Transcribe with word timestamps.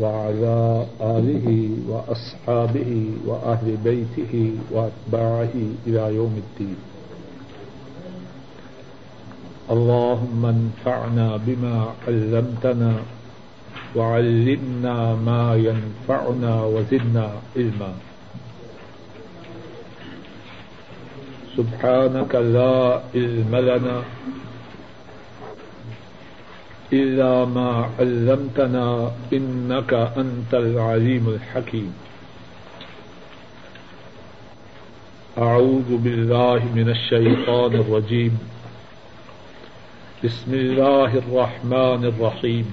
وعلى 0.00 0.86
آله 1.00 1.48
وأصحابه 1.88 2.92
وأهل 3.26 3.76
بيته 3.84 4.34
وأتباعه 4.70 5.54
إلى 5.86 6.14
يوم 6.14 6.34
الدين. 6.44 6.78
اللهم 9.70 10.42
انفعنا 10.46 11.36
بما 11.46 11.76
علمتنا 12.08 12.92
وعلمنا 13.96 14.96
ما 15.14 15.44
ينفعنا 15.56 16.52
وزدنا 16.64 17.26
علما. 17.56 17.92
سبحانك 21.58 22.32
لا 22.34 23.02
علم 23.14 23.52
لنا 23.56 23.96
إلا 26.92 27.44
ما 27.44 27.88
علمتنا 27.98 29.10
إنك 29.32 29.92
أنت 29.94 30.54
العليم 30.54 31.28
الحكيم 31.28 31.92
أعوذ 35.38 35.96
بالله 35.96 36.60
من 36.74 36.88
الشيطان 36.88 37.74
الرجيم 37.74 38.38
بسم 40.24 40.54
الله 40.54 41.10
الرحمن 41.18 42.04
الرحيم 42.04 42.66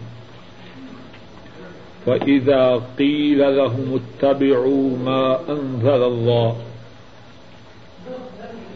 وإذا 2.07 2.81
قيل 2.99 3.57
لهم 3.57 3.99
اتبعوا 4.01 4.97
ما 4.97 5.39
أنزل 5.49 6.03
الله 6.03 6.55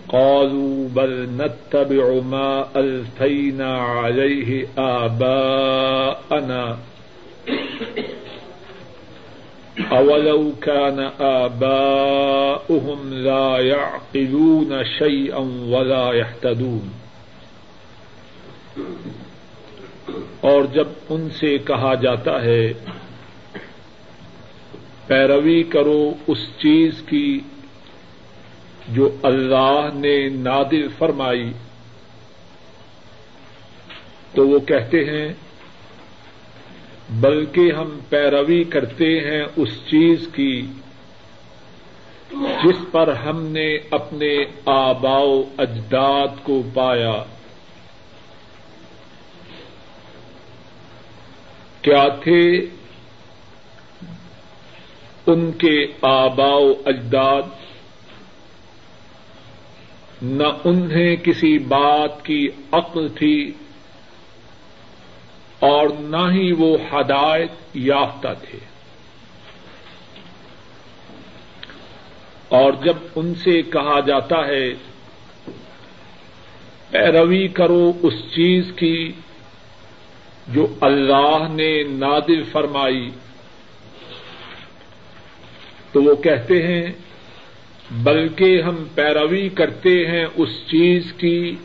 قالوا 0.09 0.89
بل 0.93 1.29
نتبع 1.37 2.21
ما 2.25 2.67
ألفينا 2.75 3.77
عليه 3.77 4.67
آباءنا. 4.77 6.77
أولو 9.91 10.51
كان 10.61 10.99
آباؤهم 11.19 13.13
لا 13.13 13.59
يعقلون 13.59 14.85
شيئا 14.85 15.49
ولا 15.67 16.13
يحتدون 16.13 16.89
اور 20.41 20.63
جب 20.73 20.87
ان 21.09 21.29
سے 21.39 21.57
کہا 21.67 21.93
جاتا 22.01 22.41
ہے، 22.43 22.73
پیروی 25.07 25.63
کرو 25.63 26.13
اس 26.27 26.47
چیز 26.57 27.01
کی 27.09 27.39
جو 28.93 29.09
اللہ 29.23 29.89
نے 29.93 30.29
نادر 30.29 30.87
فرمائی، 30.97 31.51
تو 34.33 34.47
وہ 34.47 34.59
کہتے 34.59 35.05
ہیں، 35.05 35.33
بلکہ 37.09 37.71
ہم 37.71 37.99
پیروی 38.09 38.63
کرتے 38.63 39.19
ہیں 39.19 39.43
اس 39.55 39.69
چیز 39.69 40.27
کی 40.33 40.67
جس 42.31 42.91
پر 42.91 43.13
ہم 43.13 43.45
نے 43.45 43.77
اپنے 43.91 44.37
آباؤ 44.65 45.43
اجداد 45.57 46.27
کو 46.43 46.61
پایا۔ 46.73 47.23
کیا 51.81 52.07
تھے 52.07 52.65
ان 55.25 55.51
کے 55.51 55.85
آباؤ 56.01 56.71
اجداد؟ 56.85 57.58
نہ 60.21 60.43
انہیں 60.63 61.15
کسی 61.15 61.57
بات 61.57 62.25
کی 62.25 62.47
عقل 62.71 63.07
تھی 63.07 63.51
اور 65.59 65.87
نہ 65.99 66.31
ہی 66.31 66.51
وہ 66.51 66.77
ہدایت 66.91 67.49
یافتہ 67.73 68.27
تھے۔ 68.41 68.59
اور 72.49 72.73
جب 72.83 72.97
ان 73.15 73.35
سے 73.35 73.61
کہا 73.61 73.99
جاتا 73.99 74.47
ہے 74.47 74.73
پیروی 76.89 77.47
کرو 77.47 77.91
اس 78.01 78.13
چیز 78.13 78.71
کی 78.75 79.11
جو 80.47 80.67
اللہ 80.81 81.47
نے 81.49 81.83
نادر 81.83 82.43
فرمائی 82.51 83.09
تو 85.91 86.03
وہ 86.03 86.15
کہتے 86.15 86.67
ہیں 86.67 86.91
بلکہ 87.91 88.61
ہم 88.61 88.83
پیروی 88.95 89.49
کرتے 89.49 90.07
ہیں 90.07 90.25
اس 90.35 90.49
چیز 90.67 91.13
کی 91.13 91.55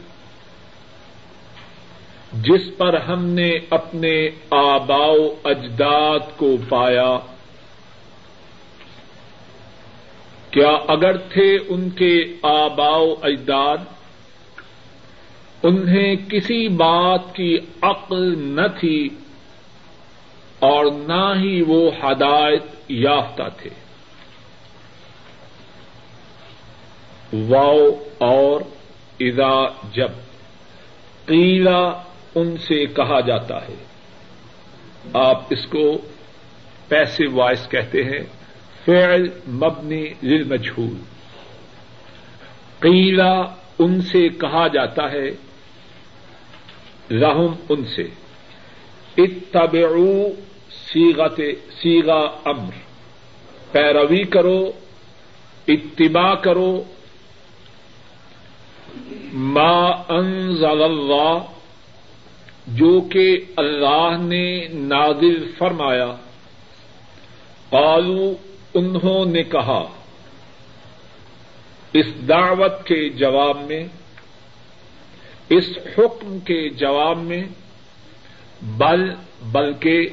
جس 2.33 2.61
پر 2.79 3.01
ہم 3.01 3.25
نے 3.25 3.59
اپنے 3.71 4.31
آباؤ 4.51 5.29
اجداد 5.45 6.19
کو 6.37 6.57
پایا۔ 6.69 7.19
کیا 10.51 10.71
اگر 10.89 11.17
تھے 11.17 11.59
ان 11.69 11.91
کے 11.91 12.25
آباؤ 12.43 13.15
اجداد، 13.23 13.79
انہیں 15.63 16.17
کسی 16.29 16.69
بات 16.69 17.35
کی 17.35 17.59
عقل 17.83 18.39
نہ 18.39 18.67
تھی 18.81 19.09
اور 20.59 20.85
نہ 20.85 21.33
ہی 21.41 21.63
وہ 21.63 21.91
ہدایت 22.03 22.63
یافتہ 22.89 23.43
تھے۔ 23.63 23.84
واؤ 27.35 27.87
اور 28.19 28.61
اذا 29.21 29.67
جب 29.93 30.09
قیلا 31.27 32.03
ان 32.35 32.57
سے 32.57 32.87
کہا 32.87 33.21
جاتا 33.21 33.69
ہے۔ 33.69 33.75
آپ 35.13 35.43
اس 35.51 35.67
کو 35.67 35.99
پیسے 36.89 37.27
وائس 37.33 37.69
کہتے 37.69 38.05
ہیں۔ 38.05 38.25
فعل 38.85 39.29
مبنی 39.49 40.07
للمجھول۔ 40.23 40.97
قیلا 42.79 43.43
ان 43.79 44.01
سے 44.01 44.29
کہا 44.29 44.67
جاتا 44.67 45.13
ہے۔ 45.13 45.31
رحم 47.11 47.55
ان 47.69 47.85
سے۔ 47.85 48.03
اتبعو 49.19 50.29
سیغت 50.71 51.41
سیگا 51.71 52.21
امر۔ 52.45 52.73
پیروی 53.73 54.25
کرو، 54.25 54.73
اتباع 55.69 56.35
کرو 56.35 56.83
ما 59.33 60.03
انزل 60.09 60.83
اللہ، 60.83 61.39
جو 62.67 63.01
کہ 63.01 63.39
اللہ 63.57 64.17
نے 64.21 64.69
نازل 64.69 65.53
فرمایا۔ 65.59 66.15
قالو 67.71 68.35
انہوں 68.75 69.25
نے 69.25 69.43
کہا، 69.43 69.83
اس 71.93 72.07
دعوت 72.29 72.87
کے 72.87 73.09
جواب 73.09 73.59
میں، 73.63 73.85
اس 75.49 75.71
حکم 75.99 76.39
کے 76.39 76.69
جواب 76.69 77.19
میں، 77.19 77.45
بل، 78.63 79.11
بلکہ 79.43 80.09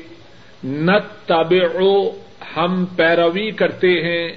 نہ 0.63 0.97
تبعو 1.25 2.09
ہم 2.57 2.85
پیروی 2.85 3.51
کرتے 3.51 3.87
ہیں، 3.87 4.29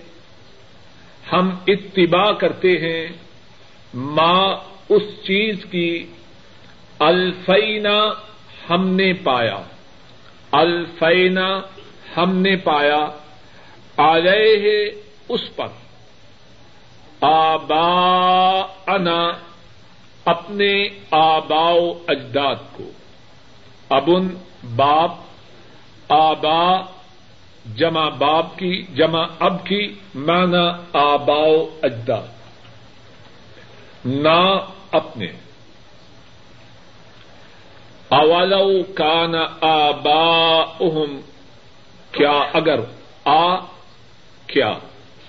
ہم 1.33 1.51
اتباع 1.67 2.33
کرتے 2.33 2.69
ہیں۔ 2.69 3.07
ماں 3.95 4.57
اس 4.89 5.03
چیز 5.23 5.57
کی 5.71 6.07
الفینا 6.99 8.13
ہم 8.71 8.89
نے 8.89 9.13
پایا۔ 9.13 9.63
الفینا 10.53 11.61
ہم 12.17 12.37
نے 12.37 12.57
پایا۔ 12.57 13.07
آلے 13.97 14.91
اس 15.29 15.57
پر۔ 15.57 15.67
آبا 17.21 18.61
انا 18.87 19.33
اپنے 20.25 20.89
آباؤ 21.11 21.93
اجداد 22.09 22.55
کو۔ 22.73 22.91
ابن 23.89 24.29
باپ، 24.77 25.11
آبا، 26.09 26.81
جمع 27.77 28.09
باپ 28.09 28.59
کی، 28.59 28.83
جمع 28.95 29.27
اب 29.39 29.67
کی 29.67 29.95
مانا 30.15 30.77
آباؤ 30.93 31.79
اجداد۔ 31.83 32.34
نہ 34.05 34.59
اپنے۔ 34.91 35.27
اولو 38.09 38.83
کان 38.95 39.35
آبا 39.61 40.65
کیا 42.13 42.45
اگر 42.53 42.81
آ، 43.25 43.57
کیا؟ 44.47 44.75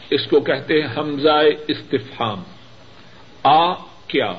اس 0.09 0.27
کو 0.27 0.39
کہتے 0.39 0.81
ہیں 0.81 0.89
حمزہ 0.97 1.43
استفہام۔ 1.67 2.43
آ، 3.43 3.73
کیا؟ 4.07 4.33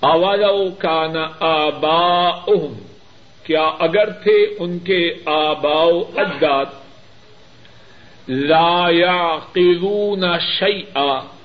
اولو 0.00 0.70
کان 0.78 1.16
آبا 1.40 2.30
کیا 3.42 3.70
اگر 3.78 4.10
تھے 4.10 4.56
ان 4.58 4.78
کے 4.78 5.14
آباؤ 5.26 6.00
اجداد۔ 6.16 6.66
لا 8.28 8.86
یا 8.90 9.38
قلون 9.52 10.24
شیئا 10.58 11.37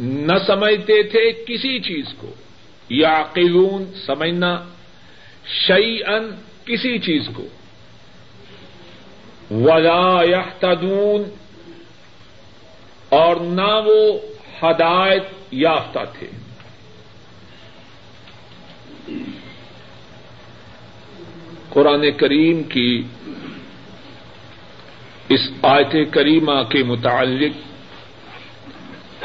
نہ 0.00 0.32
سمجھتے 0.46 1.02
تھے 1.02 1.32
کسی 1.32 1.80
چیز 1.80 2.04
کو۔ 2.16 2.34
یا 2.88 3.22
قلون 3.32 3.84
سمجھنا۔ 4.06 4.64
شعی 5.66 5.98
ان 6.06 6.30
کسی 6.64 6.98
چیز 6.98 7.28
کو۔ 7.34 7.46
ولا 9.50 10.22
يهتدون 10.22 11.22
اور 13.08 13.36
نہ 13.36 13.80
وہ 13.86 14.18
ہدایت 14.62 15.22
یافتہ 15.50 15.98
تھے۔ 16.18 16.26
قرآن 21.70 22.10
کریم 22.16 22.62
کی 22.62 23.02
اس 25.28 25.40
آیت 25.62 25.96
کریمہ 26.10 26.62
کے 26.62 26.82
متعلق 26.82 27.75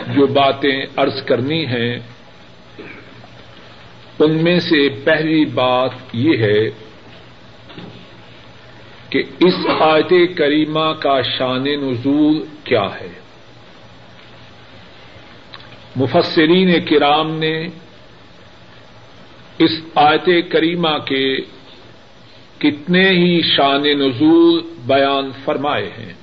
جو 0.07 0.27
باتیں 0.27 0.86
عرض 0.98 1.24
کرنی 1.24 1.65
ہیں، 1.65 2.00
ان 4.19 4.44
میں 4.44 4.59
سے 4.59 4.89
پہلی 4.89 5.45
بات 5.45 5.92
یہ 6.13 6.38
ہے 6.38 6.69
کہ 9.09 9.24
اس 9.39 9.53
آیت 9.80 10.13
کریمہ 10.38 10.94
کا 11.00 11.21
شان 11.21 11.63
نزول 11.63 12.45
کیا 12.63 12.88
ہے۔ 13.01 13.13
مفسرین 15.95 16.86
کرام 16.86 17.36
نے 17.36 17.68
اس 19.57 19.71
آیت 19.95 20.30
کریمہ 20.51 20.98
کے 21.06 21.38
کتنے 22.57 23.09
ہی 23.09 23.42
شان 23.42 23.81
نزول 23.81 24.62
بیان 24.88 25.31
فرمائے 25.45 25.89
ہیں۔ 25.98 26.20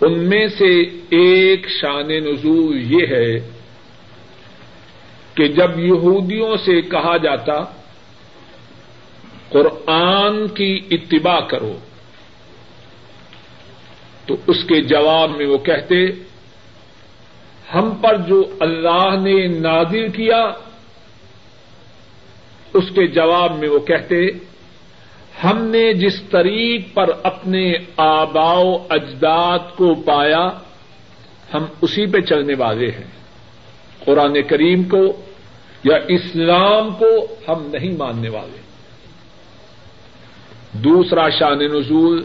ان 0.00 0.18
میں 0.28 0.46
سے 0.48 0.80
ایک 1.10 1.66
شان 1.68 2.08
نزول 2.08 2.80
یہ 2.92 3.06
ہے 3.06 3.38
کہ 5.34 5.48
جب 5.48 5.78
یہودیوں 5.78 6.56
سے 6.56 6.80
کہا 6.82 7.16
جاتا، 7.16 7.60
قرآن 9.48 10.48
کی 10.48 10.80
اتباع 10.90 11.40
کرو، 11.40 11.78
تو 14.26 14.36
اس 14.46 14.64
کے 14.64 14.80
جواب 14.80 15.30
میں 15.30 15.46
وہ 15.46 15.58
کہتے، 15.58 16.06
ہم 17.74 17.90
پر 18.00 18.16
جو 18.16 18.56
اللہ 18.60 19.16
نے 19.22 19.46
نادر 19.46 20.08
کیا، 20.08 20.42
اس 22.74 22.90
کے 22.94 23.06
جواب 23.06 23.58
میں 23.58 23.68
وہ 23.68 23.78
کہتے 23.78 24.16
ہم 25.44 25.64
نے 25.64 25.92
جس 25.92 26.22
طریق 26.22 26.94
پر 26.94 27.10
اپنے 27.22 27.72
آبا 27.96 28.52
و 28.52 28.86
اجداد 28.90 29.58
کو 29.76 29.94
پایا، 29.94 30.48
ہم 31.54 31.64
اسی 31.82 32.06
پہ 32.06 32.20
چلنے 32.20 32.54
والے 32.58 32.90
ہیں۔ 32.90 33.20
قرآن 34.04 34.42
کریم 34.42 34.82
کو 34.82 35.20
یا 35.84 35.96
اسلام 36.08 36.90
کو 36.90 37.26
ہم 37.48 37.66
نہیں 37.66 37.96
ماننے 37.96 38.28
والے۔ 38.28 38.60
دوسرا 40.72 41.28
شان 41.28 41.58
نزول 41.58 42.24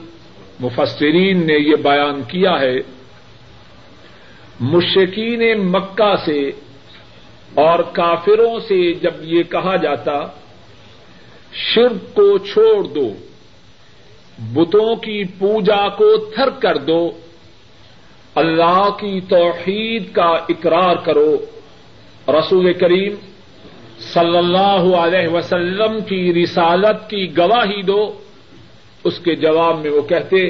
مفسرین 0.60 1.48
نے 1.48 1.54
یہ 1.54 1.76
بیان 1.76 2.22
کیا 2.28 2.60
ہے 2.60 2.76
مشکین 4.60 5.72
مکہ 5.72 6.16
سے 6.26 6.50
اور 7.54 7.80
کافروں 7.80 8.60
سے 8.60 8.94
جب 8.94 9.12
یہ 9.22 9.44
کہا 9.44 9.76
جاتا 9.76 10.45
شرک 11.56 12.14
کو 12.14 12.38
چھوڑ 12.38 12.84
دو، 12.84 13.14
بتوں 14.40 14.96
کی 14.96 15.24
پوجا 15.24 15.90
کو 15.90 16.18
تھر 16.18 16.50
کر 16.50 16.78
دو، 16.78 17.12
اللہ 18.36 18.90
کی 19.00 19.22
توحید 19.22 20.12
کا 20.12 20.26
اقرار 20.26 20.96
کرو۔ 20.96 21.38
رسول 22.28 22.74
کریم 22.74 23.16
صلی 24.00 24.38
اللہ 24.38 24.98
علیہ 24.98 25.28
وسلم 25.28 26.00
کی 26.10 26.44
رسالت 26.44 27.10
کی 27.10 27.38
گواہی 27.38 27.82
دو۔ 27.82 28.14
اس 29.04 29.20
کے 29.20 29.36
جواب 29.36 29.80
میں 29.80 29.92
وہ 29.92 30.02
کہتے، 30.02 30.48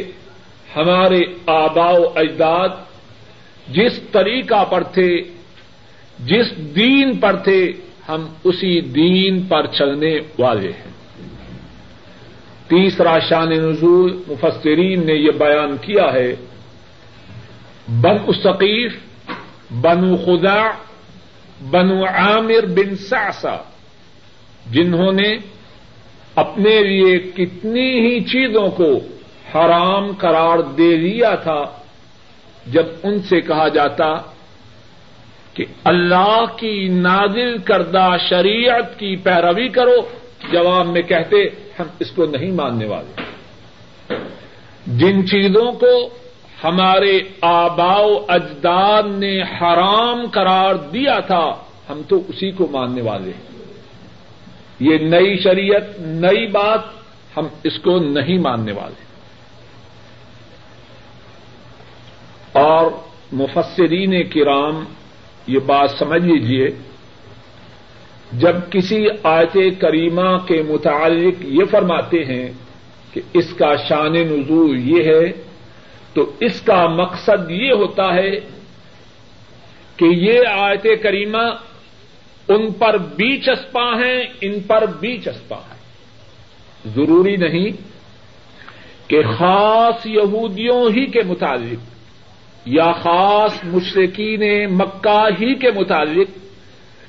ہمارے 0.76 1.20
آبا 1.46 1.92
و 1.92 2.04
اجداد 2.16 2.70
جس 3.68 4.00
طریقہ 4.12 4.64
پر 4.64 4.84
تھے، 4.84 5.18
جس 6.20 6.76
دین 6.76 7.18
پر 7.18 7.36
تھے، 7.36 7.72
ہم 8.10 8.26
اسی 8.44 8.82
دین 8.82 9.42
پر 9.42 9.66
چلنے 9.66 10.20
والے 10.40 10.70
ہیں۔ 10.70 10.95
تیسرا 12.70 13.18
شان 13.30 13.50
نزول 13.50 14.12
مفسرین 14.28 15.06
نے 15.06 15.14
یہ 15.14 15.32
بیان 15.38 15.76
کیا 15.82 16.12
ہے 16.14 16.32
بن 18.02 18.18
ثقیف، 18.44 18.94
بنو 19.82 20.16
خدا 20.18 20.62
بنو 21.72 22.06
عامر 22.06 22.66
بن 22.76 22.96
ساسا 23.00 23.56
جنہوں 24.72 25.12
نے 25.12 25.32
اپنے 26.36 26.80
لیے 26.84 27.18
کتنی 27.36 27.90
ہی 28.06 28.20
چیزوں 28.32 28.68
کو 28.78 28.90
حرام 29.54 30.12
قرار 30.20 30.60
دے 30.78 30.96
دیا 30.98 31.34
تھا، 31.44 31.62
جب 32.74 32.86
ان 33.04 33.20
سے 33.30 33.42
کہا 33.42 33.68
جاتا 33.68 34.08
کہ 35.54 35.66
اللہ 35.84 36.46
کی 36.58 36.88
نازل 36.92 37.58
کردہ 37.66 38.08
شریعت 38.30 38.98
کی 39.00 39.16
پیروی 39.24 39.68
کرو، 39.78 39.96
جواب 40.52 40.88
میں 40.88 41.02
کہتے 41.02 41.44
ہم 41.80 41.86
اس 42.00 42.12
کو 42.12 42.26
نہیں 42.26 42.52
ماننے 42.52 42.86
والے۔ 42.86 43.22
جن 44.88 45.28
چیزوں 45.28 45.72
کو 45.72 46.10
ہمارے 46.64 47.20
آبا 47.42 48.00
و 48.00 48.26
اجداد 48.28 49.04
نے 49.04 49.42
حرام 49.42 50.28
قرار 50.32 50.76
دیا 50.76 51.20
تھا، 51.20 51.56
ہم 51.90 52.02
تو 52.08 52.22
اسی 52.28 52.52
کو 52.52 52.68
ماننے 52.72 53.02
والے 53.02 53.32
ہیں۔ 53.32 53.56
یہ 54.80 54.98
نئی 54.98 55.38
شریعت، 55.38 56.00
نئی 56.00 56.48
بات 56.48 56.80
ہم 57.38 57.48
اس 57.64 57.80
کو 57.80 58.00
نہیں 58.00 58.38
ماننے 58.38 58.72
والے۔ 58.72 59.06
اور 62.52 62.92
مفسرین 63.32 64.30
کرام، 64.30 64.84
یہ 65.48 65.60
بات 65.60 65.90
سمجھ 66.00 66.22
لیجیے 66.22 66.70
جب 68.32 68.56
کسی 68.70 69.06
آیت 69.24 69.58
کریمہ 69.80 70.38
کے 70.48 70.62
متعلق 70.62 71.36
یہ 71.42 71.66
فرماتے 71.72 72.24
ہیں 72.24 72.50
کہ 73.14 73.22
اس 73.34 73.54
کا 73.54 73.76
شان 73.76 74.14
نزول 74.14 74.80
یہ 74.80 75.04
ہے، 75.04 75.32
تو 76.14 76.32
اس 76.40 76.62
کا 76.62 76.88
مقصد 76.88 77.52
یہ 77.52 77.72
ہوتا 77.72 78.14
ہے 78.14 78.32
کہ 79.98 80.06
یہ 80.06 80.40
آیت 80.52 80.88
کریمہ 81.04 81.44
ان 82.48 82.74
پر 82.74 82.98
بھی 82.98 83.38
چسپاں 83.38 83.96
ہیں، 83.96 84.24
ان 84.42 84.60
پر 84.60 84.86
بھی 85.00 85.18
چسپاں 85.18 85.60
ہیں۔ 85.70 85.76
ضروری 86.96 87.36
نہیں 87.36 87.72
کہ 89.10 89.22
خاص 89.38 90.06
یہودیوں 90.06 90.90
ہی 90.90 91.06
کے 91.06 91.20
متعلق 91.26 91.80
یا 92.66 92.92
خاص 92.92 93.64
مشرقین 93.64 94.42
مکہ 94.74 95.28
ہی 95.40 95.56
کے 95.56 95.72
متعلق 95.76 96.45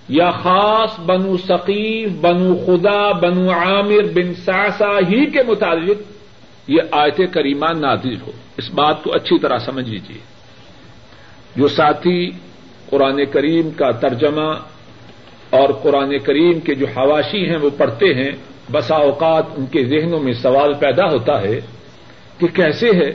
یا 0.08 0.30
خاص 0.30 1.00
بنو 1.00 1.36
ثقیف، 1.36 2.10
بنو 2.20 2.54
خدا، 2.66 3.12
بنو 3.12 3.50
عامر 3.50 4.02
بن 4.14 4.34
ساسا 4.34 4.98
ہی 5.08 5.26
کے 5.26 5.42
متعلق 5.46 5.98
یہ 6.68 6.82
آیت 6.90 7.20
کریمہ 7.32 7.66
نازل 7.66 8.14
ہو۔ 8.26 8.30
اس 8.56 8.70
بات 8.70 9.02
کو 9.02 9.10
اچھی 9.14 9.38
طرح 9.38 9.58
سمجھ 9.58 9.88
لیجیے 9.88 10.18
جو 11.56 11.68
ساتھی 11.68 12.30
قرآن 12.90 13.24
کریم 13.24 13.70
کا 13.70 13.90
ترجمہ 13.90 14.52
اور 15.50 15.68
قرآن 15.68 16.18
کریم 16.18 16.60
کے 16.60 16.74
جو 16.74 16.86
حواشی 16.96 17.50
ہیں 17.50 17.56
وہ 17.56 17.70
پڑھتے 17.76 18.14
ہیں، 18.14 18.30
بسا 18.72 18.96
اوقات 18.96 19.44
ان 19.56 19.66
کے 19.66 19.84
ذہنوں 19.84 20.20
میں 20.20 20.32
سوال 20.32 20.74
پیدا 20.74 21.04
ہوتا 21.04 21.42
ہے 21.42 21.60
کہ 22.38 22.46
کیسے 22.46 22.86
ہے؟ 22.86 23.10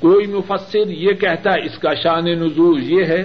کوئی 0.00 0.26
مفسر 0.26 0.88
یہ 0.88 1.12
کہتا 1.12 1.50
ہے 1.50 1.64
اس 1.64 1.78
کا 1.78 1.94
شان 1.94 2.24
نزول 2.24 2.92
یہ 2.92 3.04
ہے 3.04 3.22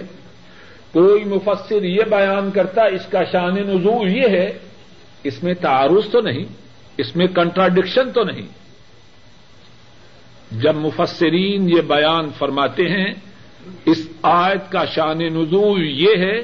کوئی 0.93 1.23
مفسر 1.23 1.83
یہ 1.83 2.03
بیان 2.09 2.51
کرتا 2.51 2.83
اس 2.83 3.05
کا 3.05 3.23
شان 3.23 3.55
نزول 3.55 4.17
یہ 4.17 4.27
ہے، 4.27 4.59
اس 5.23 5.43
میں 5.43 5.53
تعارض 5.53 6.09
تو 6.11 6.21
نہیں، 6.21 6.45
اس 6.97 7.15
میں 7.15 7.27
کنٹراڈکشن 7.27 8.11
تو 8.11 8.23
نہیں۔ 8.23 8.47
جب 10.51 10.75
مفسرین 10.75 11.69
یہ 11.69 11.81
بیان 11.81 12.29
فرماتے 12.37 12.89
ہیں، 12.89 13.13
اس 13.85 14.07
آیت 14.21 14.71
کا 14.71 14.85
شان 14.85 15.17
نزول 15.17 15.85
یہ 15.85 16.15
ہے، 16.17 16.37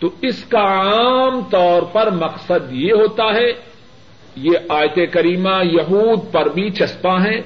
تو 0.00 0.10
اس 0.22 0.44
کا 0.44 0.62
عام 0.62 1.40
طور 1.50 1.82
پر 1.82 2.10
مقصد 2.10 2.72
یہ 2.72 2.92
ہوتا 2.92 3.24
ہے، 3.34 3.52
یہ 4.36 4.58
آیت 4.68 4.98
کریمہ 5.12 5.64
یہود 5.64 6.32
پر 6.32 6.48
بھی 6.48 6.70
چسپاں 6.70 7.18
ہیں 7.20 7.40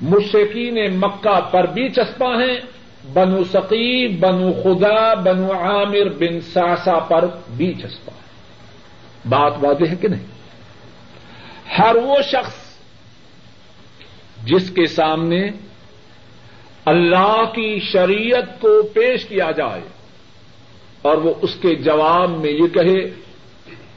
مشقین 0.00 0.98
مکہ 0.98 1.40
پر 1.40 1.66
بھی 1.66 1.88
چسپاں 1.88 2.34
ہیں 2.36 2.56
بنو 3.04 3.44
ثقیب 3.44 4.20
بنو 4.20 4.52
خدا، 4.52 5.14
بنو 5.14 5.52
عامر 5.52 6.08
بن 6.08 6.40
ساسا 6.40 6.98
پر 6.98 7.24
بھی 7.56 7.74
چسپا 7.74 8.12
ہے۔ 8.16 8.22
بات 9.28 9.52
واضح 9.62 9.90
ہے 9.90 9.96
کہ 9.96 10.08
نہیں؟ 10.08 10.26
ہر 11.78 11.96
وہ 11.96 12.22
شخص 12.22 12.54
جس 14.44 14.70
کے 14.70 14.86
سامنے 14.86 15.48
اللہ 16.84 17.42
کی 17.54 17.78
شریعت 17.92 18.60
کو 18.60 18.82
پیش 18.82 19.24
کیا 19.24 19.50
جائے 19.50 19.80
اور 21.02 21.16
وہ 21.16 21.34
اس 21.42 21.54
کے 21.54 21.74
جواب 21.74 22.30
میں 22.30 22.50
یہ 22.50 22.66
کہے، 22.74 23.10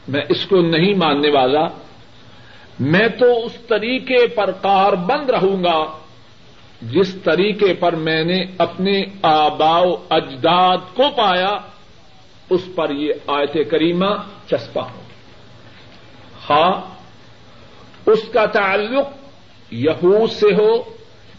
میں 0.08 0.22
اس 0.30 0.46
کو 0.46 0.62
نہیں 0.62 0.94
ماننے 0.94 1.30
والا، 1.30 1.68
میں 2.80 3.08
تو 3.08 3.46
اس 3.46 3.54
طریقے 3.68 4.28
پر 4.28 4.52
کار 4.52 4.94
بند 4.94 5.30
رہوں 5.30 5.64
گا 5.64 6.05
جس 6.82 7.16
طریقے 7.16 7.74
پر 7.74 7.96
میں 7.96 8.24
نے 8.24 8.44
اپنے 8.58 9.04
آبا 9.22 9.80
و 9.80 9.96
اجداد 10.10 10.78
کو 10.94 11.04
پایا، 11.18 11.52
اس 12.50 12.62
پر 12.76 12.90
یہ 12.90 13.14
آیت 13.28 13.58
کریمہ 13.72 14.16
چسپا 14.48 14.82
ہو 14.82 15.02
ہاں 16.50 16.82
اس 18.06 18.20
کا 18.34 18.46
تعلق 18.46 19.08
یہود 19.74 20.32
سے 20.32 20.54
ہو 20.54 20.84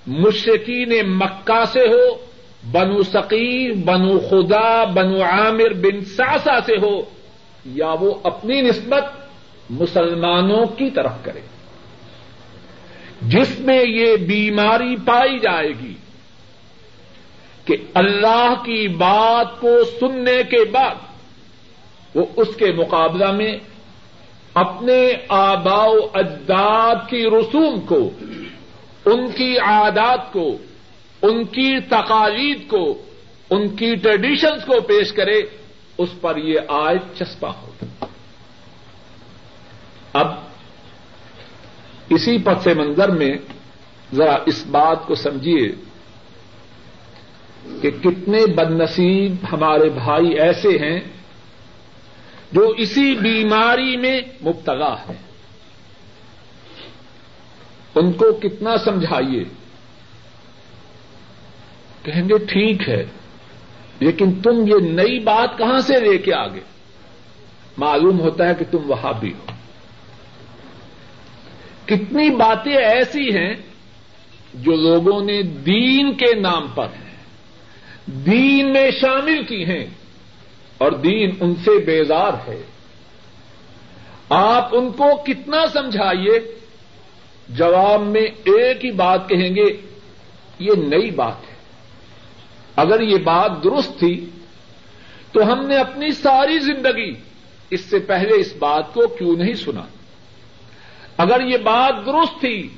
مشرقین 0.07 1.19
مکہ 1.19 1.64
سے 1.73 1.81
ہو، 1.81 2.14
بنو 2.73 3.02
سقیر 3.02 3.73
بنو 3.85 4.19
خدا، 4.19 4.85
بنو 4.85 5.23
عامر 5.23 5.73
بن 5.73 6.05
ساسا 6.05 6.61
سے 6.66 6.73
ہو، 6.83 7.00
یا 7.64 7.95
وہ 8.00 8.14
اپنی 8.23 8.61
نسبت 8.61 9.05
مسلمانوں 9.71 10.66
کی 10.66 10.90
طرف 10.90 11.12
کرے۔ 11.23 11.40
جس 13.23 13.61
میں 13.61 13.83
یہ 13.87 14.17
بیماری 14.17 14.97
پائی 14.97 15.39
جائے 15.39 15.69
گی 15.69 15.95
کہ 17.65 17.77
اللہ 17.95 18.55
کی 18.65 18.89
بات 18.89 19.61
کو 19.61 19.69
سننے 20.01 20.43
کے 20.51 20.65
بعد 20.65 20.95
وہ 22.15 22.25
اس 22.37 22.49
کے 22.57 22.73
مقابلہ 22.73 23.33
میں 23.33 23.59
اپنے 24.55 25.13
آبا 25.29 25.85
و 25.85 26.09
اجداد 26.15 26.95
کی 27.09 27.25
رسوم 27.27 27.81
کو، 27.81 28.11
ان 29.05 29.31
کی 29.31 29.59
عادات 29.59 30.33
کو، 30.33 30.57
ان 31.23 31.45
کی 31.45 31.81
تقالید 31.81 32.69
کو، 32.69 33.03
ان 33.51 33.69
کی 33.69 33.95
ٹریڈیشنز 33.95 34.65
کو 34.65 34.81
پیش 34.81 35.13
کرے، 35.13 35.41
اس 35.99 36.09
پر 36.21 36.37
یہ 36.37 36.59
آئے 36.69 36.97
چسپا 37.15 37.51
ہو 37.51 37.71
اب 40.13 40.27
اسی 42.09 42.39
پس 42.39 42.67
منظر 42.67 43.09
میں 43.09 43.37
ذرا 44.15 44.37
اس 44.47 44.67
بات 44.67 45.07
کو 45.07 45.15
سمجھیے 45.15 45.73
کہ 47.83 47.91
کتنے 47.91 48.47
بد 48.47 48.71
نصیب 48.71 49.35
ہمارے 49.53 49.89
بھائی 49.89 50.29
ایسے 50.29 50.69
ہیں 50.69 51.01
جو 52.53 52.69
اسی 52.69 53.15
بیماری 53.15 53.97
میں 53.97 54.21
مبتلا 54.43 54.95
ہے 54.95 55.15
ان 57.95 58.13
کو 58.13 58.33
کتنا 58.33 58.77
سمجھائیے؟ 58.77 59.45
کہیں 62.03 62.29
گے 62.29 62.39
ٹھیک 62.39 62.89
ہے، 62.89 63.05
لیکن 64.01 64.41
تم 64.43 64.65
یہ 64.67 64.91
نئی 64.91 65.19
بات 65.19 65.59
کہاں 65.59 65.79
سے 65.79 66.01
لے 66.01 66.19
کے 66.19 66.35
آگے؟ 66.35 66.61
معلوم 67.79 68.21
ہوتا 68.21 68.49
ہے 68.49 68.55
کہ 68.59 68.65
تم 68.71 68.91
وہاں 68.91 69.13
بھی 69.21 69.33
ہو۔ 69.33 69.56
کتنی 71.87 72.31
باتیں 72.31 72.76
ایسی 72.76 73.37
ہیں 73.37 73.55
جو 74.55 74.73
لوگوں 74.73 75.25
نے 75.25 75.43
دین 75.43 76.14
کے 76.14 76.40
نام 76.40 76.69
پر 76.75 76.87
دین 78.07 78.73
میں 78.73 78.90
شامل 78.90 79.45
کی 79.45 79.64
ہیں 79.64 79.87
اور 80.78 80.93
دین 80.93 81.31
ان 81.40 81.55
سے 81.55 81.78
بیزار 81.78 82.33
ہے۔ 82.49 82.62
آپ 84.28 84.69
ان 84.73 84.93
کو 84.93 85.16
کتنا 85.16 85.66
سمجھائیے؟ 85.73 86.59
جواب 87.49 88.02
میں 88.02 88.26
ایک 88.45 88.85
ہی 88.85 88.90
بات 88.90 89.28
کہیں 89.28 89.57
گے، 89.57 89.81
یہ 90.59 90.73
نئی 90.76 91.11
بات 91.11 91.50
ہے۔ 91.50 91.55
اگر 92.76 93.00
یہ 93.00 93.16
بات 93.16 93.64
درست 93.64 93.99
تھی، 93.99 94.26
تو 95.33 95.52
ہم 95.52 95.66
نے 95.66 95.76
اپنی 95.76 96.12
ساری 96.12 96.59
زندگی 96.59 97.12
اس 97.71 97.81
سے 97.81 97.99
پہلے 97.99 98.40
اس 98.40 98.55
بات 98.59 98.95
کو 98.95 99.07
کیوں 99.07 99.37
نہیں 99.37 99.55
سنا؟ 99.55 99.83
اگر 101.17 101.41
یہ 101.41 101.57
بات 101.57 102.07
درست 102.07 102.41
تھی 102.41 102.69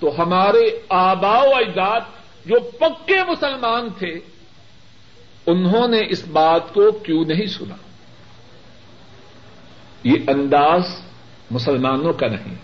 تو 0.00 0.22
ہمارے 0.22 0.70
آبا 0.88 1.38
و 1.38 1.54
اجداد 1.54 2.00
جو 2.44 2.60
پکے 2.60 3.16
مسلمان 3.28 3.88
تھے، 3.98 4.18
انہوں 5.46 5.88
نے 5.88 6.00
اس 6.08 6.28
بات 6.28 6.74
کو 6.74 6.90
کیوں 6.90 7.24
نہیں 7.24 7.46
سنا؟ 7.46 7.74
یہ 10.04 10.14
انداز 10.28 10.82
مسلمانوں 11.50 12.12
کا 12.12 12.26
نہیں۔ 12.26 12.54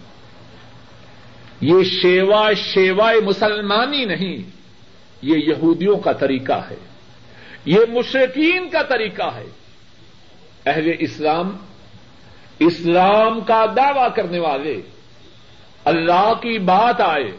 یہ 1.60 1.84
شیوا 1.84 2.52
شیوائے 2.52 3.20
مسلمانی 3.20 4.04
نہیں، 4.04 4.36
یہ 5.22 5.36
یہودیوں 5.36 5.96
کا 5.96 6.12
طریقہ 6.12 6.60
ہے۔ 6.70 6.76
یہ 7.64 7.78
مشرقین 7.88 8.68
کا 8.70 8.82
طریقہ 8.82 9.34
ہے۔ 9.34 9.46
اہل 10.66 10.90
اسلام 10.98 11.56
اسلام 12.58 13.40
کا 13.40 13.66
دعوی 13.76 14.08
کرنے 14.14 14.38
والے 14.38 14.82
اللہ 15.84 16.32
کی 16.42 16.58
بات 16.58 17.00
آئے، 17.00 17.30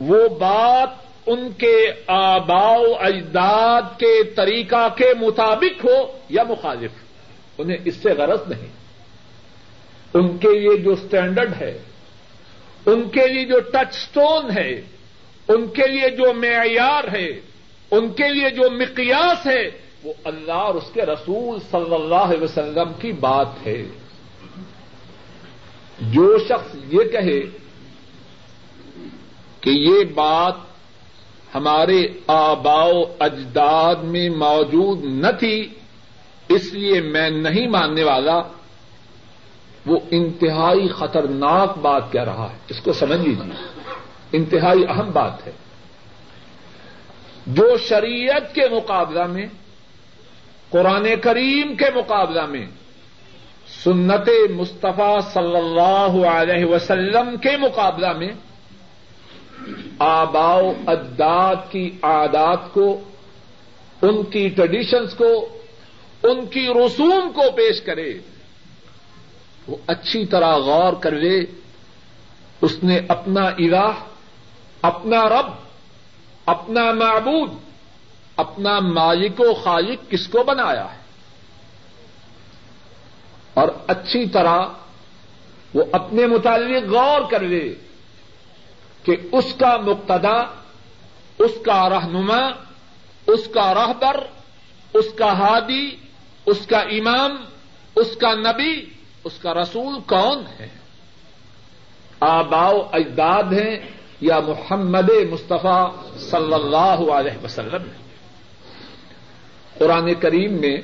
وہ 0.00 0.28
بات 0.28 0.88
ان 1.26 1.52
کے 1.52 1.92
آبا 2.06 2.72
اجداد 3.00 3.82
کے 3.98 4.24
طریقہ 4.24 4.88
کے 4.96 5.12
مطابق 5.20 5.84
ہو 5.84 6.18
یا 6.28 6.42
مخالف، 6.42 6.90
انہیں 7.58 7.76
اس 7.84 7.94
سے 7.96 8.10
غرض 8.10 8.40
نہیں۔ 8.48 8.68
ان 10.14 10.38
کے 10.38 10.58
لیے 10.58 10.76
جو 10.76 10.92
اسٹینڈرڈ 10.92 11.52
ہے، 11.60 11.78
ان 12.86 13.08
کے 13.08 13.26
لیے 13.28 13.44
جو 13.44 13.60
ٹچ 13.60 13.96
اسٹون 13.96 14.58
ہے، 14.58 14.80
ان 15.48 15.66
کے 15.66 15.86
لیے 15.86 16.10
جو 16.10 16.32
معیار 16.32 17.16
ہے، 17.16 17.28
ان 17.90 18.12
کے 18.12 18.28
لیے 18.28 18.50
جو 18.50 18.70
مقیاس 18.70 19.46
ہے، 19.46 19.70
وہ 20.04 20.12
اللہ 20.24 20.52
اور 20.52 20.74
اس 20.74 20.90
کے 20.94 21.02
رسول 21.02 21.58
صلی 21.70 21.94
اللہ 21.94 22.14
علیہ 22.14 22.42
وسلم 22.42 22.92
کی 23.00 23.12
بات 23.12 23.66
ہے۔ 23.66 23.82
جو 26.00 26.38
شخص 26.38 26.76
یہ 26.88 27.04
کہے 27.04 27.40
کہ 29.60 29.70
یہ 29.70 30.04
بات 30.14 30.54
ہمارے 31.54 32.06
آبا 32.26 32.84
اجداد 33.18 33.94
میں 33.94 34.30
موجود 34.30 35.04
نہ 35.04 35.26
تھی، 35.38 35.68
اس 36.48 36.72
لیے 36.72 37.00
میں 37.00 37.30
نہیں 37.30 37.66
ماننے 37.66 38.04
والا، 38.04 38.42
وہ 39.86 39.98
انتہائی 40.10 40.88
خطرناک 40.88 41.78
بات 41.78 42.12
کہہ 42.12 42.24
رہا 42.24 42.48
ہے۔ 42.52 42.58
اس 42.68 42.80
کو 42.80 42.92
سمجھ 42.92 43.20
لیجیے 43.20 43.52
انتہائی 44.32 44.84
اہم 44.88 45.10
بات 45.12 45.46
ہے۔ 45.46 45.52
جو 47.46 47.76
شریعت 47.76 48.54
کے 48.54 48.62
مقابلہ 48.70 49.26
میں، 49.26 49.46
قرآن 50.70 51.06
کریم 51.22 51.76
کے 51.76 51.84
مقابلہ 51.94 52.46
میں 52.46 52.66
سنت 53.88 54.28
مصطفیٰ 54.50 55.20
صلی 55.32 55.56
اللہ 55.56 56.26
علیہ 56.28 56.64
وسلم 56.64 57.36
کے 57.36 57.56
مقابلہ 57.56 58.12
میں 58.12 58.28
آبا 59.98 60.54
اجداد 60.86 61.54
کی 61.70 61.90
عادات 62.02 62.58
کو، 62.72 63.00
ان 64.02 64.22
کی 64.22 64.48
ٹریڈیشنس 64.48 65.14
کو، 65.14 65.48
ان 66.22 66.46
کی 66.46 66.68
رسوم 66.68 67.32
کو 67.32 67.42
پیش 67.56 67.80
کرے، 67.80 68.18
وہ 69.68 69.76
اچھی 69.86 70.26
طرح 70.26 70.56
غور 70.56 70.92
کر 70.92 71.12
لے 71.12 71.44
اس 72.62 72.82
نے 72.82 73.00
اپنا 73.08 73.44
الہ، 73.44 73.92
اپنا 74.82 75.28
رب، 75.28 75.50
اپنا 76.46 76.92
معبود، 76.92 77.50
اپنا 78.36 78.80
مالک 78.80 79.40
و 79.40 79.54
خالق 79.54 80.10
کس 80.10 80.28
کو 80.28 80.42
بنایا 80.42 80.84
ہے؟ 80.84 81.07
اور 83.58 83.68
اچھی 83.86 84.26
طرح 84.26 84.58
وہ 85.74 85.84
اپنے 85.92 86.26
متعلق 86.26 86.90
غور 86.90 87.30
کر 87.30 87.40
لے 87.40 87.74
کہ 89.02 89.16
اس 89.32 89.54
کا 89.54 89.76
مقتدا 89.76 90.38
اس 91.38 91.54
کا 91.64 91.88
رہنما، 91.88 92.40
اس 93.26 93.48
کا 93.54 93.72
رہبر، 93.74 94.16
اس 94.94 95.12
کا 95.16 95.32
ہادی، 95.38 95.86
اس 96.46 96.66
کا 96.66 96.78
امام، 96.78 97.36
اس 97.96 98.16
کا 98.16 98.34
نبی، 98.34 98.74
اس 99.24 99.38
کا 99.42 99.54
رسول 99.54 100.00
کون 100.06 100.44
ہے؟ 100.58 100.68
آباؤ 102.20 102.80
اجداد 102.92 103.52
ہیں 103.52 103.76
یا 104.20 104.38
محمد 104.40 105.10
مصطفیٰ 105.30 105.84
صلی 106.18 106.54
اللہ 106.54 107.10
علیہ 107.12 107.44
وسلم؟ 107.44 107.88
قرآن 109.78 110.14
کریم 110.14 110.52
میں 110.52 110.76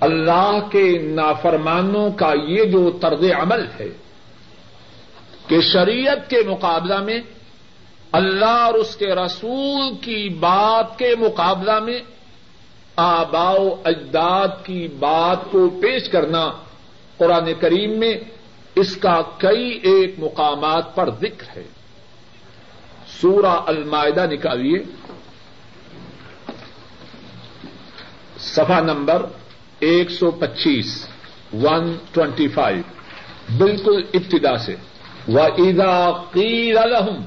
اللہ 0.00 0.58
کے 0.72 0.98
نافرمانوں 1.02 2.10
کا 2.10 2.32
یہ 2.46 2.64
جو 2.64 2.90
طرز 3.00 3.24
عمل 3.36 3.66
ہے 3.80 3.88
کہ 5.46 5.60
شریعت 5.60 6.30
کے 6.30 6.36
مقابلہ 6.46 7.00
میں 7.00 7.20
اللہ 8.12 8.44
اور 8.44 8.74
اس 8.74 8.96
کے 8.96 9.06
رسول 9.06 9.94
کی 9.94 10.28
بات 10.28 10.98
کے 10.98 11.14
مقابلہ 11.18 11.80
میں 11.80 11.98
آبا 12.96 13.50
و 13.50 13.74
اجداد 13.84 14.48
کی 14.64 14.88
بات 14.88 15.50
کو 15.50 15.68
پیش 15.68 16.08
کرنا 16.08 16.52
قرآن 17.16 17.54
کریم 17.60 17.98
میں 17.98 18.14
اس 18.74 18.96
کا 18.96 19.22
کئی 19.38 19.78
ایک 19.82 20.14
مقامات 20.18 20.94
پر 20.94 21.10
ذکر 21.10 21.56
ہے۔ 21.56 21.66
سورہ 23.20 23.60
المائدہ 23.66 24.26
نکالیے۔ 24.30 24.78
صفحہ 28.38 28.80
نمبر 28.80 29.26
ایک 29.78 30.10
سو 30.10 30.30
پچیس 30.30 31.08
ون 31.62 31.96
ٹوینٹی 32.12 32.48
فائیو 32.48 32.82
بالکل 33.58 34.02
ابتدا 34.14 34.56
سے۔ 34.56 34.76
و 35.28 35.40
عیدا 35.40 36.12
قیر 36.12 36.76
الحم 36.76 37.24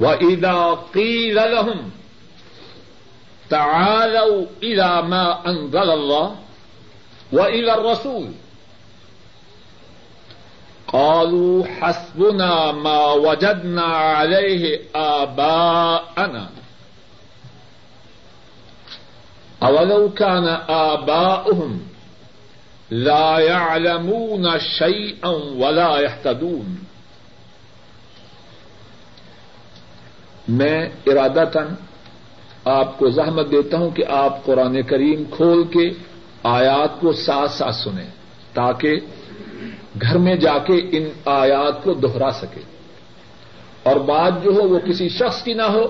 و 0.00 0.12
عیدا 0.12 0.74
قیر 0.92 1.38
الحم 1.38 1.88
تعالوا 3.48 4.44
الى 4.62 5.08
ما 5.08 5.24
انزل 5.24 5.90
الله 5.90 6.34
والى 7.32 7.70
الرسول۔ 7.70 8.32
قالوا 10.86 11.62
حسبنا 11.80 12.70
ما 12.70 13.12
وجدنا 13.12 14.20
عليه 14.20 14.76
آباءنا۔ 14.92 16.48
اولو 19.62 20.08
كان 20.08 20.48
آباؤهم 20.68 21.80
لا 22.90 23.38
يعلمون 23.38 24.58
شيئا 24.58 25.30
ولا 25.58 26.00
يهتدون. 26.00 26.74
میں 30.48 30.88
ارادہ 31.06 31.44
تن 31.52 31.74
آپ 32.64 32.98
کو 32.98 33.08
زحمت 33.10 33.50
دیتا 33.50 33.78
ہوں 33.78 33.90
کہ 33.90 34.04
آپ 34.08 34.44
قرآن 34.44 34.82
کریم 34.82 35.24
کھول 35.30 35.64
کے 35.64 35.90
آیات 36.42 37.00
کو 37.00 37.12
ساتھ 37.12 37.50
ساتھ 37.50 37.76
سنیں 37.76 38.10
تاکہ 38.54 38.96
گھر 40.00 40.18
میں 40.18 40.36
جا 40.36 40.58
کے 40.58 40.76
ان 40.92 41.08
آیات 41.24 41.82
کو 41.84 41.94
دوہرا 41.94 42.30
سکے 42.30 42.60
اور 43.82 43.96
بات 44.06 44.42
جو 44.44 44.50
ہو 44.50 44.68
وہ 44.68 44.78
کسی 44.78 45.08
شخص 45.08 45.42
کی 45.42 45.54
نہ 45.54 45.62
ہو 45.62 45.86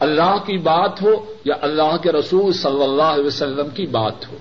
اللہ 0.00 0.36
کی 0.46 0.58
بات 0.58 1.02
ہو 1.02 1.32
یا 1.44 1.54
اللہ 1.60 1.96
کے 2.02 2.12
رسول 2.12 2.52
صلی 2.52 2.82
اللہ 2.82 3.02
علیہ 3.02 3.24
وسلم 3.24 3.68
کی 3.70 3.86
بات 3.86 4.28
ہو۔ 4.28 4.36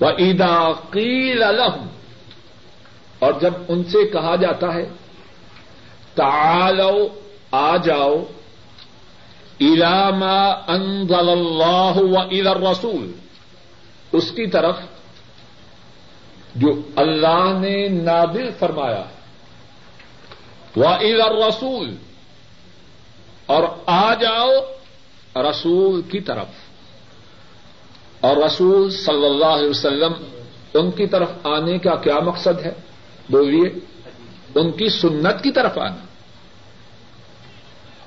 وہ 0.00 0.10
عیدا 0.18 0.72
قیل 0.90 1.42
الحم 1.42 1.86
اور 3.18 3.32
جب 3.40 3.54
ان 3.68 3.84
سے 3.84 4.06
کہا 4.06 4.36
جاتا 4.36 4.74
ہے 4.74 4.88
تعالو 6.14 7.08
آ 7.50 7.76
جاؤ 7.76 8.24
الاما 9.60 10.48
انزل 10.48 11.28
اللہ 11.28 11.92
و 11.96 12.18
ادر 12.18 12.60
رسول 12.70 13.12
اس 14.12 14.30
کی 14.30 14.46
طرف 14.46 14.76
جو 16.54 16.68
اللہ 16.96 17.58
نے 17.60 17.88
نادل 17.88 18.50
فرمایا۔ 18.58 19.04
و 20.76 20.88
ادر 20.88 21.32
رسول 21.48 21.96
اور 23.46 23.62
آ 23.86 24.14
جاؤ 24.14 24.50
رسول 25.50 26.02
کی 26.02 26.20
طرف۔ 26.20 26.46
اور 28.20 28.36
رسول 28.36 28.90
صلی 28.90 29.26
اللہ 29.26 29.46
علیہ 29.46 29.70
وسلم 29.70 30.12
ان 30.74 30.90
کی 30.90 31.06
طرف 31.06 31.30
آنے 31.44 31.78
کا 31.78 31.94
کیا 31.96 32.18
مقصد 32.18 32.66
ہے؟ 32.66 32.72
بولیے، 33.30 33.78
ان 34.54 34.72
کی 34.72 34.88
سنت 34.88 35.42
کی 35.42 35.50
طرف 35.50 35.78
آنا۔ 35.78 35.96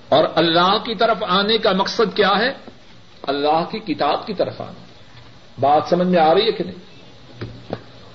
اور 0.09 0.23
اللہ 0.35 0.77
کی 0.85 0.95
طرف 0.95 1.17
آنے 1.27 1.57
کا 1.57 1.71
مقصد 1.71 2.15
کیا 2.15 2.31
ہے؟ 2.39 2.53
اللہ 3.21 3.63
کی 3.71 3.79
کتاب 3.79 4.27
کی 4.27 4.33
طرف 4.33 4.61
آنا۔ 4.61 4.85
بات 5.59 5.81
سمجھ 5.89 6.07
میں 6.07 6.19
آ 6.19 6.33
رہی 6.33 6.45
ہے 6.45 6.51
کہ 6.51 6.63
نہیں؟ 6.63 6.89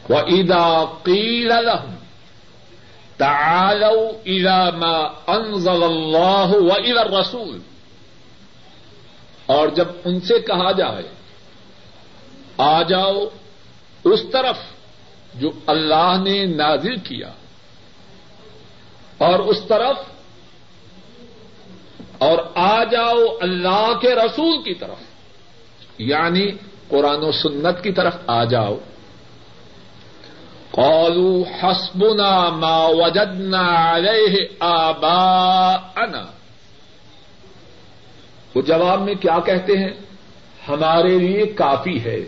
وہ 0.08 0.16
عیدا 0.16 0.84
قیل 1.02 1.52
تعالوا 3.18 4.08
الى 4.26 4.76
ما 4.76 4.96
انزل 5.26 5.82
اللہ 5.82 6.54
و 6.54 6.72
الى 6.72 6.98
الرسول. 6.98 7.58
اور 9.46 9.68
جب 9.68 9.88
ان 10.04 10.20
سے 10.20 10.38
کہا 10.40 10.70
جائے، 10.72 11.08
آ 12.58 12.82
جاؤ 12.82 13.24
اس 14.04 14.22
طرف 14.32 14.58
جو 15.34 15.50
اللہ 15.66 16.16
نے 16.24 16.44
نازل 16.46 16.96
کیا، 16.98 17.30
اور 19.18 19.38
اس 19.38 19.60
طرف، 19.68 19.96
اور 22.18 22.38
آ 22.54 22.84
جاؤ 22.84 23.22
اللہ 23.40 23.92
کے 24.00 24.14
رسول 24.14 24.62
کی 24.62 24.74
طرف 24.74 26.00
یعنی 26.00 26.46
قرآن 26.88 27.22
و 27.24 27.32
سنت 27.32 27.82
کی 27.82 27.92
طرف 27.92 28.16
آ 28.26 28.44
جاؤ۔ 28.44 28.76
قالوا 30.76 31.44
حسبنا 31.62 32.48
ما 32.48 32.86
وجدنا 32.86 33.96
عليه 33.96 34.44
آباءنا۔ 34.60 36.24
وہ 38.54 38.62
جواب 38.62 39.02
میں 39.02 39.14
کیا 39.14 39.38
کہتے 39.46 39.78
ہیں؟ 39.78 39.90
ہمارے 40.68 41.18
لیے 41.18 41.46
کافی 41.46 42.04
ہے۔ 42.04 42.20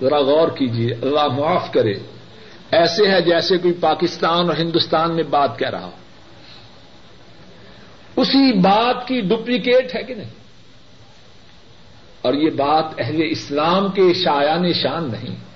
ذرا 0.00 0.18
غور 0.18 0.48
کیجیے 0.48 0.94
اللہ 0.94 1.26
معاف 1.26 1.72
کرے۔ 1.72 1.94
ایسے 2.70 3.10
ہے 3.10 3.22
جیسے 3.22 3.58
کوئی 3.58 3.74
پاکستان 3.74 4.48
اور 4.48 4.56
ہندوستان 4.56 5.14
میں 5.14 5.22
بات 5.22 5.58
کہہ 5.58 5.70
رہا 5.70 5.90
اسی 8.16 8.52
بات 8.52 9.08
کی 9.08 9.20
ڈپلیکیٹ 9.20 9.94
ہے 9.94 10.02
کہ 10.02 10.14
نہیں؟ 10.14 10.30
اور 12.22 12.34
یہ 12.34 12.50
بات 12.50 12.84
اہل 12.98 13.20
اسلام 13.30 13.90
کے 13.90 14.12
شایان 14.14 14.72
شان 14.72 15.10
نہیں۔ 15.10 15.47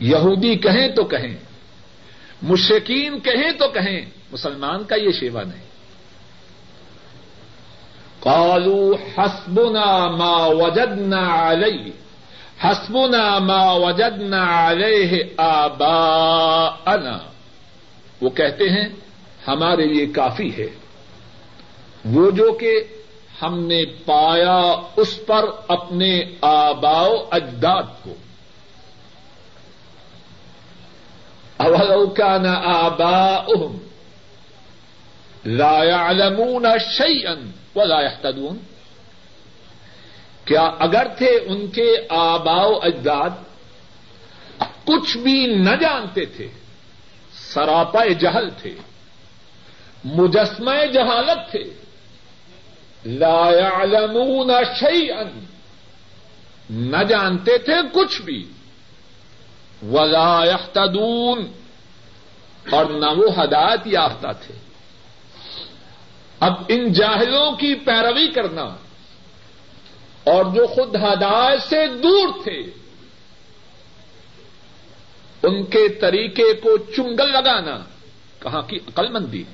یہودی 0.00 0.54
کہیں 0.54 0.88
تو 0.88 1.04
کہیں 1.04 1.36
مشکین 2.42 3.20
کہیں 3.20 3.52
تو 3.52 3.68
کہیں، 3.68 4.06
مسلمان 4.32 4.84
کا 4.84 4.94
یہ 4.94 5.10
شیوا 5.20 5.42
نہیں۔ 5.42 5.66
کالو 8.20 8.96
حسبنا 9.18 10.08
ما 10.08 10.46
وجدنا 10.46 11.50
علیہ، 11.50 11.90
حسبنا 12.64 13.38
ما 13.38 13.72
وجدنا 13.72 14.70
علیہ 14.70 15.22
آباءنا۔ 15.36 17.18
وہ 18.20 18.30
کہتے 18.30 18.64
ہیں، 18.64 18.88
ہمارے 19.48 19.86
لیے 19.86 20.06
کافی 20.06 20.50
ہے۔ 20.58 20.66
وہ 22.04 22.30
جو 22.30 22.52
کہ 22.52 22.80
ہم 23.42 23.66
نے 23.66 23.84
پایا 23.84 24.74
اس 24.96 25.26
پر 25.26 25.44
اپنے 25.68 26.22
آباؤ 26.40 27.14
اجداد 27.30 27.82
کو۔ 28.02 28.14
اولو 31.76 32.08
كان 32.08 32.46
آباؤهم 32.64 33.78
لا 35.44 35.84
يعلمون 35.84 36.66
شيئا 36.78 37.34
ولا 37.74 38.00
يهتدون۔ 38.02 38.58
کیا 40.44 40.62
اگر 40.78 41.06
تھے 41.18 41.26
ان 41.26 41.66
کے 41.66 41.96
آبا 42.08 42.62
اجداد، 42.62 43.30
کچھ 44.84 45.16
بھی 45.16 45.46
نہ 45.46 45.76
جانتے 45.80 46.24
تھے، 46.24 46.48
سراپا 47.32 48.04
جہل 48.04 48.50
تھے، 48.50 48.74
مجسمہ 50.04 50.86
جہالت 50.92 51.50
تھے، 51.50 51.64
لا 53.06 53.50
يعلمون 53.50 54.50
شيئا، 54.80 55.22
نہ 56.70 57.02
جانتے 57.08 57.58
تھے 57.58 57.74
کچھ 57.92 58.22
بھی، 58.22 58.48
ولا 59.92 60.44
يهتدون۔ 60.44 61.65
اور 62.70 62.84
نہ 62.84 63.06
وہ 63.16 63.42
ہدایت 63.42 63.86
یافتہ 63.86 64.28
تھے۔ 64.46 64.54
اب 66.40 66.52
ان 66.68 66.92
جاہلوں 66.92 67.52
کی 67.52 67.74
پیروی 67.74 68.28
کرنا 68.28 68.64
اور 70.24 70.44
جو 70.44 70.66
خود 70.66 70.96
ہدایت 70.96 71.62
سے 71.62 71.86
دور 71.86 72.28
تھے، 72.42 72.86
ان 75.42 75.64
کے 75.64 75.88
طریقے 75.88 76.52
کو 76.54 76.76
چنگل 76.76 77.32
لگانا 77.32 77.78
کہاں 78.38 78.62
کی 78.62 78.76
عقل 78.76 79.08
مندی 79.08 79.44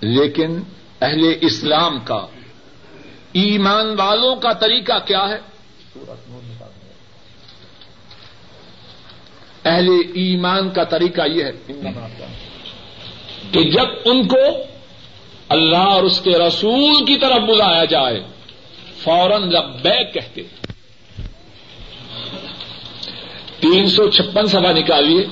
لیکن 0.00 0.62
اہل 1.00 1.34
اسلام 1.40 2.00
کا 2.00 2.26
ایمان 3.32 3.94
والوں 3.98 4.36
کا 4.36 4.52
طریقہ 4.52 4.98
کیا 5.06 5.28
ہے؟ 5.28 5.38
اہل 9.64 9.88
ایمان 10.14 10.70
کا 10.70 10.84
طریقہ 10.84 11.20
یہ 11.34 11.44
ہے۔ 11.44 11.52
کہ 13.52 13.62
جب 13.62 13.86
ان 14.04 14.28
کو 14.28 14.36
اللہ 15.48 15.76
اور 15.76 16.02
اس 16.02 16.20
کے 16.20 16.30
رسول 16.30 17.04
کی 17.06 17.16
طرف 17.16 17.38
بلایا 17.38 17.84
جائے، 17.84 18.22
فوراً 18.98 19.42
لبیک 19.42 20.14
کہتے 20.14 20.42
تین 23.60 23.86
سو 23.86 24.10
چھپن 24.10 24.46
سبھا 24.46 24.72
نکالیے۔ 24.72 25.26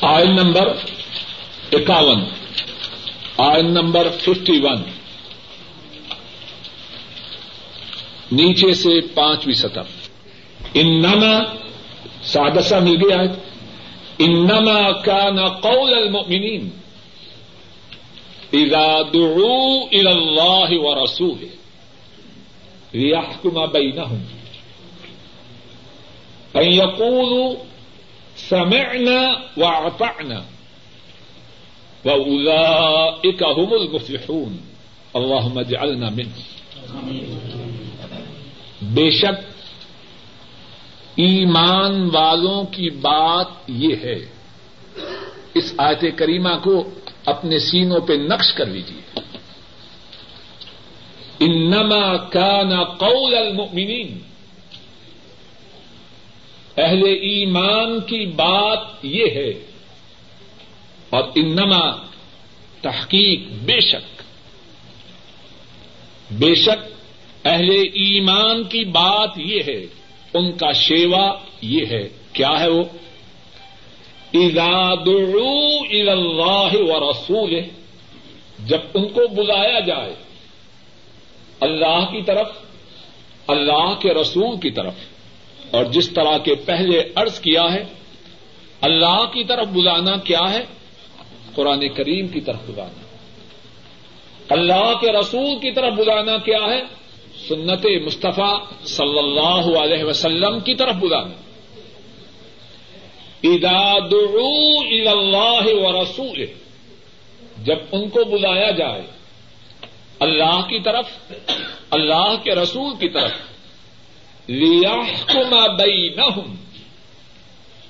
آئل 0.00 0.30
نمبر 0.30 0.68
اکاون۔ 1.72 2.24
آئل 3.36 3.66
نمبر 3.66 4.08
ففٹی 4.08 4.60
ون۔ 4.62 4.82
نیچے 8.32 8.74
سے 8.74 9.00
پانچویں 9.00 9.54
سطح۔ 9.54 9.80
انما 10.76 11.38
سادسا 12.22 12.78
مل 12.78 12.96
گیا 12.96 13.16
ہے۔ 13.16 13.46
انما 14.18 14.92
كان 14.92 15.48
قول 15.48 15.94
المؤمنين 15.94 16.68
اذا 18.52 19.02
دعوا 19.14 19.86
الى 19.92 20.10
الله 20.10 20.68
ورسوله 20.70 21.46
ریاحکما 22.94 23.64
بینہم۔ 23.64 24.18
ان 26.54 26.72
یقولوا 26.72 27.54
سمعنا 28.36 29.20
واطعنا۔ 29.56 30.40
واولئک 32.04 33.42
هم 33.42 33.72
المفلحون۔ 33.72 34.56
اللهم 35.14 35.58
اجعلنا 35.58 36.08
منهم 36.08 36.56
بے 38.82 39.10
شک 39.10 39.55
ایمان 41.16 42.10
والوں 42.12 42.64
کی 42.64 42.90
بات 42.90 43.46
یہ 43.68 43.96
ہے۔ 44.02 44.16
اس 45.54 45.74
آیت 45.78 46.04
کریمہ 46.16 46.58
کو 46.64 46.90
اپنے 47.24 47.58
سینوں 47.58 48.00
پہ 48.00 48.12
نقش 48.12 48.52
کر 48.52 48.66
لیجیے 48.66 49.20
انما 51.40 52.16
کان 52.16 52.84
قول 52.84 53.34
المؤمنین۔ 53.34 54.18
اہل 56.76 57.04
ایمان 57.04 58.00
کی 58.00 58.26
بات 58.26 58.86
یہ 59.02 59.24
ہے۔ 59.30 59.50
اور 61.10 61.22
انما 61.34 61.90
تحقیق 62.80 63.40
بے 63.40 63.80
شک۔ 63.80 64.22
بے 66.30 66.54
شک 66.54 66.86
اہل 67.44 67.70
ایمان 67.70 68.64
کی 68.64 68.84
بات 68.84 69.30
یہ 69.36 69.62
ہے۔ 69.66 69.86
ان 70.36 70.52
کا 70.52 70.72
شیوا 70.72 71.34
یہ 71.60 71.84
ہے، 71.90 72.08
کیا 72.32 72.60
ہے 72.60 72.68
وہ؟ 72.68 72.84
اللہ 74.34 76.72
و 76.72 77.10
رسول 77.10 77.60
جب 78.66 78.78
ان 78.94 79.08
کو 79.08 79.28
بلایا 79.28 79.80
جائے 79.80 80.14
اللہ 81.60 81.96
کی 82.10 82.22
طرف، 82.22 82.50
اللہ 83.46 83.94
کے 83.94 84.14
رسول 84.14 84.60
کی 84.60 84.70
طرف، 84.70 84.92
اور 85.70 85.84
جس 85.84 86.10
طرح 86.10 86.38
کے 86.38 86.54
پہلے 86.54 87.02
عرض 87.14 87.40
کیا 87.40 87.72
ہے، 87.72 87.84
اللہ 88.80 89.16
کی 89.24 89.44
طرف 89.44 89.66
بلانا 89.66 90.16
کیا 90.16 90.50
ہے؟ 90.50 90.64
قرآن 91.54 91.88
کریم 91.88 92.28
کی 92.28 92.40
طرف 92.40 92.60
بلانا۔ 92.66 93.06
اللہ 94.48 94.92
کے 95.00 95.12
رسول 95.12 95.58
کی 95.58 95.72
طرف 95.72 95.92
بلانا 95.92 96.36
کیا 96.36 96.58
ہے؟ 96.58 96.82
سنت 97.48 97.86
مصطفیٰ 98.06 98.58
صلی 98.84 99.18
اللہ 99.18 99.78
علیہ 99.78 100.04
وسلم 100.04 100.60
کی 100.60 100.74
طرف 100.74 100.94
بلانا 100.94 101.42
دعوا 104.10 105.10
اللہ 105.10 105.64
و 105.66 106.02
رسول 106.02 106.46
جب 107.64 107.76
ان 107.92 108.08
کو 108.08 108.24
بلایا 108.24 108.70
جائے، 108.70 109.02
اللہ 110.20 110.60
کی 110.68 110.80
طرف، 110.80 111.32
اللہ 111.90 112.34
کے 112.44 112.54
رسول 112.54 112.96
کی 112.96 113.08
طرف 113.08 113.32
لیا 114.48 115.66
بئی 115.68 116.08
نہ 116.08 116.40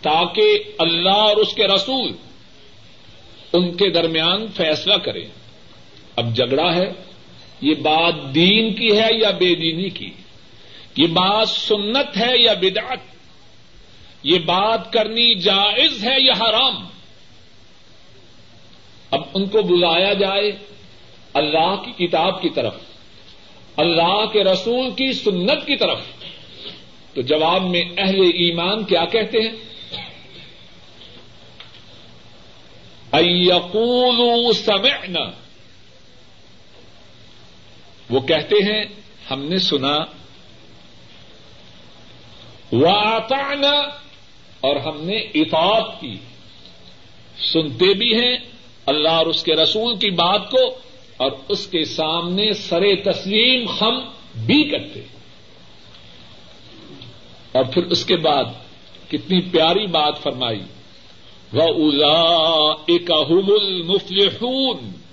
تاکہ 0.03 0.59
اللہ 0.79 1.11
اور 1.11 1.37
اس 1.37 1.53
کے 1.53 1.67
رسول 1.69 2.13
ان 3.53 3.77
کے 3.77 3.91
درمیان 3.91 4.47
فیصلہ 4.47 4.95
کرے 4.95 5.25
اب 6.17 6.37
جھگڑا 6.37 6.75
ہے۔ 6.75 6.93
یہ 7.61 7.75
بات 7.75 8.15
دین 8.35 8.75
کی 8.75 9.01
ہے 9.01 9.09
یا 9.13 9.31
بے 9.31 9.55
دینی 9.55 9.91
کی؟ 9.91 10.11
یہ 10.97 11.07
بات 11.07 11.49
سنت 11.49 12.17
ہے 12.17 12.39
یا 12.39 12.53
بدعت؟ 12.53 12.99
یہ 14.23 14.39
بات 14.39 14.93
کرنی 14.93 15.35
جائز 15.35 16.05
ہے 16.05 16.21
یا 16.21 16.33
حرام؟ 16.33 16.87
اب 19.11 19.23
ان 19.35 19.49
کو 19.49 19.63
بلایا 19.63 20.13
جائے 20.13 20.53
اللہ 21.35 21.83
کی 21.85 22.07
کتاب 22.07 22.43
کی 22.43 22.49
طرف، 22.49 22.75
اللہ 23.77 24.27
کے 24.33 24.45
رسول 24.45 24.91
کی 24.91 25.13
سنت 25.13 25.67
کی 25.67 25.77
طرف۔ 25.77 26.01
تو 27.15 27.21
جواب 27.23 27.65
میں 27.65 27.83
اہل 27.99 28.21
ایمان 28.21 28.85
کیا 28.85 29.05
کہتے 29.05 29.39
ہیں؟ 29.39 29.53
ایقولوا 33.13 34.53
سمعنا۔ 34.53 35.46
وہ 38.11 38.21
کہتے 38.21 38.57
ہیں، 38.57 38.85
ہم 39.31 39.43
نے 39.43 39.59
سنا 39.59 39.99
واطعنا 42.73 43.77
اور 44.61 44.77
ہم 44.77 45.05
نے 45.05 45.17
اطاعت 45.17 46.01
کی۔ 46.01 46.17
سنتے 47.53 47.95
بھی 47.95 48.21
ہیں 48.21 48.37
اللہ 48.87 49.09
اور 49.09 49.27
اس 49.27 49.43
کے 49.43 49.53
رسول 49.53 49.97
کی 49.97 50.11
بات 50.11 50.51
کو، 50.51 50.79
اور 51.17 51.31
اس 51.49 51.67
کے 51.67 51.85
سامنے 51.85 52.53
سر 52.53 52.83
تسلیم 53.05 53.67
ہم 53.81 54.01
بھی 54.47 54.71
کرتے۔ 54.71 55.01
اور 57.53 57.65
پھر 57.65 57.85
اس 57.85 58.05
کے 58.05 58.17
بعد 58.17 58.45
کتنی 59.09 59.41
پیاری 59.41 59.87
بات 59.87 60.23
فرمائی۔ 60.23 60.61
وہ 61.53 61.63
الا 61.63 62.23
ایک 62.73 63.11
المفلحون۔ 63.11 65.06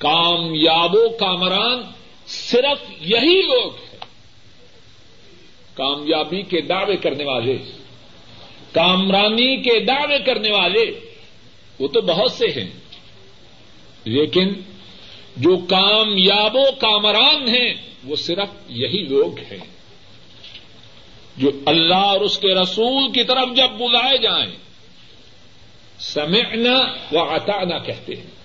کامیاب 0.00 0.94
و 0.94 1.08
کامران 1.08 1.82
صرف 2.26 2.90
یہی 3.00 3.42
لوگ 3.42 3.72
ہیں۔ 3.74 3.98
کامیابی 5.74 6.42
کے 6.42 6.60
دعوے 6.60 6.96
کرنے 6.96 7.24
والے، 7.24 7.58
کامرانی 8.72 9.56
کے 9.62 9.80
دعوے 9.80 10.18
کرنے 10.18 10.50
والے، 10.50 11.14
وہ 11.78 11.88
تو 11.88 12.00
بہت 12.00 12.32
سے 12.32 12.46
ہیں۔ 12.46 12.70
لیکن 14.04 14.52
جو 15.36 15.56
کامیاب 15.56 16.56
و 16.56 16.70
کامران 16.78 17.48
ہیں، 17.48 17.74
وہ 18.04 18.16
صرف 18.16 18.48
یہی 18.68 19.06
لوگ 19.06 19.38
ہیں۔ 19.38 19.58
جو 21.36 21.50
اللہ 21.66 21.94
اور 21.94 22.20
اس 22.20 22.38
کے 22.38 22.48
رسول 22.48 23.12
کی 23.12 23.24
طرف 23.24 23.56
جب 23.56 23.70
بلائے 23.70 24.18
جائیں، 24.18 24.50
سمعنا 25.98 26.78
و 27.12 27.36
عطانا 27.36 27.78
کہتے 27.78 28.14
ہیں۔ 28.16 28.39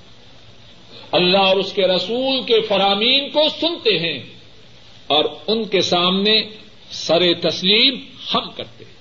اللہ 1.12 1.38
اور 1.38 1.58
اس 1.58 1.74
کے 1.74 1.88
رسول 1.88 2.44
کے 2.44 2.62
فرامین 2.62 3.30
کو 3.30 3.42
سنتے 3.62 3.98
ہیں 3.98 4.24
اور 5.08 5.26
ان 5.48 5.64
کے 5.64 5.82
سامنے 5.82 6.42
سر 6.92 7.22
تسلیم 7.42 8.00
ہم 8.34 8.52
کرتے 8.52 8.86
ہیں۔ 8.86 8.96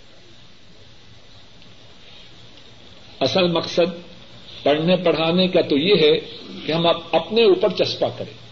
اصل 3.20 3.48
مقصد 3.48 4.14
پڑھنے 4.62 4.96
پڑھانے 4.96 5.48
کا 5.48 5.60
تو 5.60 5.78
یہ 5.78 5.94
ہے 5.94 6.20
کہ 6.66 6.72
ہم 6.72 6.86
اب 6.86 7.00
اپنے 7.12 7.44
اوپر 7.44 7.68
چسپا 7.68 8.08
کریں۔ 8.08 8.44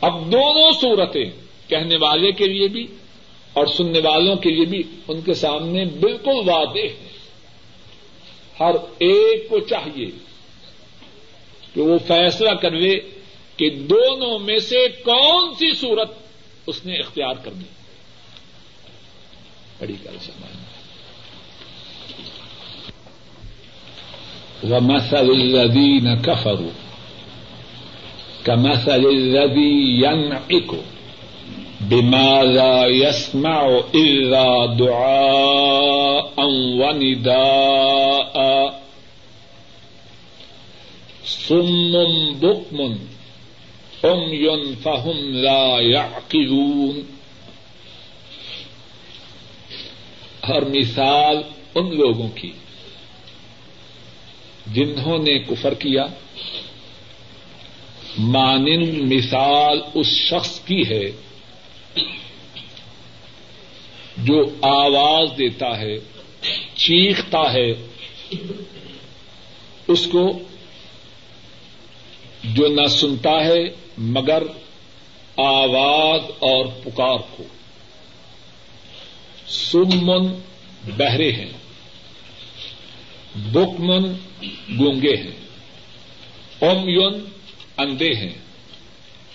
اب 0.00 0.32
دونوں 0.32 0.72
صورتیں 0.80 1.24
کہنے 1.68 1.96
والے 2.00 2.32
کے 2.32 2.46
لیے 2.46 2.68
بھی 2.68 2.86
اور 3.52 3.66
سننے 3.66 4.00
والوں 4.04 4.36
کے 4.36 4.50
لیے 4.50 4.64
بھی 4.64 4.82
ان 5.08 5.20
کے 5.20 5.34
سامنے 5.34 5.84
بالکل 5.84 6.48
واضح 6.50 6.78
ہیں۔ 6.78 7.08
ہر 8.60 8.74
ایک 8.98 9.48
کو 9.48 9.60
چاہیے 9.60 10.06
کہ 11.74 11.80
وہ 11.80 11.98
فیصلہ 12.06 12.54
کر 12.62 12.72
لے 12.76 12.94
کہ 13.56 13.70
دونوں 13.90 14.38
میں 14.38 14.58
سے 14.62 14.86
کون 15.04 15.54
سی 15.54 15.74
صورت 15.76 16.10
اس 16.66 16.84
نے 16.86 16.96
اختیار 16.96 17.44
کرنی 17.44 17.64
بڑی 19.80 19.96
گل 20.04 20.18
سمجھ 20.20 20.56
ومثل 24.62 25.30
الذين 25.32 26.14
كفروا 26.16 26.70
كمثل 28.44 29.04
الذي 29.06 30.00
ينعق 30.00 30.74
بما 31.82 32.42
لا 32.44 32.86
يسمع 32.86 33.80
إلا 33.94 34.74
دعاء 34.76 36.34
ونداء 36.74 38.27
سم 41.48 42.32
بکم 42.38 42.80
ام 44.02 44.32
یون 44.32 44.74
فہم 44.82 45.18
لا 45.18 45.76
یعقلون۔ 45.80 47.00
ہر 50.48 50.64
مثال 50.64 51.36
ان 51.74 51.96
لوگوں 51.96 52.28
کی 52.28 52.52
جنہوں 54.72 55.18
نے 55.18 55.38
کفر 55.38 55.74
کیا۔ 55.74 56.06
مانند 58.18 59.12
مثال 59.12 59.80
اس 59.94 60.06
شخص 60.06 60.60
کی 60.60 60.82
ہے 60.88 61.10
جو 64.16 64.44
آواز 64.62 65.28
دیتا 65.38 65.78
ہے، 65.78 65.96
چیختا 66.74 67.52
ہے، 67.52 67.72
اس 69.88 70.06
کو 70.06 70.38
جو 72.54 72.68
نہ 72.68 72.86
سنتا 72.86 73.30
ہے 73.30 73.64
مگر 73.98 74.42
آواز 75.36 76.20
اور 76.38 76.66
پکار 76.84 77.18
کو۔ 77.36 77.42
سمن 79.48 80.26
بہرے 80.96 81.32
ہیں، 81.32 81.52
بکمن 83.34 84.12
گونگے 84.78 85.16
ہیں 85.16 85.38
ام 86.60 86.88
یون 86.88 87.24
اندھے 87.76 88.14
ہیں۔ 88.14 88.34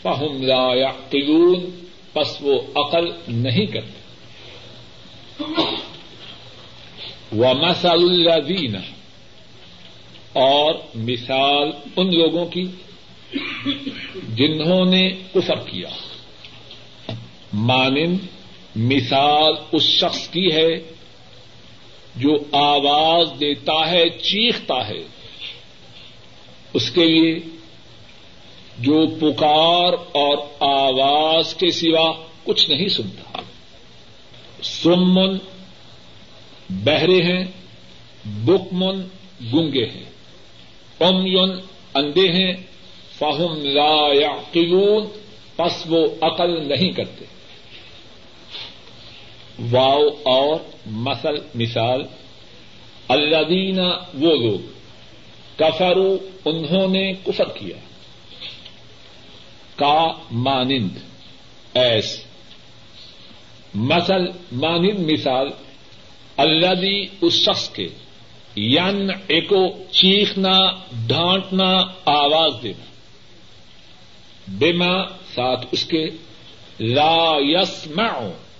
فہم 0.01 0.43
لا 0.43 0.73
یعقلون، 0.73 1.85
پس 2.13 2.37
وہ 2.41 2.61
عقل 2.75 3.05
نہیں 3.27 3.65
کرتے۔ 3.65 4.03
و 7.31 7.53
مسل 7.53 7.89
الذین 7.89 8.75
اور 10.33 10.75
مثال 10.95 11.71
ان 11.95 12.15
لوگوں 12.17 12.45
کی۔ 12.45 12.67
جنہوں 14.35 14.85
نے 14.85 15.09
کفر 15.33 15.55
کیا۔ 15.55 15.89
مانند 17.53 18.17
مثال 18.75 19.53
اس 19.71 19.83
شخص 19.83 20.27
کی 20.27 20.51
ہے 20.51 20.75
جو 22.15 22.35
آواز 22.51 23.27
دیتا 23.39 23.91
ہے، 23.91 24.09
چیختا 24.09 24.87
ہے۔ 24.87 25.03
اس 26.73 26.91
کے 26.91 27.05
لیے 27.05 27.39
جو 28.79 29.07
پکار 29.07 29.93
اور 29.93 30.37
آواز 30.59 31.53
کے 31.53 31.71
سوا 31.71 32.11
کچھ 32.43 32.69
نہیں 32.69 32.87
سنتا۔ 32.87 33.41
سمن 34.63 35.37
بہرے 36.69 37.21
ہیں، 37.23 37.45
بکمن 38.25 39.01
گنگے 39.53 39.85
ہیں۔ 39.85 40.09
امین 40.99 41.49
اندے 41.93 42.31
ہیں 42.31 42.53
فہم 43.19 43.61
لا 43.61 44.13
یعقلون 44.13 45.07
پس 45.55 45.83
وہ 45.85 46.07
عقل 46.21 46.69
نہیں 46.69 46.91
کرتے۔ 46.91 47.25
واؤ 49.71 50.07
اور 50.23 50.55
مسل 50.85 51.35
مثال 51.55 52.01
اللہ 53.07 53.81
وہ 54.13 54.35
لوگ 54.35 54.59
کفرو 55.55 56.17
انہوں 56.45 56.87
نے 56.87 57.13
کفر 57.13 57.49
کیا۔ 57.49 57.77
کا 59.75 60.07
مانند، 60.31 60.97
ایس۔ 61.73 62.23
مسل 63.73 64.27
مانند، 64.51 65.11
مثال 65.11 65.47
اللہ 66.37 66.73
دی 66.73 67.05
اس 67.21 67.33
شخص 67.33 67.69
کے۔ 67.69 67.87
ین 68.57 69.11
ایکو 69.27 69.83
چیخنا، 69.91 70.57
ڈھانٹنا، 71.07 71.77
آواز 72.05 72.51
دینا۔ 72.63 72.92
بیما 74.47 75.07
ساتھ 75.35 75.65
اس 75.71 75.85
کے 75.85 76.05
لا 76.79 77.31
یس 77.39 77.87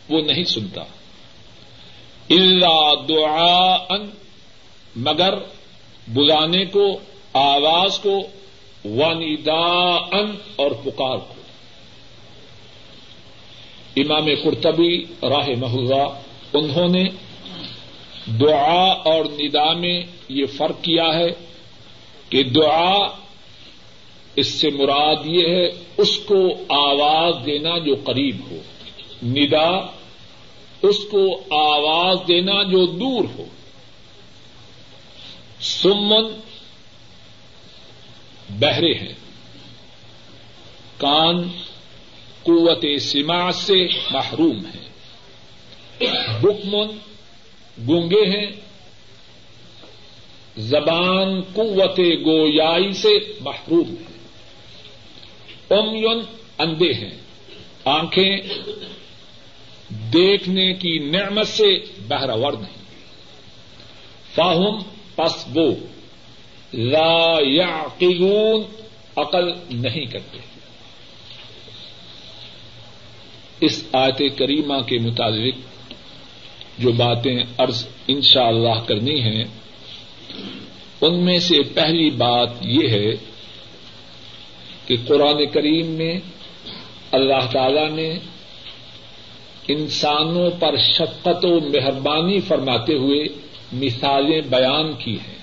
وہ 0.10 0.22
نہیں 0.22 0.44
سنتا۔ 0.44 0.82
اللہ 2.30 2.94
دعا 3.10 3.76
مگر 4.96 5.34
بلانے 6.08 6.66
کو، 6.66 7.00
آواز 7.34 8.00
کو 8.00 8.20
وندا 8.86 10.18
ان 10.18 10.36
اور 10.56 10.72
پکار 10.72 11.18
کو۔ 11.18 11.34
امام 13.96 14.26
قرطبی 14.44 15.04
راہ 15.04 15.50
محلہ 15.58 16.04
انہوں 16.54 16.88
نے 16.88 17.04
دعا 18.28 18.92
اور 18.92 19.26
ندا 19.26 19.74
میں 19.74 20.02
یہ 20.30 20.46
فرق 20.46 20.82
کیا 20.82 21.14
ہے 21.14 21.30
کہ 22.30 22.44
دعا 22.44 23.23
اس 24.36 24.48
سے 24.48 24.70
مراد 24.70 25.26
یہ 25.26 25.48
ہے 25.48 25.70
اس 25.98 26.18
کو 26.20 26.48
آواز 26.70 27.46
دینا 27.46 27.78
جو 27.78 27.96
قریب 28.04 28.38
ہو، 28.52 28.58
ندا، 29.24 29.70
اس 30.82 30.98
کو 31.12 31.36
آواز 31.56 32.18
دینا 32.28 32.64
جو 32.64 32.86
دور 32.86 33.26
ہو۔ 33.38 33.46
سمن 35.62 36.40
بہرے 38.60 38.94
ہیں، 38.94 39.14
کان 40.98 41.48
قوت 42.44 42.86
سما 43.02 43.52
سے 43.52 43.88
محروم 44.12 44.66
ہے 44.66 44.84
بکمن 46.42 46.88
گونگے 47.88 48.26
ہیں، 48.38 48.52
زبان 50.58 51.42
قوت 51.42 52.00
گویائی 52.26 52.92
سے 52.94 53.14
محروم 53.40 53.90
ہے 53.90 54.13
امین 55.74 56.22
اندھے 56.60 56.94
ہیں۔ 56.94 57.18
آنکھیں 57.86 58.38
دیکھنے 60.14 60.74
کی 60.74 61.00
نعمت 61.00 61.48
سے 61.48 61.80
بہرور 62.08 62.54
نہیں۔ 62.54 62.84
فاہم، 64.36 64.78
پس 65.16 65.46
وہ 65.56 65.72
لا 66.74 67.38
یعقلون 67.40 68.64
عقل 69.16 69.52
نہیں 69.70 70.06
کرتے۔ 70.06 70.38
اس 73.62 73.84
آیت 73.94 74.38
کریمہ 74.38 74.82
کے 74.82 74.98
مطابق 74.98 75.74
جو 76.82 76.92
باتیں 76.92 77.44
ارض 77.60 77.88
ان 78.08 78.22
شاء 78.22 78.48
اللہ 78.48 78.80
کرنی 78.88 79.22
ہیں، 79.22 79.44
ان 81.02 81.26
میں 81.26 81.40
سے 81.40 81.64
پہلی 81.64 82.10
بات 82.10 82.50
یہ 82.62 82.88
ہے 82.88 83.33
کہ 84.86 84.96
قرآن 85.08 85.46
کریم 85.46 85.88
میں 85.88 86.20
اللہ 87.12 87.52
تعالی 87.52 87.90
نے 87.90 88.20
انسانوں 89.68 90.52
پر 90.60 90.78
شفقت 90.78 91.46
و 91.46 91.60
مہربانی 91.60 92.40
فرماتے 92.40 92.94
ہوئے 92.94 93.24
مثالیں 93.72 94.42
بیان 94.42 94.94
کی 94.94 95.20
ہیں۔ 95.20 95.38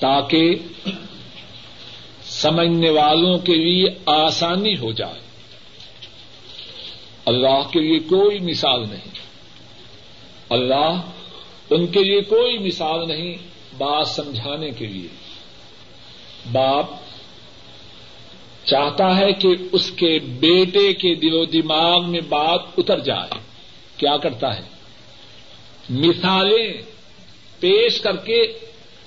تاکہ 0.00 0.54
سمجھنے 2.22 2.90
والوں 2.90 3.38
کے 3.38 3.54
لیے 3.54 3.86
آسانی 4.06 4.78
ہو 4.78 4.92
جائے۔ 4.92 5.20
اللہ 7.24 7.68
کے 7.72 7.80
لیے 7.80 7.98
کوئی 7.98 8.38
مثال 8.38 8.80
نہیں۔ 8.80 9.18
اللہ 10.50 11.00
ان 11.70 11.86
کے 11.86 12.04
لیے 12.04 12.20
کوئی 12.20 12.58
مثال 12.58 13.08
نہیں، 13.08 13.34
بات 13.78 14.08
سمجھانے 14.08 14.70
کے 14.70 14.86
لیے۔ 14.86 15.27
باپ 16.52 16.86
چاہتا 18.64 19.16
ہے 19.16 19.32
کہ 19.32 19.48
اس 19.72 19.90
کے 19.90 20.18
بیٹے 20.18 20.92
کے 20.92 21.14
دل 21.14 21.34
و 21.34 21.44
دماغ 21.44 22.10
میں 22.10 22.20
بات 22.20 22.60
اتر 22.78 22.98
جائے۔ 22.98 23.38
کیا 23.96 24.16
کرتا 24.16 24.56
ہے؟ 24.56 24.62
مثالیں 25.90 26.82
پیش 27.60 28.00
کر 28.00 28.16
کے 28.16 28.52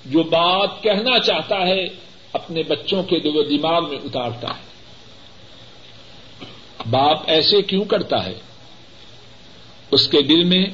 جو 0.06 0.24
بات 0.24 0.84
کہنا 0.84 1.20
چاہتا 1.20 1.68
ہے، 1.68 1.88
اپنے 2.34 2.64
بچوں 2.64 3.04
کے 3.04 3.20
دل 3.20 3.38
و 3.38 3.44
دماغ 3.44 3.90
میں 3.90 3.98
اتارتا 3.98 4.48
ہے۔ 4.48 4.72
باپ 6.90 7.20
ایسے 7.28 7.62
کیوں 7.62 7.86
کرتا 7.86 8.26
ہے؟ 8.26 8.40
اس 9.92 10.08
کے 10.08 10.22
دل 10.22 10.44
میں 10.44 10.66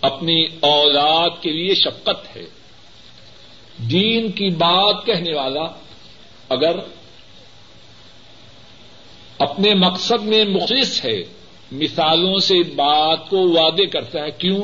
اپنی 0.00 0.46
اولاد 0.60 1.30
کے 1.40 1.52
لیے 1.52 1.74
شفقت 1.74 2.36
ہے۔ 2.36 2.44
دین 3.90 4.30
کی 4.30 4.48
بات 4.50 5.06
کہنے 5.06 5.34
والا 5.34 5.64
اگر 6.48 6.76
اپنے 9.38 9.74
مقصد 9.74 10.22
میں 10.22 10.44
مخلص 10.44 11.04
ہے، 11.04 11.22
مثالوں 11.72 12.38
سے 12.38 12.62
بات 12.62 13.28
کو 13.28 13.36
وعدے 13.36 13.86
کرتا 13.86 14.24
ہے، 14.24 14.30
کیوں؟ 14.30 14.62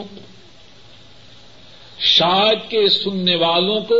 شاید 1.98 2.58
کے 2.70 2.88
سننے 2.88 3.36
والوں 3.36 3.80
کو 3.80 3.94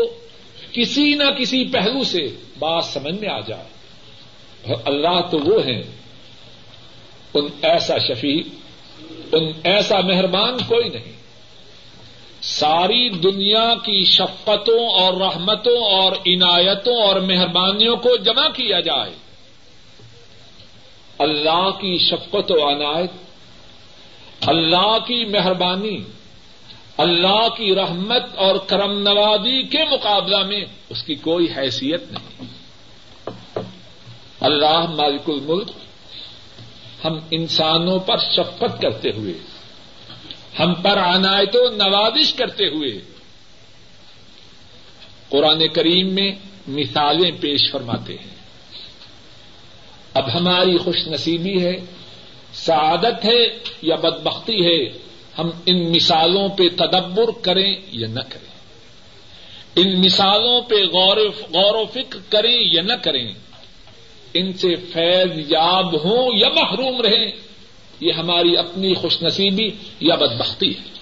کسی 0.73 1.15
نہ 1.15 1.25
کسی 1.39 1.65
پہلو 1.65 2.05
سے 2.05 2.27
بات 2.59 2.85
سمجھ 2.85 3.21
میں 3.21 3.29
آ 3.29 3.41
جائے۔ 3.41 3.65
اور 4.67 4.77
اللہ 4.85 5.21
تو 5.31 5.39
وہ 5.39 5.67
ہیں، 5.67 5.83
ان 7.35 7.47
ایسا 7.63 7.99
شفیق 7.99 8.47
ان 9.33 9.53
ایسا 9.65 10.01
مہربان 10.01 10.59
کوئی 10.59 10.89
نہیں۔ 10.89 11.18
ساری 12.49 13.09
دنیا 13.09 13.75
کی 13.75 14.05
شفقتوں 14.05 14.89
اور 14.89 15.15
رحمتوں 15.15 15.85
اور 15.85 16.13
عنایتوں 16.13 17.03
اور 17.03 17.17
مہربانیوں 17.17 17.97
کو 17.97 18.17
جمع 18.17 18.49
کیا 18.49 18.81
جائے۔ 18.81 19.11
اللہ 21.19 21.71
کی 21.71 21.99
شفقت 21.99 22.51
و 22.51 22.69
عنایت، 22.69 23.11
اللہ 24.49 24.99
کی 25.07 25.25
مہربانی، 25.25 26.03
اللہ 26.97 27.49
کی 27.57 27.75
رحمت 27.75 28.23
اور 28.35 28.57
کرم 28.57 29.03
نوازی 29.03 29.63
کے 29.63 29.85
مقابلہ 29.91 30.43
میں 30.43 30.65
اس 30.89 31.03
کی 31.03 31.15
کوئی 31.15 31.47
حیثیت 31.57 32.03
نہیں۔ 32.13 32.45
اللہ 34.41 34.87
مالک 34.91 35.31
الملک، 35.31 35.71
ہم 37.05 37.19
انسانوں 37.31 37.99
پر 37.99 38.19
شفقت 38.19 38.83
کرتے 38.83 39.11
ہوئے 39.11 39.33
ہم 40.59 40.75
پر 40.75 40.99
عنایت 40.99 41.57
و 41.57 41.71
نوازش 41.71 42.35
کرتے 42.35 42.69
ہوئے 42.69 43.01
قرآن 45.29 45.69
کریم 45.69 46.15
میں 46.15 46.33
مثالیں 46.69 47.31
پیش 47.41 47.73
فرماتے 47.73 48.13
ہیں۔ 48.13 48.39
اب 50.15 50.35
ہماری 50.35 50.79
خوش 50.79 50.97
نصیبی 51.07 51.65
ہے، 51.65 51.77
سعادت 52.53 53.25
ہے 53.25 53.59
یا 53.83 53.97
بدبختی 53.97 54.67
ہے، 54.67 54.85
ہم 55.39 55.51
ان 55.67 55.93
مثالوں 55.93 56.49
پہ 56.49 56.69
تدبر 56.77 57.25
کریں 57.43 57.77
یا 57.93 58.09
نہ 58.09 58.21
کریں۔ 58.21 58.49
ان 59.77 60.01
مثالوں 60.01 60.61
پہ 60.61 60.75
غور 60.75 61.75
و 61.75 61.87
فکر 61.87 62.19
کریں 62.29 62.59
یا 62.61 62.83
نہ 62.83 62.93
کریں۔ 62.93 63.33
ان 64.35 64.53
سے 64.53 64.75
فیض 64.75 65.53
یاب 65.53 66.05
ہوں 66.05 66.39
یا 66.39 66.49
محروم 66.49 67.01
رہیں۔ 67.01 67.48
یہ 68.01 68.13
ہماری 68.13 68.57
اپنی 68.57 68.95
خوش 68.95 69.23
نصیبی 69.23 69.71
یا 70.01 70.15
بدبختی 70.15 70.71
ہے۔ 70.71 70.99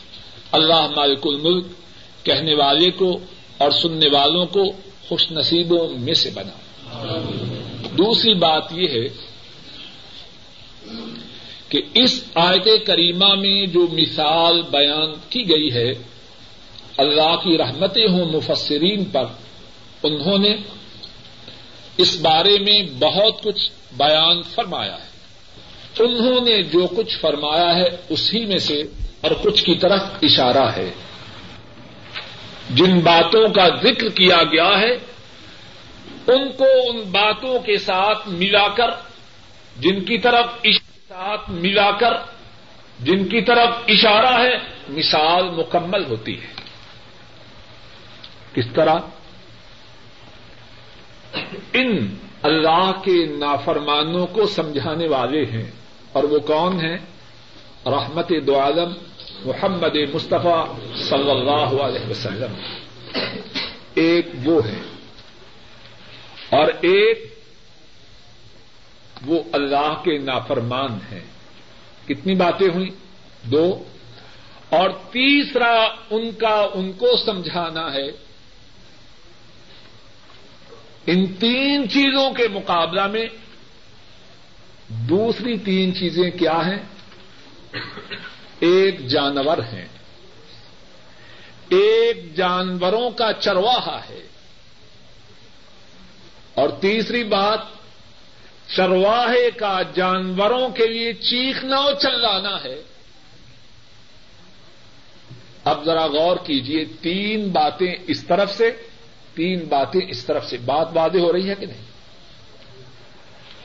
اللہ 0.52 0.86
مالک 0.96 1.18
الملک 1.24 1.66
کہنے 2.22 2.54
والے 2.54 2.90
کو 2.90 3.18
اور 3.58 3.70
سننے 3.70 4.08
والوں 4.08 4.46
کو 4.46 4.72
خوش 5.08 5.32
نصیبوں 5.32 5.88
میں 5.88 6.14
سے 6.14 6.30
بنا۔ 6.34 6.52
دوسری 7.98 8.34
بات 8.34 8.72
یہ 8.72 8.88
ہے 8.88 9.08
کہ 11.68 11.82
اس 11.94 12.24
آیت 12.34 12.86
کریمہ 12.86 13.34
میں 13.34 13.66
جو 13.66 13.86
مثال 13.92 14.62
بیان 14.62 15.12
کی 15.30 15.48
گئی 15.48 15.72
ہے، 15.72 15.92
اللہ 16.96 17.36
کی 17.36 17.58
رحمتیں 17.58 18.06
ہوں 18.08 18.24
مفسرین 18.24 19.04
پر، 19.04 19.24
انہوں 20.02 20.38
نے 20.38 20.56
اس 21.96 22.20
بارے 22.20 22.58
میں 22.58 22.82
بہت 22.98 23.42
کچھ 23.42 23.70
بیان 23.96 24.42
فرمایا 24.42 24.94
ہے۔ 24.94 25.15
انہوں 25.98 26.44
نے 26.44 26.62
جو 26.62 26.86
کچھ 26.86 27.18
فرمایا 27.20 27.76
ہے 27.76 27.88
اسی 28.08 28.44
میں 28.44 28.58
سے 28.58 28.82
اور 29.20 29.30
کچھ 29.42 29.64
کی 29.64 29.74
طرف 29.74 30.00
اشارہ 30.22 30.70
ہے۔ 30.76 30.92
جن 32.70 33.00
باتوں 33.00 33.48
کا 33.48 33.68
ذکر 33.82 34.08
کیا 34.08 34.42
گیا 34.42 34.80
ہے، 34.80 34.92
ان 36.26 36.52
کو 36.52 36.64
ان 36.64 37.02
باتوں 37.02 37.58
کے 37.58 37.78
ساتھ 37.78 38.28
ملا 38.28 38.68
کر، 38.68 38.90
جن 39.80 40.04
کی 40.04 40.18
طرف 40.18 40.66
ساتھ 41.08 41.50
ملا 41.50 41.90
کر، 41.90 42.12
جن 43.00 43.28
کی 43.28 43.40
طرف 43.40 43.68
اشارہ 43.88 44.40
ہے، 44.40 44.58
مثال 44.88 45.50
مکمل 45.50 46.04
ہوتی 46.04 46.40
ہے۔ 46.42 46.46
کس 48.54 48.64
طرح؟ 48.74 48.94
ان 51.72 52.14
اللہ 52.42 52.92
کے 53.04 53.26
نافرمانوں 53.26 54.26
کو 54.26 54.46
سمجھانے 54.46 55.08
والے 55.08 55.44
ہیں۔ 55.44 55.70
اور 56.16 56.24
وہ 56.24 56.38
کون 56.38 56.80
ہیں؟ 56.80 56.96
رحمت 57.86 58.32
دو 58.46 58.60
عالم 58.60 58.92
محمد 59.44 59.96
مصطفیٰ 60.14 60.66
صلی 60.96 61.30
اللہ 61.30 61.82
علیہ 61.82 62.10
وسلم۔ 62.10 62.54
ایک 63.94 64.26
وہ 64.44 64.66
ہے 64.66 64.80
اور 66.50 66.68
ایک 66.68 67.38
وہ 69.26 69.42
اللہ 69.52 69.94
کے 70.04 70.18
نافرمان 70.18 70.92
ہیں۔ 70.92 71.20
کتنی 72.08 72.34
باتیں 72.34 72.68
ہوئی 72.74 72.90
دو۔ 73.42 73.82
اور 74.68 74.90
تیسرا 74.90 75.88
ان 76.10 76.32
کا 76.32 76.66
ان 76.74 76.92
کو 76.92 77.16
سمجھانا 77.26 77.94
ہے۔ 77.94 78.06
ان 81.06 81.26
تین 81.26 81.88
چیزوں 81.88 82.30
کے 82.30 82.48
مقابلہ 82.48 83.06
میں 83.06 83.26
دوسری 84.88 85.58
تین 85.58 85.94
چیزیں 85.94 86.30
کیا 86.30 86.66
ہیں؟ 86.66 86.78
ایک 88.60 89.06
جانور 89.06 89.58
ہیں۔ 89.58 89.88
ایک 91.68 92.36
جانوروں 92.36 93.10
کا 93.10 93.32
چرواہا 93.40 94.00
ہے۔ 94.08 94.26
اور 96.54 96.68
تیسری 96.68 97.24
بات، 97.24 97.58
چرواہے 98.76 99.50
کا 99.50 99.82
جانوروں 99.94 100.68
کے 100.68 100.86
لیے 100.86 101.12
چیخنا 101.12 101.76
اور 101.76 101.94
چلانا 101.94 102.64
ہے۔ 102.64 102.82
اب 105.64 105.84
ذرا 105.84 106.06
غور 106.06 106.36
کیجیے 106.36 106.84
تین 107.00 107.48
باتیں 107.48 107.94
اس 108.06 108.24
طرف 108.24 108.56
سے، 108.56 108.70
تین 109.34 109.64
باتیں 109.68 110.00
اس 110.08 110.24
طرف 110.24 110.46
سے۔ 110.46 110.56
بات 110.56 110.88
وعدے 110.94 111.20
ہو 111.20 111.32
رہی 111.32 111.50
ہے 111.50 111.54
کہ 111.54 111.66
نہیں؟ 111.66 111.95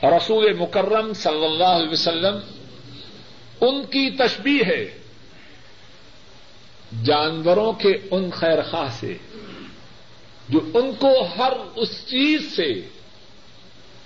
رسول 0.02 0.52
مکرم 0.52 1.12
صلی 1.12 1.44
اللہ 1.44 1.64
علیہ 1.64 1.90
وسلم، 1.90 2.38
ان 3.60 3.84
کی 3.84 4.10
تشبیح 4.10 4.62
ہے 4.66 4.98
جانوروں 7.04 7.72
کے 7.72 7.92
ان 8.10 8.30
خیر 8.30 8.62
خواہ 8.62 8.88
سے، 9.00 9.16
جو 10.48 10.60
ان 10.74 10.90
کو 10.98 11.26
ہر 11.38 11.52
اس 11.76 12.06
چیز 12.06 12.56
سے 12.56 12.72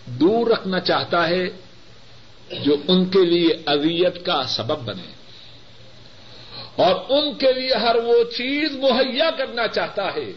دور 0.06 0.46
رکھنا 0.46 0.80
چاہتا 0.80 1.28
ہے، 1.28 1.48
جو 2.64 2.76
ان 2.88 3.04
کے 3.04 3.24
لیے 3.24 3.48
اذیت 3.66 4.26
کا 4.26 4.42
سبب 4.42 4.78
بنے۔ 4.78 5.14
اور 6.76 6.94
ان 7.08 7.34
کے 7.34 7.52
لیے 7.52 7.74
ہر 7.74 7.96
وہ 7.96 8.24
چیز 8.36 8.76
مہیا 8.76 9.30
کرنا 9.30 9.68
چاہتا 9.68 10.14
ہے، 10.14 10.32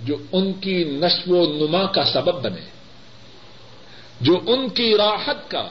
جو 0.00 0.16
ان 0.32 0.52
کی 0.52 0.84
نشو 0.84 1.36
و 1.36 1.66
نما 1.66 1.92
کا 1.92 2.04
سبب 2.04 2.42
بنے۔ 2.42 2.73
جو 4.20 4.40
ان 4.46 4.68
کی 4.68 4.96
راحت 4.96 5.50
کا، 5.50 5.68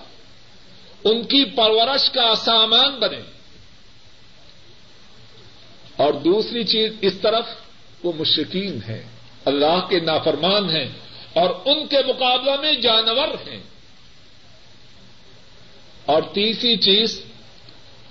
ان 1.04 1.24
کی 1.24 1.46
پرورش 1.46 2.10
کا 2.10 2.36
سامان 2.36 3.00
بنے۔ 3.00 3.22
اور 5.96 6.14
دوسری 6.14 6.64
چیز 6.64 6.94
اس 7.02 7.14
طرف، 7.22 7.46
وہ 8.04 8.12
مشکین 8.18 8.80
ہے 8.88 9.06
اللہ 9.46 9.88
کے 9.90 10.00
نافرمان 10.00 10.70
ہیں 10.70 10.90
اور 11.34 11.50
ان 11.66 11.88
کے 11.88 11.98
مقابلہ 12.08 12.52
میں 12.62 12.74
جانور 12.74 13.28
ہیں۔ 13.28 13.64
اور 16.06 16.22
تیسری 16.22 16.78
چیز، 16.78 17.22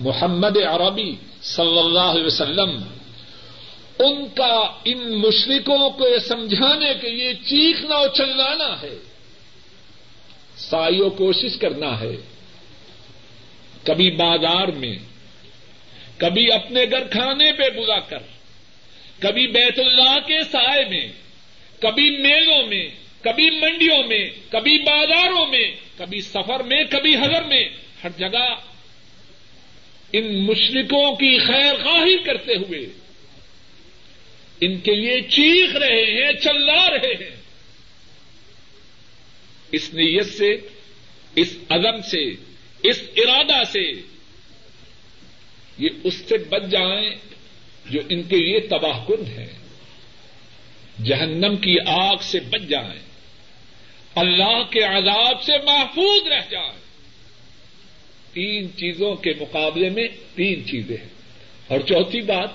محمد 0.00 0.56
عربی 0.56 1.16
صلی 1.42 1.78
اللہ 1.78 2.00
علیہ 2.00 2.24
وسلم، 2.24 2.70
ان 3.98 4.26
کا 4.28 4.72
ان 4.84 5.18
مشرقوں 5.18 5.90
کو 5.90 6.18
سمجھانے 6.28 6.94
کے 7.00 7.10
لیے 7.10 7.34
چیخنا 7.34 7.96
اور 7.96 8.08
چلانا 8.08 8.82
ہے۔ 8.82 9.11
سائیو 10.70 11.10
کوشش 11.10 11.58
کرنا 11.60 12.00
ہے۔ 12.00 12.16
کبھی 13.84 14.10
بازار 14.10 14.68
میں، 14.68 14.96
کبھی 16.16 16.52
اپنے 16.52 16.84
گھر 16.90 17.06
کھانے 17.08 17.52
پہ 17.52 17.70
بلا 17.70 17.98
کر، 17.98 18.18
کبھی 19.18 19.46
بیت 19.46 19.78
اللہ 19.78 20.18
کے 20.26 20.38
سائے 20.52 20.84
میں، 20.84 21.06
کبھی 21.80 22.10
میلوں 22.10 22.66
میں، 22.66 22.88
کبھی 23.20 23.50
منڈیوں 23.50 24.02
میں، 24.08 24.30
کبھی 24.50 24.78
بازاروں 24.78 25.46
میں، 25.46 25.70
کبھی 25.98 26.20
سفر 26.20 26.62
میں، 26.62 26.84
کبھی 26.90 27.16
ہزر 27.16 27.44
میں، 27.44 27.68
ہر 28.04 28.08
جگہ 28.18 28.54
ان 30.12 30.46
مشرقوں 30.46 31.16
کی 31.16 31.38
خیر 31.38 31.74
خواہی 31.82 32.18
کرتے 32.18 32.54
ہوئے 32.54 32.86
ان 34.60 34.80
کے 34.80 34.94
لیے 34.94 35.20
چیخ 35.20 35.76
رہے 35.76 36.24
ہیں، 36.24 36.32
چلا 36.32 36.90
رہے 36.90 37.12
ہیں۔ 37.12 37.41
اس 39.72 39.94
نیت 39.94 40.26
سے، 40.26 40.56
اس 41.36 41.58
عزم 41.68 42.00
سے، 42.10 42.30
اس 42.82 43.02
ارادہ 43.16 43.64
سے 43.64 43.92
یہ 45.78 45.88
اس 46.04 46.14
سے 46.14 46.38
بچ 46.38 46.62
جائیں 46.70 47.14
جو 47.90 48.00
ان 48.08 48.22
کے 48.22 48.36
لیے 48.36 48.60
تباہ 48.60 49.04
کن 49.08 49.26
ہے 49.26 49.52
جہنم 51.04 51.56
کی 51.56 51.76
آگ 51.86 52.16
سے 52.22 52.40
بچ 52.40 52.62
جائیں۔ 52.68 53.00
اللہ 54.14 54.62
کے 54.70 54.80
عذاب 54.80 55.42
سے 55.42 55.58
محفوظ 55.58 56.26
رہ 56.26 56.50
جائیں۔ 56.50 56.82
تین 58.32 58.76
چیزوں 58.76 59.14
کے 59.14 59.30
مقابلے 59.40 59.88
میں 59.88 60.08
تین 60.34 60.66
چیزیں 60.66 60.96
ہیں۔ 60.96 61.08
اور 61.68 61.80
چوتھی 61.80 62.20
بات، 62.20 62.50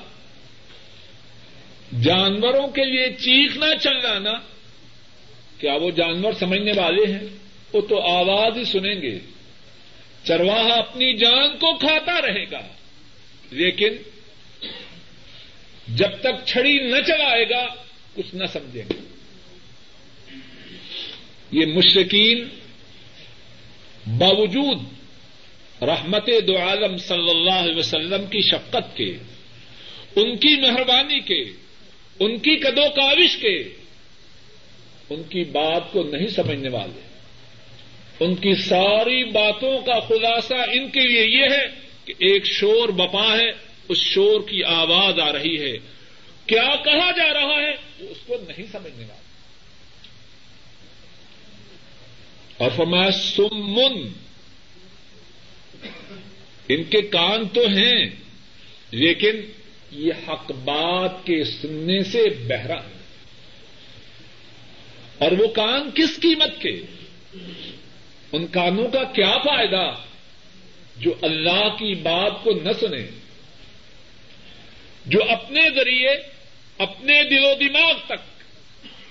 جانوروں 2.04 2.68
کے 2.68 2.86
لیے 2.86 3.10
چیخنا 3.10 3.78
چلانا 3.78 4.34
کیا 5.60 5.74
وہ 5.74 5.92
جانور 5.92 6.34
سمجھنے 6.34 6.72
والے 6.76 7.14
ہیں؟ 7.14 7.28
وہ 7.74 7.82
تو 7.82 8.02
آواز 8.02 8.58
ہی 8.58 8.64
سنیں 8.64 9.02
گے۔ 9.02 9.20
چرواہا 10.24 10.74
اپنی 10.74 11.14
جان 11.18 11.58
کو 11.58 11.78
کھاتا 11.78 12.22
رہے 12.22 12.52
گا۔ 12.52 12.62
لیکن 13.52 13.94
جب 15.88 16.10
تک 16.20 16.46
چھڑی 16.46 16.74
نہ 16.74 17.02
چلائے 17.08 17.50
گا، 17.50 17.68
کچھ 18.16 18.36
نہ 18.36 18.46
سمجھیں 18.54 18.84
گے 18.90 19.00
یہ 21.52 21.66
مشرقین 21.66 22.48
باوجود 24.18 24.82
رحمت 25.82 26.30
دو 26.48 26.58
عالم 26.58 26.98
صلی 26.98 27.30
اللہ 27.30 27.52
علیہ 27.52 27.76
وسلم 27.76 28.26
کی 28.26 28.42
شفقت 28.42 28.98
کے، 28.98 29.18
ان 30.16 30.38
کی 30.38 30.62
مہربانی 30.62 31.20
کے، 31.20 31.42
ان 32.20 32.38
کی 32.38 32.56
کدو 32.56 32.90
کاوش 32.96 33.38
کے 33.38 33.64
ان 35.10 35.24
کی 35.24 35.44
بات 35.44 35.92
کو 35.92 36.04
نہیں 36.04 36.28
سمجھنے 36.28 36.70
والے۔ 36.70 37.02
ان 38.20 38.36
کی 38.36 38.56
ساری 38.56 39.24
باتوں 39.24 39.80
کا 39.80 40.00
خلاصہ 40.00 40.54
ان 40.54 40.90
کے 40.90 41.00
لیے 41.00 41.26
یہ 41.26 41.44
ہے 41.44 41.68
کہ 42.06 42.14
ایک 42.20 42.46
شور 42.46 42.90
بپا 42.90 43.38
ہے، 43.38 43.50
اس 43.90 43.98
شور 43.98 44.42
کی 44.42 44.64
آواز 44.64 45.20
آ 45.20 45.34
رہی 45.34 45.62
ہے۔ 45.62 45.78
کیا 46.46 46.76
کہا 46.86 47.12
جا 47.12 47.34
رہا 47.34 47.62
ہے؟ 47.62 47.72
وہ 48.00 48.10
اس 48.10 48.18
کو 48.28 48.36
نہیں 48.48 48.66
سمجھنے 48.72 49.06
والا 49.06 49.22
اور 52.58 52.72
فرمایا، 52.76 53.12
سمن۔ 53.12 54.08
ان 56.70 56.84
کے 56.84 57.02
کان 57.02 57.48
تو 57.48 57.62
ہیں، 57.62 58.06
لیکن 58.92 59.36
یہ 59.92 60.12
حق 60.28 60.52
بات 60.52 61.26
کے 61.26 61.44
سننے 61.44 62.04
سے 62.04 62.24
بہرا 62.30 62.76
ہے۔ 62.76 62.97
اور 65.20 65.32
وہ 65.32 65.48
کان 65.48 65.90
کس 65.96 66.20
قیمت 66.20 66.62
کے؟ 66.62 66.82
ان 68.32 68.48
کانوں 68.48 68.88
کا 68.88 69.04
کیا 69.04 69.38
فائدہ؟ 69.38 69.92
جو 70.98 71.14
اللہ 71.22 71.70
کی 71.80 71.96
بات 71.96 72.44
کو 72.44 72.52
نہ 72.52 72.72
سنیں 72.80 73.08
جو 75.06 75.20
اپنے 75.30 75.62
ذریعے، 75.76 76.10
اپنے 76.78 77.24
دل 77.24 77.46
و 77.46 77.56
دماغ 77.60 77.94
تک 78.06 78.44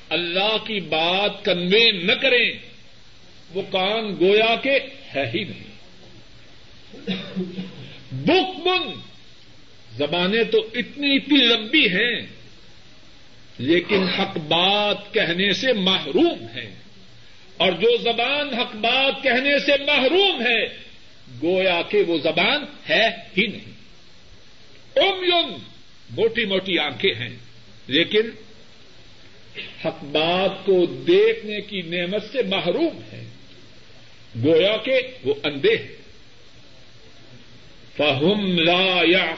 اللہ 0.09 0.57
کی 0.66 0.80
بات 0.80 1.44
کنوے 1.44 1.92
نہ 1.92 2.12
کریں، 2.12 2.52
وہ 3.54 3.62
کان 3.70 4.16
گویا 4.20 4.54
کے 4.62 4.78
ہے 5.14 5.30
ہی 5.34 5.44
نہیں۔ 5.44 5.66
بک 8.12 8.61
بن 8.61 9.00
زبانیں 9.96 10.44
تو 10.44 10.59
اتنی 10.74 11.16
اتنی 11.16 11.38
لمبی 11.38 11.88
ہیں 11.88 12.36
لیکن 13.59 14.02
حق 14.02 14.38
بات 14.38 15.14
کہنے 15.14 15.52
سے 15.52 15.72
محروم 15.72 16.46
ہے 16.54 16.74
اور 17.57 17.72
جو 17.72 17.96
زبان 17.96 18.54
حق 18.54 18.74
بات 18.74 19.22
کہنے 19.22 19.59
سے 19.59 19.72
محروم 19.86 20.40
ہے، 20.40 20.66
گویا 21.42 21.82
کہ 21.88 22.02
وہ 22.02 22.18
زبان 22.18 22.64
ہے 22.88 23.09
ہی 23.38 23.46
نہیں۔ 23.46 23.72
ام 24.96 25.24
یون 25.24 25.59
موٹی 26.11 26.44
موٹی 26.44 26.78
آنکھیں 26.78 27.14
ہیں، 27.14 27.36
لیکن 27.86 28.30
حق 29.84 30.04
بات 30.04 30.66
کو 30.66 30.86
دیکھنے 30.86 31.61
کی 31.61 31.80
نعمت 31.80 32.22
سے 32.32 32.42
محروم 32.42 33.00
ہے 33.12 33.24
گویا 34.44 34.76
کہ 34.76 35.00
وہ 35.24 35.34
اندھے 35.42 35.76
ہیں۔ 35.76 35.96
فہم 37.96 38.59
لا 38.59 39.02
یا 39.04 39.34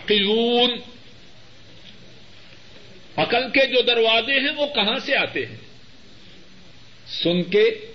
عقل 3.19 3.51
کے 3.51 3.67
جو 3.67 3.81
دروازے 3.81 4.41
ہیں 4.41 4.53
وہ 4.57 4.67
کہاں 4.67 4.99
سے 4.99 5.17
آتے 5.17 5.47
ہیں؟ 5.47 5.57
سن 7.07 7.43
کے، 7.43 7.93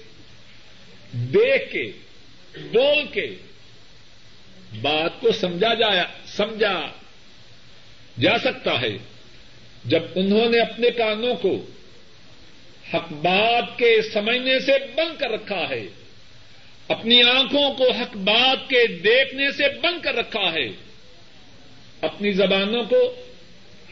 دیکھ 1.13 1.71
کے، 1.71 1.91
بول 2.59 3.05
کے۔ 3.11 3.35
بات 4.81 5.21
کو 5.21 5.31
سمجھا 5.31 5.73
جایا، 5.73 6.03
سمجھا 6.25 6.91
جا 8.19 8.37
سکتا 8.37 8.81
ہے۔ 8.81 8.97
جب 9.85 10.03
انہوں 10.15 10.49
نے 10.49 10.59
اپنے 10.59 10.89
کانوں 10.89 11.35
کو 11.35 11.65
حق 12.93 13.13
بات 13.13 13.77
کے 13.77 14.01
سمجھنے 14.13 14.59
سے 14.59 14.71
بند 14.95 15.19
کر 15.19 15.29
رکھا 15.29 15.69
ہے، 15.69 15.87
اپنی 16.87 17.23
آنکھوں 17.23 17.73
کو 17.73 17.91
حق 17.91 18.17
بات 18.17 18.69
کے 18.69 18.87
دیکھنے 18.87 19.51
سے 19.51 19.63
بند 19.81 20.03
کر 20.03 20.15
رکھا 20.15 20.53
ہے، 20.53 20.67
اپنی 22.01 22.31
زبانوں 22.31 22.83
کو 22.83 23.22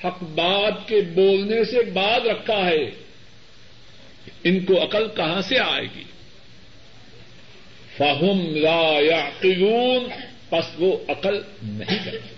حق 0.03 0.23
بات 0.23 0.87
کے 0.87 1.01
بولنے 1.01 1.63
سے 1.63 1.81
بعد 1.81 2.19
رکھا 2.19 2.65
ہے، 2.65 2.91
ان 4.43 4.65
کو 4.65 4.83
عقل 4.83 5.07
کہاں 5.15 5.41
سے 5.41 5.59
آئے 5.59 5.85
گی؟ 5.95 6.03
فہم 7.97 8.55
لا 8.55 8.99
یا 8.99 9.29
پس 10.49 10.65
وہ 10.77 10.97
عقل 11.07 11.41
نہیں 11.63 12.05
کرتے۔ 12.05 12.35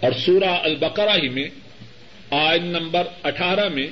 اور 0.00 0.12
سورہ 0.12 0.44
البقرہ 0.44 1.16
ہی 1.22 1.28
میں 1.28 1.48
آئن 2.30 2.62
نمبر 2.62 3.06
اٹھارہ 3.22 3.68
میں 3.68 3.86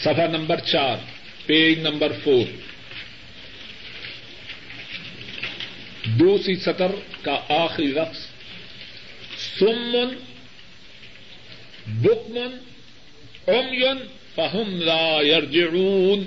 سفا 0.00 0.26
نمبر 0.26 0.60
چار، 0.60 0.96
پیج 1.46 1.78
نمبر 1.78 2.12
فور 2.24 2.65
دوسری 6.06 6.56
سطر 6.56 6.92
کا 7.22 7.40
آخری 7.48 7.94
رقص، 7.94 8.18
سمن، 9.58 10.14
بکمن 11.86 12.58
اومین 13.44 13.96
فہم 14.34 14.82
لا 14.82 15.20
یرجعون۔ 15.22 16.24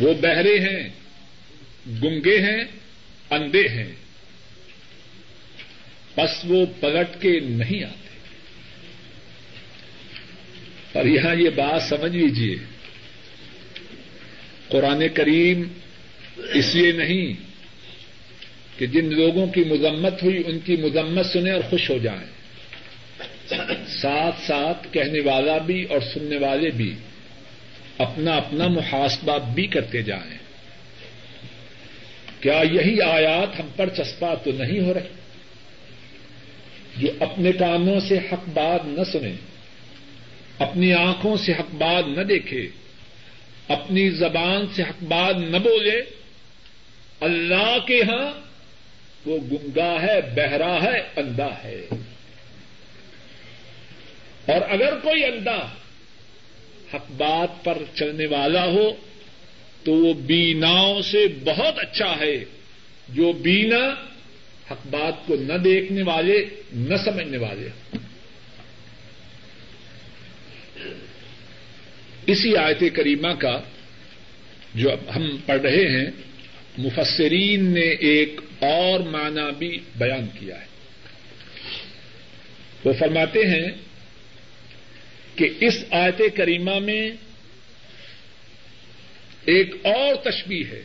وہ 0.00 0.14
بہرے 0.14 0.58
ہیں، 0.58 0.88
گنگے 2.02 2.38
ہیں، 2.38 2.64
اندھے 3.30 3.68
ہیں۔ 3.68 3.92
بس 6.16 6.30
وہ 6.44 6.66
پلٹ 6.80 7.22
کے 7.22 7.40
نہیں 7.40 7.84
آتے۔ 7.84 8.08
اور 10.92 11.04
یہاں 11.04 11.34
یہ 11.34 11.50
بات 11.50 11.82
سمجھ 11.82 12.16
لیجیے 12.16 12.56
قرآن 14.68 15.02
کریم 15.14 15.62
اس 16.36 16.74
لیے 16.74 16.92
نہیں 16.92 17.34
کہ 18.78 18.86
جن 18.86 19.14
لوگوں 19.14 19.46
کی 19.46 19.64
مذمت 19.64 20.22
ہوئی 20.22 20.42
ان 20.46 20.58
کی 20.58 20.76
مذمت 20.76 21.26
سنیں 21.26 21.52
اور 21.52 21.60
خوش 21.70 21.90
ہو 21.90 21.98
جائیں۔ 21.98 22.34
ساتھ 23.88 24.40
ساتھ 24.46 24.86
کہنے 24.92 25.20
والا 25.20 25.58
بھی 25.58 25.84
اور 25.84 26.00
سننے 26.00 26.36
والے 26.36 26.70
بھی 26.70 26.94
اپنا 27.98 28.36
اپنا 28.36 28.68
محاسبہ 28.68 29.38
بھی 29.54 29.66
کرتے 29.66 30.02
جائیں۔ 30.02 30.38
کیا 32.40 32.62
یہی 32.72 33.00
آیات 33.00 33.60
ہم 33.60 33.66
پر 33.76 33.88
چسپا 33.88 34.34
تو 34.34 34.50
نہیں 34.52 34.80
ہو 34.80 34.94
رہے 34.94 35.08
جو 36.96 37.08
اپنے 37.20 37.52
کاموں 37.52 38.00
سے 38.00 38.18
حق 38.18 38.48
بات 38.48 38.80
نہ 38.84 39.04
سنیں، 39.12 39.36
اپنی 40.58 40.92
آنکھوں 40.92 41.36
سے 41.36 41.52
حق 41.52 41.74
بات 41.74 42.04
نہ 42.08 42.22
دیکھے، 42.22 42.68
اپنی 43.68 44.10
زبان 44.10 44.66
سے 44.76 44.82
حق 44.82 45.04
بات 45.04 45.36
نہ 45.36 45.56
بولے 45.56 46.23
اللہ 47.24 47.78
کے 47.86 48.02
ہاں 48.02 48.40
وہ 49.26 49.38
گنگا 49.52 50.02
ہے، 50.02 50.20
بہرا 50.20 50.82
ہے، 50.82 51.00
اندھا 51.16 51.54
ہے۔ 51.64 51.86
اور 54.46 54.60
اگر 54.68 54.98
کوئی 55.02 55.24
اندھا 55.24 55.74
حق 56.94 57.10
بات 57.10 57.64
پر 57.64 57.78
چلنے 57.94 58.26
والا 58.26 58.64
ہو، 58.64 58.92
تو 59.84 59.92
وہ 59.92 60.14
بیناؤں 60.14 61.02
سے 61.02 61.26
بہت 61.44 61.78
اچھا 61.78 62.16
ہے۔ 62.20 62.44
جو 63.08 63.32
بینا 63.32 63.94
حق 64.70 64.86
بات 64.86 65.26
کو 65.26 65.36
نہ 65.40 65.52
دیکھنے 65.52 66.02
والے، 66.02 66.44
نہ 66.72 66.96
سمجھنے 66.96 67.38
والے۔ 67.38 67.68
اسی 72.26 72.56
آیت 72.56 72.82
کریمہ 72.94 73.28
کا 73.28 73.60
جو 74.74 74.90
ہم 75.16 75.36
پڑھ 75.46 75.60
رہے 75.60 76.00
ہیں 76.00 76.10
مفسرین 76.78 77.64
نے 77.64 77.88
ایک 77.90 78.40
اور 78.58 79.00
معنی 79.00 79.52
بھی 79.58 79.78
بیان 79.96 80.26
کیا 80.40 80.60
ہے۔ 80.60 80.66
وہ 82.84 82.92
فرماتے 82.92 83.46
ہیں 83.46 83.70
کہ 85.36 85.48
اس 85.60 85.84
آیت 85.90 86.22
کریمہ 86.36 86.78
میں 86.78 87.10
ایک 89.44 89.74
اور 89.82 90.14
تشبیح 90.14 90.64
ہے۔ 90.70 90.82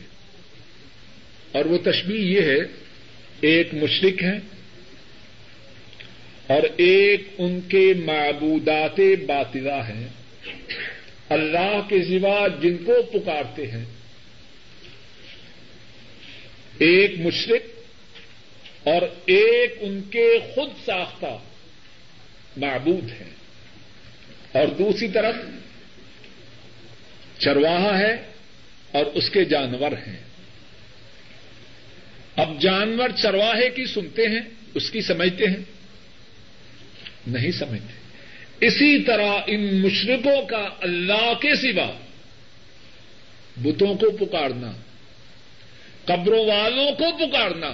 اور 1.52 1.64
وہ 1.64 1.78
تشبیح 1.78 2.36
یہ 2.36 2.40
ہے، 2.40 2.58
ایک 3.40 3.74
مشرق 3.74 4.22
ہے 4.22 4.38
اور 6.46 6.62
ایک 6.76 7.22
ان 7.38 7.60
کے 7.68 7.94
معبودات 8.04 9.00
باطلا 9.26 9.88
ہیں۔ 9.88 10.08
اللہ 11.28 11.80
کے 11.88 12.04
سوا 12.04 12.48
جن 12.62 12.76
کو 12.76 13.02
پکارتے 13.02 13.70
ہیں 13.70 13.84
ایک 16.80 17.20
مشرق 17.20 17.78
اور 18.88 19.02
ایک 19.26 19.74
ان 19.80 20.00
کے 20.10 20.38
خود 20.54 20.70
ساختہ 20.84 21.38
معبود 22.56 23.10
ہیں۔ 23.10 23.30
اور 24.52 24.68
دوسری 24.68 25.08
طرف 25.08 25.34
چرواہا 27.38 27.98
ہے 27.98 28.12
اور 28.92 29.06
اس 29.06 29.30
کے 29.30 29.44
جانور 29.44 29.92
ہیں۔ 29.92 30.22
اب 32.36 32.60
جانور 32.60 33.08
چرواہے 33.22 33.70
کی 33.70 33.86
سنتے 33.86 34.28
ہیں، 34.28 34.40
اس 34.74 34.90
کی 34.90 35.00
سمجھتے 35.00 35.44
ہیں۔ 35.44 35.64
نہیں 37.26 37.50
سمجھتے۔ 37.50 38.00
اسی 38.66 39.02
طرح 39.02 39.28
ان 39.46 39.80
مشرقوں 39.80 40.42
کا 40.42 40.68
اللہ 40.80 41.32
کے 41.34 41.56
سوا 41.56 41.92
بتوں 43.56 43.94
کو 43.94 44.26
پکارنا 44.26 44.72
قبروں 46.12 46.46
والوں 46.46 46.92
کو 46.92 47.04
پکارنا۔ 47.16 47.72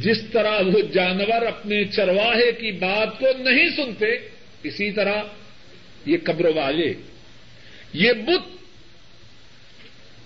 جس 0.00 0.18
طرح 0.32 0.60
وہ 0.60 0.80
جانور 0.94 1.46
اپنے 1.46 1.84
چرواہے 1.84 2.52
کی 2.52 2.72
بات 2.72 3.18
کو 3.18 3.26
نہیں 3.38 3.68
سنتے، 3.76 4.06
اسی 4.62 4.92
طرح 4.92 5.22
یہ 6.06 6.16
قبر 6.24 6.44
والے۔ 6.44 6.94
یہ 7.92 8.12
بت 8.12 8.56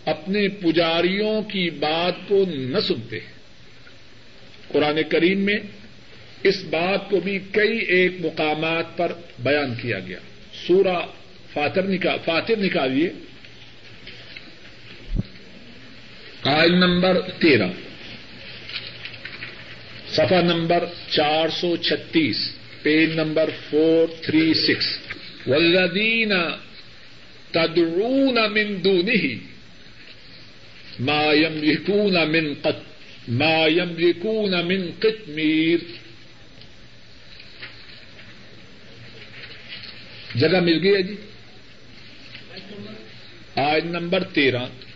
اپنے 0.08 0.48
پجاریوں 0.48 1.42
کی 1.42 1.70
بات 1.70 2.28
کو 2.28 2.44
نہ 2.54 2.80
سنتے۔ 2.80 3.18
قرآن 4.68 4.98
کریم 5.08 5.38
میں 5.38 5.58
اس 6.42 6.64
بات 6.64 7.10
کو 7.10 7.20
بھی 7.20 7.38
کئی 7.52 7.78
ایک 7.78 8.12
مقامات 8.20 8.96
پر 8.96 9.12
بیان 9.38 9.74
کیا 9.82 9.98
گیا۔ 9.98 10.18
سورہ 10.66 11.06
فاتر 12.24 12.56
نکالیے۔ 12.56 13.10
قائل 16.42 16.72
نمبر 16.72 17.20
تیرہ۔ 17.38 17.66
صفحہ 20.08 20.42
نمبر 20.42 20.84
چار 21.10 21.48
سو 21.48 21.76
چھتیس، 21.76 22.36
page 22.82 23.14
number 23.14 23.50
four 23.70 24.22
three 24.22 24.54
six. 24.54 24.98
ولدین 25.46 26.32
تدرون 27.50 28.38
من 28.52 28.84
دونه 28.84 29.26
ما 30.98 31.32
يملكون 31.32 32.14
من 32.28 32.54
قط 32.62 32.82
ما 33.28 33.66
يملكون 33.66 34.50
من 34.50 34.90
قطمير 34.98 35.78
جگہ 40.34 40.60
مل 40.60 40.78
گئی 40.82 40.94
ہے 40.94 41.02
جی؟ 41.02 41.14
آیت 43.56 43.84
نمبر 43.84 44.24
تیرہ۔ 44.24 44.89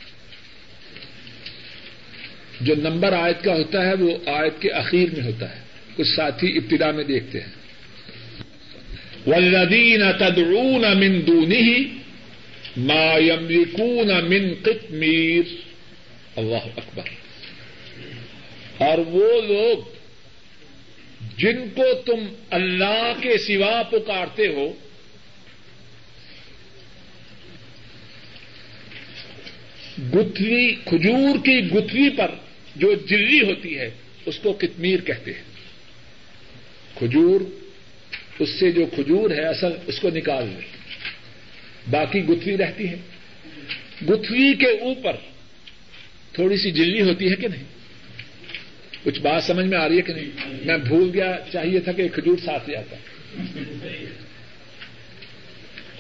جو 2.65 2.75
نمبر 2.75 3.13
آیت 3.13 3.45
کا 3.45 3.55
ہوتا 3.55 3.87
ہے 3.87 3.95
وہ 3.95 4.11
آیت 4.27 4.63
کے 4.63 4.71
اخیر 4.71 5.09
میں 5.17 5.27
ہوتا 5.27 5.57
ہے۔ 5.57 5.61
کچھ 5.97 6.07
ساتھی 6.07 6.57
ابتدا 6.57 6.91
میں 6.91 7.05
دیکھتے 7.05 7.41
ہیں۔ 7.41 7.65
ولدین 9.27 10.01
تدعون 10.19 10.85
من 10.97 11.27
دونه 11.27 11.71
ما 12.77 13.19
يملكون 13.19 14.09
من 14.09 14.55
قطمیر 14.63 15.55
اللہ 16.37 16.67
اکبر۔ 16.77 17.09
اور 18.79 18.99
وہ 18.99 19.43
لوگ 19.43 19.79
جن 21.39 21.69
کو 21.75 21.95
تم 22.07 22.27
اللہ 22.51 23.13
کے 23.21 23.39
سوا 23.39 23.83
پکارتے 23.83 24.47
ہو، 24.47 24.73
گتھلی، 30.15 30.75
کھجور 30.85 31.45
کی 31.45 31.71
گتھلی 31.71 32.11
پر 32.11 32.31
جو 32.77 32.95
جلی 32.95 33.41
ہوتی 33.41 33.79
ہے، 33.79 33.91
اس 34.27 34.39
کو 34.39 34.53
کتمیر 34.53 35.01
کہتے 35.01 35.33
ہیں۔ 35.33 35.43
کھجور، 36.99 37.41
اس 38.39 38.49
سے 38.49 38.73
جو 38.73 38.87
کھجور 38.87 39.31
ہے، 39.31 39.47
اصل 39.47 39.73
اس 39.87 40.01
کو 40.01 40.11
نکال 40.11 40.47
لیں۔ 40.47 40.77
باقی 41.91 42.25
گتھلی 42.25 42.57
رہتی 42.57 42.89
ہے۔ 42.89 42.97
گتھلی 44.09 44.55
کے 44.55 44.67
اوپر 44.67 45.17
تھوڑی 46.33 46.57
سی 46.57 46.71
جلی 46.71 47.03
ہوتی 47.03 47.31
ہے 47.31 47.37
کہ 47.37 47.49
نہیں؟ 47.49 47.63
کچھ 49.03 49.21
بات 49.21 49.45
سمجھ 49.45 49.67
میں 49.67 49.79
آ 49.79 49.89
رہی 49.89 49.97
ہے 49.97 50.03
کہ 50.03 50.13
نہیں؟ 50.13 50.31
میں 50.65 50.77
بھول 50.77 51.11
گیا، 51.15 51.39
چاہیے 51.53 51.81
تھا 51.81 51.93
کہ 51.93 52.09
کھجور 52.09 52.37
ساتھ 52.45 52.71
لے 52.71 52.77
آتا۔ 52.77 52.97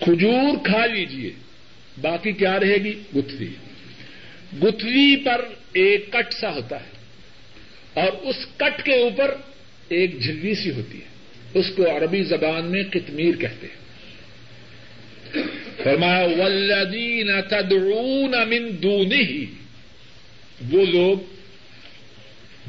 کھجور 0.00 0.64
کھا 0.64 0.86
لیجیے 0.86 1.30
باقی 2.00 2.32
کیا 2.32 2.60
رہے 2.60 2.74
گی؟ 2.74 3.02
گتھلی 3.16 3.48
گتھلی 4.62 5.16
پر 5.16 5.44
ایک 5.74 6.12
کٹ 6.12 6.32
سا 6.32 6.54
ہوتا 6.54 6.76
ہے 6.80 6.90
اور 7.94 8.12
اس 8.22 8.36
کٹ 8.56 8.82
کے 8.82 8.92
اوپر 8.92 9.34
ایک 9.88 10.20
جھلی 10.20 10.54
سی 10.54 10.70
ہوتی 10.70 10.98
ہے۔ 11.00 11.14
اس 11.54 11.66
کو 11.76 11.96
عربی 11.96 12.22
زبان 12.22 12.64
میں 12.64 12.82
کتمیر 12.82 13.36
کہتے 13.36 13.66
ہیں۔ 13.66 13.84
فرمایا 15.82 16.24
ولدین 16.24 17.42
تدعون 17.50 18.30
من 18.30 18.82
دونه، 18.82 19.44
وہ 20.72 20.86
لوگ 20.86 21.34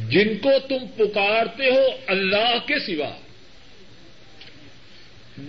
جن 0.10 0.38
کو 0.42 0.52
تم 0.70 0.88
پکارتے 0.96 1.70
ہو 1.70 1.88
اللہ 2.08 2.58
کے 2.66 2.80
سوا، 2.80 3.18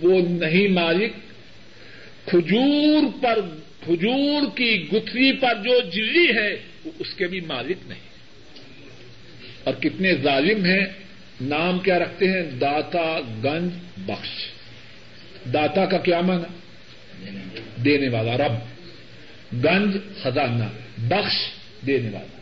وہ 0.01 0.21
نہیں 0.29 0.67
مالک، 0.67 1.11
کھجور 2.25 3.03
پر، 3.23 3.39
کھجور 3.83 4.57
کی 4.57 4.87
گتھری 4.93 5.33
پر 5.33 5.53
جو 5.63 5.79
جلی 5.89 6.27
ہے 6.37 6.66
اس 6.99 7.13
کے 7.13 7.27
بھی 7.27 7.41
مالک 7.41 7.77
نہیں۔ 7.85 7.99
اور 9.63 9.73
کتنے 9.73 10.13
ظالم 10.15 10.65
ہیں، 10.65 10.85
نام 11.41 11.79
کیا 11.79 11.99
رکھتے 11.99 12.27
ہیں؟ 12.27 12.51
داتا 12.51 13.19
گنج 13.43 13.71
بخش۔ 13.97 14.29
داتا 15.53 15.85
کا 15.85 15.97
کیا 15.97 16.21
مانا 16.21 16.47
دینے 17.83 18.09
والا 18.09 18.37
رب۔ 18.37 18.51
گنج 19.65 19.97
خزانہ، 20.23 20.63
بخش 20.97 21.33
دینے 21.85 22.09
والا۔ 22.09 22.37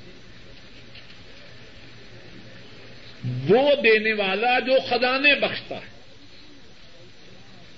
وہ 3.50 3.76
دینے 3.84 4.14
والا 4.14 4.60
جو 4.60 4.74
خزانے 4.90 5.36
بخشتا 5.36 5.76
ہے۔ 5.76 5.96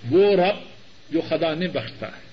وہ 0.09 0.36
رب 0.36 0.55
جو 1.09 1.22
خزانے 1.30 1.68
بخشتا 1.68 2.07
ہے۔ 2.07 2.28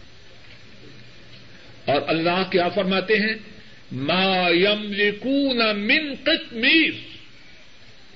اور 1.93 2.03
اللہ 2.07 2.43
کیا 2.51 2.69
فرماتے 2.69 3.15
ہیں؟ 3.15 3.54
ما 3.93 4.49
یملکون 4.51 5.79
من 5.79 6.15
قطمیر 6.25 6.91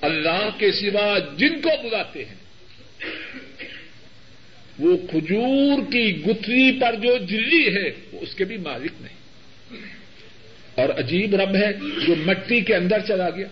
اللہ 0.01 0.49
کے 0.57 0.71
سوا 0.71 1.17
جن 1.37 1.61
کو 1.61 1.69
بلاتے 1.83 2.25
ہیں۔ 2.25 2.35
وہ 4.79 4.97
کھجور 4.97 5.91
کی 5.91 6.25
گتھری 6.25 6.79
پر 6.79 6.95
جو 6.95 7.17
جلی 7.17 7.75
ہے، 7.75 7.91
وہ 8.11 8.19
اس 8.21 8.35
کے 8.35 8.43
بھی 8.43 8.57
مالک 8.57 8.91
نہیں۔ 9.01 9.17
اور 10.75 10.89
عجیب 10.89 11.35
رب 11.35 11.55
ہے 11.55 11.73
جو 12.07 12.15
مٹی 12.15 12.61
کے 12.61 12.75
اندر 12.75 12.99
چلا 13.07 13.29
گیا۔ 13.29 13.47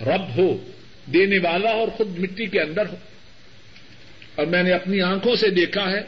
رب 0.00 0.36
ہو، 0.36 0.70
دینے 1.12 1.38
والا 1.38 1.70
اور 1.70 1.88
خود 1.88 2.18
مٹی 2.18 2.46
کے 2.46 2.60
اندر 2.60 2.86
ہو۔ 2.86 2.96
اور 4.34 4.46
میں 4.46 4.62
نے 4.62 4.70
اپنی 4.70 5.00
آنکھوں 5.00 5.36
سے 5.36 5.50
دیکھا 5.50 5.90
ہے 5.90 6.02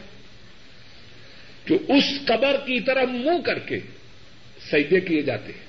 کہ 1.65 1.75
اس 1.89 2.05
قبر 2.27 2.57
کی 2.67 2.81
طرف 2.81 3.09
منہ 3.09 3.43
کر 3.45 3.59
کے 3.59 3.79
سجدے 4.71 5.01
کیے 5.01 5.23
جاتے 5.23 5.53
ہیں۔ 5.53 5.69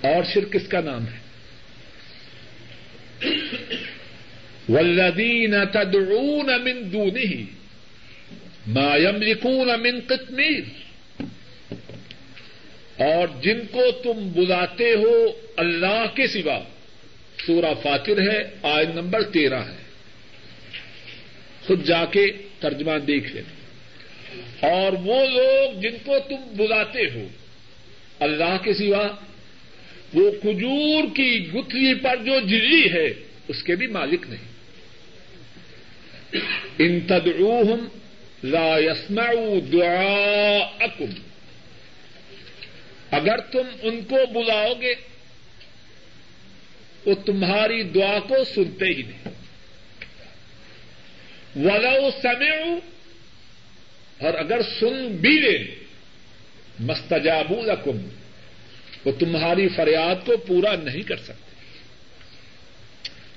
اور 0.00 0.24
شرک 0.34 0.52
کس 0.52 0.68
کا 0.68 0.80
نام 0.80 1.04
ہے؟ 1.06 1.22
ولدین 4.68 5.54
تدعون 5.72 6.64
من 6.64 6.92
دونه 6.92 7.42
ما 8.66 8.96
يملكون 8.96 9.82
من 9.82 10.00
قطمیر 10.06 10.82
اور 13.02 13.42
جن 13.42 13.60
کو 13.70 13.90
تم 13.90 14.32
بلاتے 14.32 14.92
ہو 14.92 15.32
اللہ 15.56 16.04
کے 16.14 16.26
سوا، 16.26 16.58
سورہ 17.46 17.74
فاتر 17.82 18.30
ہے 18.30 18.50
آئن 18.62 18.90
نمبر 18.94 19.22
تیرہ 19.22 19.60
ہے۔ 19.60 19.82
خود 21.66 21.84
جا 21.84 22.04
کے 22.04 22.26
ترجمہ 22.60 22.98
دیکھ 22.98 23.32
لیں 23.32 23.61
اور 24.60 24.92
وہ 24.92 25.26
لوگ 25.26 25.80
جن 25.80 25.96
کو 26.04 26.18
تم 26.28 26.56
بلاتے 26.56 27.00
ہو، 27.14 27.28
اللہ 28.20 28.56
کے 28.62 28.74
سوا، 28.74 29.08
وہ 30.14 30.30
کھجور 30.30 31.16
کی 31.16 31.52
گتھلی 31.52 31.94
پر 31.94 32.16
جو 32.16 32.40
جلی 32.40 32.92
ہے، 32.92 33.12
اس 33.48 33.62
کے 33.62 33.76
بھی 33.76 33.86
مالک 33.86 34.26
نہیں۔ 34.28 34.52
ان 36.78 37.00
تدعوہم 37.00 37.88
لا 38.44 38.78
يسمعوا 38.78 39.58
دعاءکم۔ 39.72 41.10
اگر 43.10 43.40
تم 43.40 43.62
ان 43.82 44.00
کو 44.04 44.16
بلاؤ 44.32 44.72
گے، 44.80 44.94
وہ 47.06 47.14
تمہاری 47.14 47.82
دعا 47.82 48.18
کو 48.18 48.34
سنتے 48.54 48.84
ہی 48.84 49.02
نہیں۔ 49.02 49.28
ولو 51.56 52.10
سمعوا 52.22 52.91
اور 54.22 54.34
اگر 54.34 54.62
سن 54.80 55.16
بھی 55.20 55.38
لیں 55.40 55.64
مستجاب 56.78 57.52
لکم 57.66 58.08
وہ 59.04 59.12
تمہاری 59.18 59.68
فریاد 59.68 60.26
کو 60.26 60.36
پورا 60.36 60.76
نہیں 60.82 61.02
کر 61.02 61.16
سکتے۔ 61.16 61.52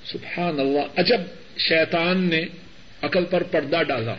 سبحان 0.04 0.60
اللہ 0.60 1.00
عجب، 1.00 1.20
شیطان 1.58 2.22
نے 2.22 2.44
عقل 3.02 3.24
پر 3.24 3.42
پردہ 3.42 3.82
ڈالا۔ 3.82 4.14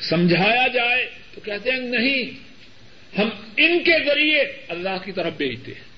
سمجھایا 0.00 0.68
جائے 0.68 1.10
تو 1.34 1.40
کہتے 1.40 1.70
ہیں، 1.70 1.78
نہیں، 1.78 2.44
ہم 3.18 3.28
ان 3.56 3.84
کے 3.84 4.04
ذریعے 4.04 4.40
اللہ 4.68 5.04
کی 5.04 5.12
طرف 5.12 5.32
بھیجتے 5.36 5.72
ہیں۔ 5.72 5.94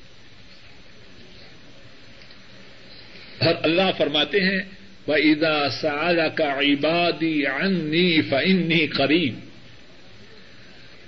اور 3.46 3.54
اللہ 3.62 3.82
فرماتے 3.98 4.40
ہیں 4.40 4.75
ادا 5.14 5.68
سال 5.68 6.20
کا 6.34 6.58
عبادی 6.58 7.46
انی 7.46 8.22
فنی 8.22 8.86
قریب 8.86 9.38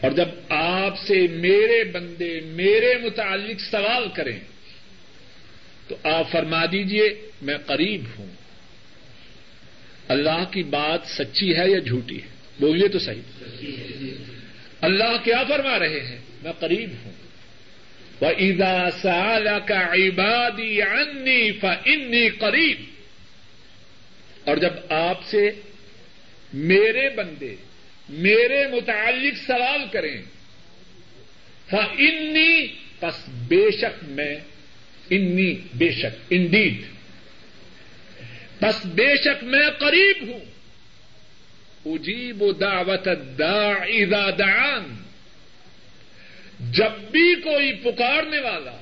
اور 0.01 0.11
جب 0.11 0.29
آپ 0.49 0.99
سے 0.99 1.27
میرے 1.31 1.85
بندے، 1.85 2.41
میرے 2.45 2.95
متعلق 3.03 3.61
سوال 3.61 4.09
کریں، 4.15 4.41
تو 5.89 5.97
آپ 6.05 6.31
فرما 6.31 6.65
دیجیے 6.73 7.15
میں 7.43 7.59
قریب 7.67 8.03
ہوں۔ 8.19 8.27
اللہ 10.09 10.45
کی 10.51 10.63
بات 10.63 11.09
سچی 11.09 11.57
ہے 11.57 11.71
یا 11.71 11.79
جھوٹی 11.79 12.23
ہے؟ 12.23 12.29
بولیے 12.61 12.89
تو 12.89 12.99
صحیح۔ 12.99 13.23
اللہ 14.81 15.25
کیا 15.25 15.45
فرما 15.49 15.79
رہے 15.79 16.01
ہیں؟ 16.01 16.19
میں 16.43 16.53
قریب 16.59 16.91
ہوں۔ 17.05 17.13
وہ 18.21 18.27
ادا 18.27 18.91
سال 19.03 19.49
کا 19.67 19.95
عبادی 19.95 20.83
انی 20.83 21.53
فنی 21.53 22.29
قریب 22.29 22.98
اور 24.45 24.57
جب 24.57 24.73
آپ 24.89 25.25
سے 25.27 25.51
میرے 26.53 27.09
بندے، 27.09 27.55
میرے 28.09 28.67
متعلق 28.69 29.37
سوال 29.47 29.85
کریں 29.93 30.23
انی 31.73 32.67
پس 33.01 33.29
بے 33.49 33.71
شک 33.71 34.05
میں 34.05 34.35
انی 35.11 35.55
بے 35.75 35.91
شک 35.91 36.21
انڈیڈ 36.31 36.83
پس 38.61 38.87
بے 38.87 39.15
شک 39.17 39.45
میں 39.45 39.71
قریب 39.79 40.29
ہوں، 40.29 40.41
اجیب 41.85 42.43
دعوت 42.61 43.09
اذا 43.09 44.31
دعان، 44.31 44.95
جب 46.71 46.93
بھی 47.11 47.35
کوئی 47.35 47.73
پکارنے 47.73 48.41
والا، 48.41 48.77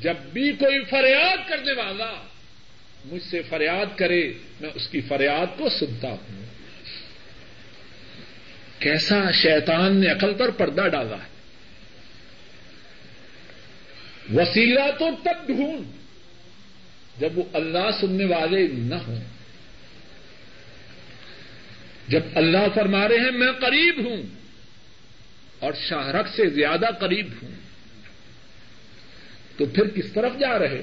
جب 0.00 0.16
بھی 0.32 0.52
کوئی 0.52 0.78
فریاد 0.90 1.48
کرنے 1.48 1.72
والا 1.72 2.12
مجھ 3.04 3.22
سے 3.22 3.42
فریاد 3.42 3.98
کرے، 3.98 4.32
میں 4.60 4.70
اس 4.74 4.88
کی 4.88 5.00
فریاد 5.00 5.58
کو 5.58 5.68
سنتا 5.68 6.08
ہوں۔ 6.08 6.44
کیسا 8.78 9.30
شیطان 9.30 9.96
نے 9.96 10.06
عقل 10.06 10.34
پر 10.34 10.50
پردہ 10.50 10.88
ڈالا 10.88 11.16
ہے۔ 11.16 11.34
وسیلہ 14.34 14.90
تو 14.98 15.08
تب 15.24 15.46
ڈھونڈ 15.46 15.86
جب 17.20 17.38
وہ 17.38 17.42
اللہ 17.52 17.90
سننے 18.00 18.24
والے 18.24 18.68
نہ 18.72 18.94
ہوں۔ 18.94 19.24
جب 22.08 22.20
اللہ 22.34 22.66
فرما 22.74 23.08
رہے 23.08 23.16
ہیں، 23.16 23.30
میں 23.30 23.52
قریب 23.52 24.06
ہوں 24.06 24.22
اور 25.58 25.72
شاہرخ 25.88 26.36
سے 26.36 26.46
زیادہ 26.46 26.86
قریب 27.00 27.28
ہوں، 27.42 27.50
تو 29.56 29.66
پھر 29.66 29.88
کس 29.88 30.12
طرف 30.12 30.32
جا 30.40 30.58
رہے؟ 30.58 30.82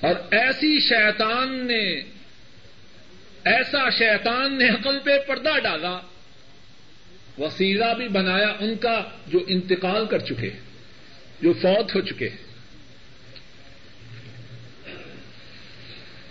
اور 0.00 0.14
ایسی 0.30 0.80
شیطان 0.80 1.66
نے 1.66 2.00
ایسا 3.44 3.90
شیطان 3.90 4.58
نے 4.58 4.68
عقل 4.68 4.98
پہ 5.04 5.10
پردہ 5.28 5.58
ڈالا، 5.62 6.00
وسیلہ 7.38 7.84
بھی 7.96 8.08
بنایا 8.08 8.48
ان 8.60 8.76
کا 8.76 9.02
جو 9.26 9.38
انتقال 9.46 10.06
کر 10.06 10.18
چکے، 10.18 10.50
جو 11.42 11.52
فوت 11.52 11.94
ہو 11.94 12.00
چکے۔ 12.00 12.28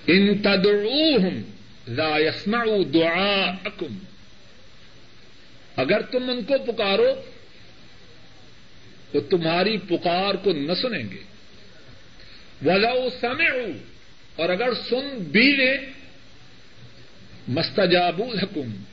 ان 0.08 0.38
تدعوہم 0.38 1.42
لا 1.88 2.18
يسمعوا 2.18 2.84
دعاءکم۔ 2.94 3.98
اگر 5.76 6.02
تم 6.02 6.30
ان 6.30 6.44
کو 6.44 6.72
پکارو، 6.72 7.22
تو 9.12 9.20
تمہاری 9.20 9.78
پکار 9.78 10.34
کو 10.34 10.52
نہ 10.52 10.74
سنیں 10.74 11.04
گے۔ 11.12 11.29
ولو 12.66 13.10
سمعوا 13.22 13.72
اور 14.36 14.50
اگر 14.50 14.74
سن 14.74 15.18
بھی 15.32 15.56
لیں 15.56 15.78
مستجابوا 17.48 18.34
لکم 18.34 18.84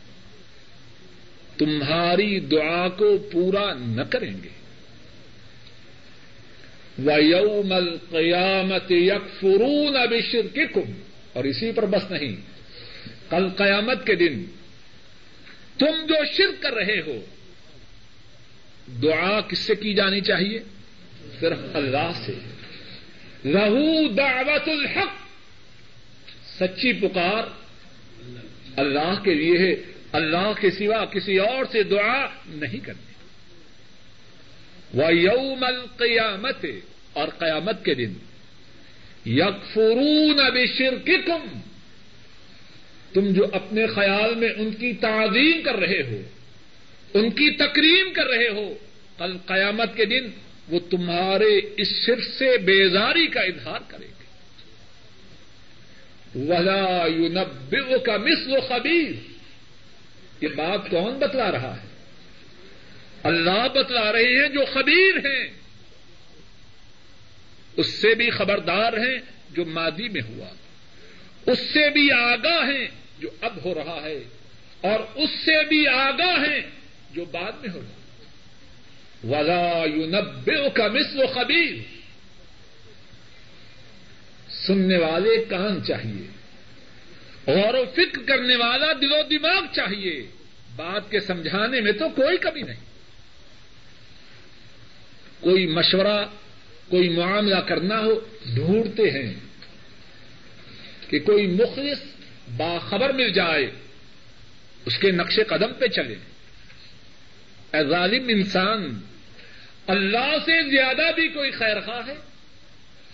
تمہاری 1.56 2.40
دعا 2.40 2.88
کو 2.88 3.18
پورا 3.32 3.74
نہ 3.74 4.02
کریں 4.02 4.34
گے۔ 4.42 4.48
وَيَوْمَ 7.06 7.74
الْقِيَامَةِ 7.74 8.92
يَكْفُرُونَ 8.92 10.06
بِشِرْكِكُمْ، 10.06 10.92
اور 11.32 11.44
اسی 11.44 11.72
پر 11.72 11.86
بس 11.86 12.10
نہیں، 12.10 12.36
کل 13.30 13.48
قیامت 13.56 14.06
کے 14.06 14.14
دن 14.14 14.44
تم 15.78 16.06
جو 16.08 16.24
شرک 16.32 16.62
کر 16.62 16.72
رہے 16.72 17.00
ہو، 17.06 17.24
دعا 19.02 19.40
کس 19.40 19.58
سے 19.58 19.74
کی 19.74 19.94
جانی 19.94 20.20
چاہیے؟ 20.20 20.58
صرف 21.40 21.58
اللہ 21.74 22.10
سے۔ 22.26 22.55
رہو 23.46 24.08
دعوت 24.08 24.68
الحق۔ 24.68 25.12
سچی 26.58 26.92
پکار 26.92 27.44
اللہ 28.76 29.22
کے 29.24 29.34
لیے 29.34 29.58
ہے۔ 29.58 29.76
اللہ 30.12 30.52
کے 30.60 30.70
سوا 30.70 31.04
کسی 31.04 31.36
اور 31.36 31.64
سے 31.72 31.82
دعا 31.82 32.26
نہیں 32.46 32.78
کرنی 32.78 33.12
وہ 34.94 35.14
یوم 35.14 35.64
القیامت 35.64 36.66
اور 37.12 37.28
قیامت 37.28 37.84
کے 37.84 37.94
دن۔ 37.94 38.12
یکفرون 39.26 40.36
بشرککم 40.54 41.60
تم 43.12 43.32
جو 43.32 43.46
اپنے 43.52 43.86
خیال 43.86 44.34
میں 44.34 44.48
ان 44.48 44.70
کی 44.70 44.92
تعظیم 44.92 45.62
کر 45.64 45.76
رہے 45.76 46.02
ہو، 46.02 46.20
ان 47.14 47.30
کی 47.30 47.50
تکریم 47.50 48.12
کر 48.12 48.26
رہے 48.26 48.48
ہو، 48.48 48.74
کل 49.18 49.36
قیامت 49.46 49.96
کے 49.96 50.04
دن 50.04 50.30
وہ 50.68 50.80
تمہارے 50.90 51.60
اس 51.76 51.88
شر 52.06 52.20
سے 52.38 52.58
بیزاری 52.58 53.26
کا 53.26 53.40
اظہار 53.40 53.80
کریں 53.88 54.08
گے 54.08 54.16
ولا 56.48 57.06
یو 57.06 57.98
کا 57.98 58.16
مصر 58.16 58.48
و 58.48 58.60
خبیر 58.60 59.36
یہ 60.40 60.48
بات 60.48 60.90
کون 60.90 61.18
بتلا 61.18 61.52
رہا 61.52 61.76
ہے؟ 61.82 61.86
اللہ 63.22 63.68
بتلا 63.74 64.12
رہے 64.12 64.42
ہیں 64.42 64.48
جو 64.48 64.64
خبیر 64.72 65.16
ہیں۔ 65.16 65.50
اس 67.76 67.86
سے 67.86 68.14
بھی 68.14 68.30
خبردار 68.30 68.92
ہیں 68.92 69.18
جو 69.50 69.64
مادی 69.64 70.08
میں 70.08 70.22
ہوا۔ 70.28 70.48
اس 71.46 71.58
سے 71.58 71.90
بھی 71.90 72.12
آگاہ 72.12 72.68
ہیں 72.70 72.86
جو 73.18 73.28
اب 73.40 73.64
ہو 73.64 73.74
رہا 73.74 74.00
ہے۔ 74.02 74.24
اور 74.80 75.00
اس 75.14 75.30
سے 75.30 75.64
بھی 75.68 75.88
آگاہ 75.88 76.38
ہیں 76.38 76.60
جو 77.10 77.24
بعد 77.24 77.52
میں 77.62 77.70
ہوگا 77.74 77.95
ولا 79.26 79.84
یو 79.84 80.70
کا 80.70 80.88
مصر 80.88 81.24
و 81.24 81.26
خبیر 81.26 81.74
سننے 84.66 84.98
والے 84.98 85.44
کان 85.48 85.84
چاہیے۔ 85.84 86.26
غور 87.46 87.74
و 87.74 87.84
فکر 87.92 88.22
کرنے 88.26 88.56
والا 88.56 88.92
دل 88.92 89.12
و 89.12 89.22
دماغ 89.30 89.62
چاہیے۔ 89.72 90.26
بات 90.76 91.10
کے 91.10 91.20
سمجھانے 91.20 91.80
میں 91.80 91.92
تو 91.92 92.08
کوئی 92.08 92.38
کمی 92.38 92.62
نہیں۔ 92.62 92.80
کوئی 95.40 95.66
مشورہ، 95.66 96.24
کوئی 96.88 97.08
معاملہ 97.08 97.56
کرنا 97.56 98.00
ہو، 98.00 98.20
ڈھونڈتے 98.54 99.10
ہیں 99.10 99.34
کہ 101.10 101.18
کوئی 101.18 101.46
مخلص 101.46 102.02
باخبر 102.56 103.12
مل 103.12 103.32
جائے، 103.32 103.70
اس 104.84 104.98
کے 104.98 105.10
نقش 105.10 105.40
قدم 105.48 105.72
پہ 105.78 105.86
چلے۔ 105.86 106.14
اے 107.74 107.88
ظالم 107.90 108.28
انسان 108.28 109.00
اللہ 109.86 110.38
سے 110.44 110.70
زیادہ 110.70 111.14
بھی 111.14 111.28
کوئی 111.28 111.50
خیر 111.50 111.80
خواہ 111.80 112.06
ہے 112.06 112.14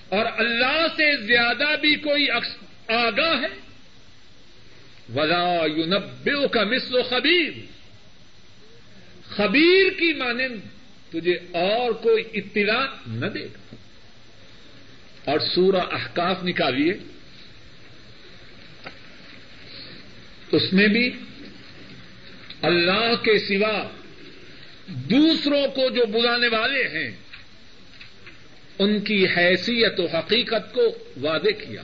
اور 0.08 0.26
اللہ 0.38 0.86
سے 0.96 1.16
زیادہ 1.16 1.76
بھی 1.80 1.94
کوئی 1.94 2.30
آگاہ 2.88 3.42
ہے؟ 3.42 3.62
ولا 5.14 5.64
یونبے 5.76 6.48
کا 6.52 6.64
مصر 6.64 6.94
و 6.94 7.02
خبیر 7.02 7.52
خبیر 9.36 9.98
کی 9.98 10.12
مانند 10.12 10.60
تجھے 11.10 11.34
اور 11.52 11.92
کوئی 11.92 12.24
اطلاع 12.34 12.86
نہ 13.06 13.26
دے۔ 13.26 13.44
گا 13.44 13.74
اور 15.24 15.38
سورہ 15.38 15.76
احکاف 15.76 16.44
نکالیے۔ 16.44 16.94
اس 20.52 20.72
میں 20.72 20.88
بھی 20.88 21.10
اللہ 22.62 23.14
کے 23.22 23.38
سوا 23.38 23.88
دوسروں 24.86 25.68
کو 25.68 25.90
جو 25.90 26.06
بلانے 26.06 26.48
والے 26.48 26.88
ہیں، 26.88 27.10
ان 28.78 29.00
کی 29.00 29.26
حیثیت 29.26 30.00
و 30.00 30.06
حقیقت 30.06 30.74
کو 30.74 30.98
وعدے 31.22 31.52
کیا۔ 31.52 31.82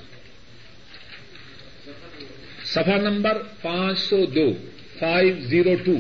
سفا 2.65 2.97
نمبر 2.97 3.43
پانچ 3.63 3.99
سو 3.99 4.27
دو 4.27 4.69
فائیو 4.99 5.35
زیرو 5.41 5.75
ٹو 5.85 5.97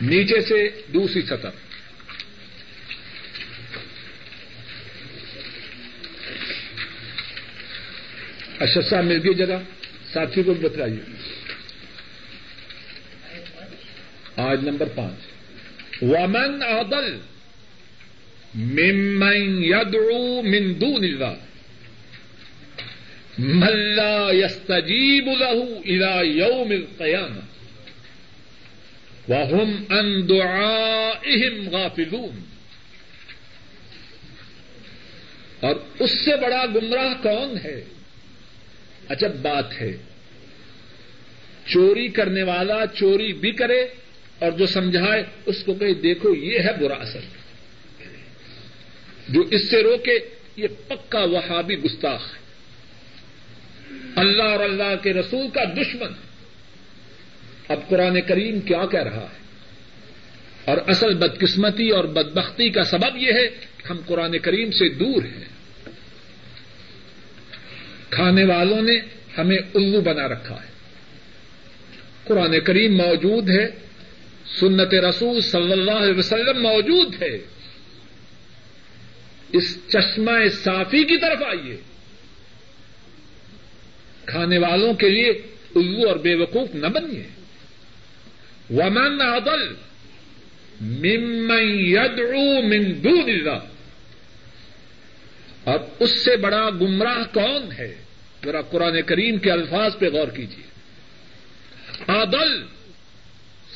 نیچے 0.00 0.40
سے 0.40 0.68
دوسری 0.92 1.22
سطح 1.22 1.48
اشد 8.60 8.92
مل 8.92 9.20
گئی 9.24 9.34
جگہ 9.34 9.58
ساتھی 10.12 10.42
کو 10.42 10.54
بتلائیے۔ 10.54 11.13
آج 14.36 14.64
نمبر 14.68 14.88
پانچ۔ 14.94 15.18
ومن 16.02 16.62
عدل 16.62 17.18
ممن 18.54 19.64
يدعو 19.64 20.42
من 20.42 20.80
دون 20.80 21.04
الله۔ 21.04 21.34
ملا 23.38 24.28
یستجیب 24.32 25.26
له 25.26 25.60
الى 25.84 26.28
یوم 26.28 26.70
القیامہ 26.70 27.40
وهم 29.32 29.84
ان 29.90 30.28
دعائهم 30.28 31.68
غافلون۔ 31.68 32.40
اور 35.60 35.76
اس 35.98 36.10
سے 36.10 36.36
بڑا 36.36 36.64
گمراہ 36.74 37.22
کون 37.22 37.58
ہے؟ 37.64 37.84
عجب 39.08 39.32
بات 39.42 39.72
ہے۔ 39.80 39.96
چوری 41.66 42.08
کرنے 42.08 42.42
والا 42.42 42.86
چوری 42.86 43.32
بھی 43.32 43.52
کرے 43.52 43.86
اور 44.44 44.52
جو 44.52 44.66
سمجھائے 44.66 45.22
اس 45.46 45.64
کو 45.64 45.74
کہ 45.74 45.94
دیکھو 45.94 46.34
یہ 46.34 46.58
ہے 46.58 46.72
برا 46.80 46.94
اثر۔ 46.94 47.20
جو 49.28 49.40
اس 49.40 49.70
سے 49.70 49.82
روکے، 49.82 50.18
یہ 50.56 50.68
پکا 50.88 51.24
وہابی 51.24 51.74
گستاخ 51.74 52.20
ہے۔ 52.20 52.38
اللہ 54.16 54.42
اور 54.42 54.60
اللہ 54.60 55.02
کے 55.02 55.12
رسول 55.12 55.50
کا 55.50 55.64
دشمن۔ 55.64 56.12
اب 57.68 57.88
قرآن 57.88 58.20
کریم 58.20 58.60
کیا 58.60 58.86
کہہ 58.86 59.02
رہا 59.02 59.20
ہے؟ 59.20 59.38
اور 60.64 60.78
اصل 60.86 61.14
بدقسمتی 61.14 61.88
اور 61.88 62.04
بدبختی 62.04 62.70
کا 62.70 62.84
سبب 62.84 63.16
یہ 63.16 63.32
ہے 63.32 63.48
کہ 63.76 63.88
ہم 63.90 63.96
قرآن 64.06 64.38
کریم 64.38 64.70
سے 64.70 64.88
دور 64.88 65.22
ہیں۔ 65.22 65.44
کھانے 68.10 68.44
والوں 68.44 68.82
نے 68.82 68.98
ہمیں 69.38 69.58
الو 69.74 70.00
بنا 70.00 70.28
رکھا 70.28 70.54
ہے۔ 70.54 70.74
قرآن 72.24 72.60
کریم 72.60 72.96
موجود 72.96 73.50
ہے 73.50 73.84
سنت 74.46 74.94
رسول 74.94 75.40
صلی 75.40 75.72
اللہ 75.72 75.90
علیہ 75.90 76.18
وسلم 76.18 76.62
موجود 76.62 77.22
ہے 77.22 77.38
اس 79.52 79.78
چشمہ 79.88 80.48
صافی 80.48 81.04
کی 81.04 81.18
طرف 81.18 81.42
آئیے۔ 81.42 81.76
کھانے 84.26 84.58
والوں 84.58 84.94
کے 84.94 85.08
لیے 85.08 85.30
الو 85.74 86.08
اور 86.08 86.16
بے 86.16 86.34
وقوف 86.34 86.74
نہ 86.74 86.86
بنیے۔ 86.86 87.22
ومن 88.70 89.20
عدل 89.20 89.74
ممن 90.80 91.80
يدعو 91.80 92.62
من 92.62 93.04
دون 93.04 93.30
اللہ 93.30 93.58
اور 95.64 95.78
اس 95.98 96.24
سے 96.24 96.36
بڑا 96.36 96.70
گمراہ 96.80 97.34
کون 97.34 97.72
ہے؟ 97.78 97.94
ذرا 98.44 98.60
قرآن 98.60 99.02
کریم 99.02 99.38
کے 99.38 99.50
الفاظ 99.50 99.96
پہ 99.98 100.10
غور 100.10 100.28
کیجیے۔ 100.28 100.64
عدل 102.08 102.64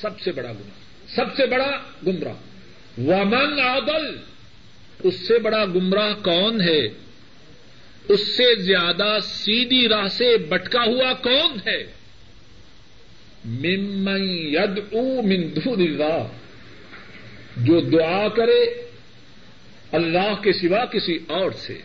سب 0.00 0.20
سے 0.20 0.32
بڑا 0.32 0.52
گمراہ۔ 0.52 1.14
سب 1.14 1.36
سے 1.36 1.46
بڑا 1.46 1.70
گمراہ۔ 2.06 2.34
ومن 3.00 3.60
عدل 3.60 4.16
اس 5.02 5.28
سے 5.28 5.38
بڑا 5.38 5.64
گمراہ 5.64 6.14
کون 6.14 6.60
ہے؟ 6.60 6.86
اس 8.08 8.36
سے 8.36 8.62
زیادہ 8.62 9.18
سیدھی 9.22 9.88
راہ 9.88 10.08
سے 10.08 10.36
بٹکا 10.36 10.84
ہوا 10.84 11.12
کون 11.12 11.68
ہے؟ 11.68 11.92
ممن 13.44 14.24
ید 14.28 14.78
من 15.24 15.56
دون 15.56 15.80
اللہ۔ 15.80 16.28
جو 17.56 17.80
دعا 17.80 18.28
کرے 18.28 18.88
اللہ 19.92 20.34
کے 20.42 20.52
سوا 20.52 20.84
کسی 20.84 21.18
اور 21.28 21.50
سے۔ 21.50 21.78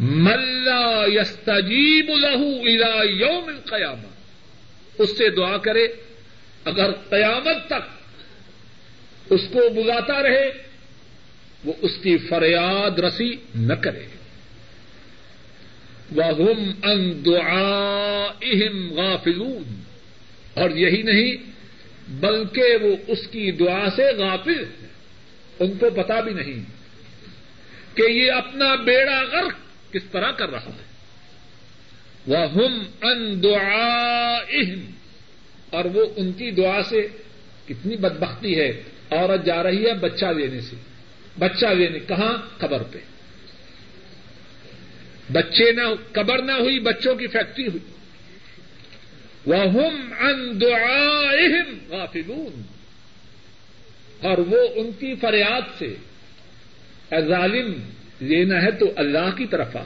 ملا 0.00 1.04
یستجیب 1.06 2.10
لہو 2.10 2.60
الا 2.60 3.02
یوم 3.04 3.50
قیامت 3.64 4.17
اس 4.98 5.18
سے 5.18 5.30
دعا 5.30 5.56
کرے، 5.56 5.88
اگر 6.64 6.90
قیامت 6.92 7.66
تک 7.66 7.98
اس 9.30 9.40
کو 9.52 9.68
بلاتا 9.70 10.22
رہے، 10.22 10.50
وہ 11.64 11.72
اس 11.80 11.90
کی 12.02 12.18
فریاد 12.18 12.98
رسی 12.98 13.36
نہ 13.54 13.74
کرے۔ 13.74 14.06
وہ 16.10 16.50
ان 16.82 17.24
دعائهم 17.26 18.92
غافلون۔ 18.92 19.82
اور 20.54 20.70
یہی 20.70 21.02
نہیں، 21.02 21.36
بلکہ 22.08 22.76
وہ 22.82 22.96
اس 23.06 23.26
کی 23.26 23.52
دعا 23.52 23.84
سے 23.96 24.02
غافل 24.02 24.64
ان 25.58 25.78
کو 25.78 25.90
پتا 25.90 26.20
بھی 26.20 26.32
نہیں 26.32 26.64
کہ 27.96 28.02
یہ 28.02 28.32
اپنا 28.32 28.74
بیڑا 28.74 29.22
غرق 29.22 29.52
کس 29.92 30.02
طرح 30.12 30.30
کر 30.30 30.50
رہا 30.50 30.66
ہے۔ 30.66 30.87
وہ 32.28 32.36
ہم 32.36 32.82
ان 33.02 33.42
دعا 33.42 34.36
اور 35.70 35.84
وہ 35.84 36.06
ان 36.16 36.32
کی 36.32 36.50
دعا 36.50 36.82
سے 36.82 37.08
کتنی 37.68 37.96
بدبختی 37.96 38.60
ہے، 38.60 38.82
عورت 39.10 39.44
جا 39.44 39.62
رہی 39.62 39.86
ہے 39.86 39.94
بچہ 39.94 40.26
لینے 40.26 40.60
سے۔ 40.60 40.76
بچہ 41.38 41.66
لینے، 41.66 41.98
کہاں؟ 41.98 42.36
قبر 42.58 42.82
پہ۔ 42.82 42.98
بچے 45.32 45.72
نہ، 45.72 45.82
قبر 46.12 46.42
نہ 46.42 46.52
ہوئی، 46.52 46.80
بچوں 46.80 47.14
کی 47.14 47.26
فیکٹری 47.26 47.66
ہوئی۔ 47.66 47.90
وہ 49.46 49.56
ہم 49.56 50.12
ان 50.20 50.60
دعائهم 50.60 51.78
غافلون۔ 51.88 52.62
اور 54.20 54.38
وہ 54.38 54.68
ان 54.74 54.90
کی 54.98 55.14
فریاد 55.14 55.78
سے، 55.78 55.94
اے 57.12 57.28
ظالم، 57.28 57.72
لینا 58.20 58.62
ہے 58.62 58.70
تو 58.70 58.92
اللہ 58.96 59.36
کی 59.36 59.46
طرف 59.46 59.76
آ۔ 59.76 59.82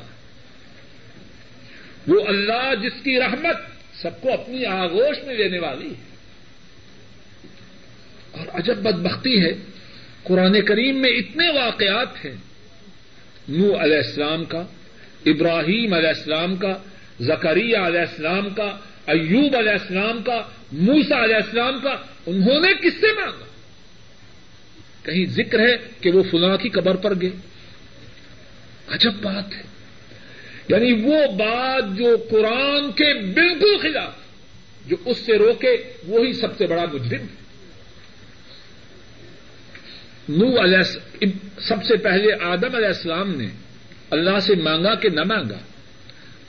وہ 2.07 2.26
اللہ 2.26 2.74
جس 2.82 3.03
کی 3.03 3.20
رحمت 3.20 3.57
سب 4.03 4.20
کو 4.20 4.32
اپنی 4.32 4.66
آگوش 4.66 5.16
میں 5.26 5.34
لینے 5.34 5.59
والی 5.59 5.88
ہے۔ 5.88 6.12
اور 8.32 8.46
عجب 8.53 8.76
بدبختی 8.76 9.44
ہے، 9.44 9.53
قرآن 10.22 10.64
کریم 10.64 10.96
میں 10.96 11.11
اتنے 11.11 11.50
واقعات 11.50 12.24
ہیں۔ 12.24 12.36
نو 13.48 13.84
علیہ 13.84 13.96
السلام 13.96 14.44
کا، 14.44 14.64
ابراہیم 15.26 15.92
علیہ 15.92 16.09
السلام 16.09 16.57
کا 16.57 16.78
زکریہ 17.20 17.76
علیہ 17.76 18.00
السلام 18.00 18.50
کا، 18.50 18.76
ایوب 19.07 19.57
علیہ 19.57 19.70
السلام 19.70 20.22
کا 20.22 20.42
موسا 20.72 21.24
علیہ 21.24 21.36
السلام 21.36 21.80
کا، 21.80 21.96
انہوں 22.26 22.61
نے 22.61 22.72
کس 22.82 23.00
سے 23.00 23.07
مانگا؟ 23.12 23.44
کہیں 25.03 25.26
ذکر 25.26 25.61
ہے 25.61 25.76
کہ 26.00 26.11
وہ 26.11 26.22
فلاں 26.30 26.57
کی 26.57 26.68
قبر 26.68 26.94
پر 26.94 27.12
گئے۔ 27.20 27.30
عجب 28.88 29.12
بات 29.22 29.57
ہے۔ 29.57 29.72
یعنی 30.68 30.92
وہ 30.92 31.26
بات 31.26 31.98
جو 31.98 32.16
قرآن 32.30 32.92
کے 32.92 33.14
بالکل 33.14 33.78
خلاف، 33.82 34.12
جو 34.88 34.96
اس 35.04 35.18
سے 35.18 35.38
روکے، 35.38 35.76
وہی 36.06 36.32
سب 36.32 36.56
سے 36.58 36.66
بڑا 36.66 36.84
مجرم۔ 36.92 37.20
ہے 37.20 37.42
نو 40.28 40.64
علیہ 40.64 40.82
سب 41.60 41.84
سے 41.84 41.96
پہلے 41.96 42.32
آدم 42.40 42.74
علیہ 42.74 42.86
السلام 42.86 43.34
نے 43.34 43.46
اللہ 44.10 44.38
سے 44.38 44.54
مانگا 44.54 44.94
کہ 44.94 45.08
نہ 45.08 45.20
مانگا؟ 45.24 45.58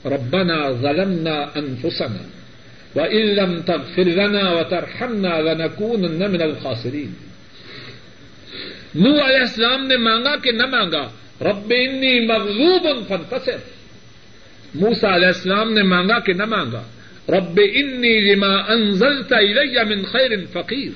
ربنا 0.08 0.70
ظلمنا 0.70 1.34
انفسنا 1.54 2.28
وان 2.94 3.16
لم 3.16 3.60
تغفر 3.60 4.04
لنا 4.04 4.50
وترحمنا 4.50 5.40
لنكونن 5.40 6.32
من 6.32 6.42
الخاسرين 6.42 7.12
نو 8.94 9.10
علیہ 9.10 9.38
السلام 9.38 9.86
نے 9.86 9.96
مانگا 9.96 10.36
کہ 10.36 10.52
نہ 10.52 10.66
مانگا؟ 10.66 11.02
رب 11.40 11.72
انی 11.76 12.26
مغلوب 12.26 13.08
فانتصر۔ 13.08 13.73
موسا 14.74 15.14
علیہ 15.14 15.26
السلام 15.26 15.72
نے 15.72 15.82
مانگا 15.82 16.18
کہ 16.18 16.32
نہ 16.32 16.44
مانگا؟ 16.44 16.82
رب 17.28 17.60
انی 17.74 18.20
لما 18.20 18.56
انزلت 18.56 19.32
الی 19.32 19.94
من 19.94 20.04
خیر 20.04 20.30
فقیر۔ 20.52 20.90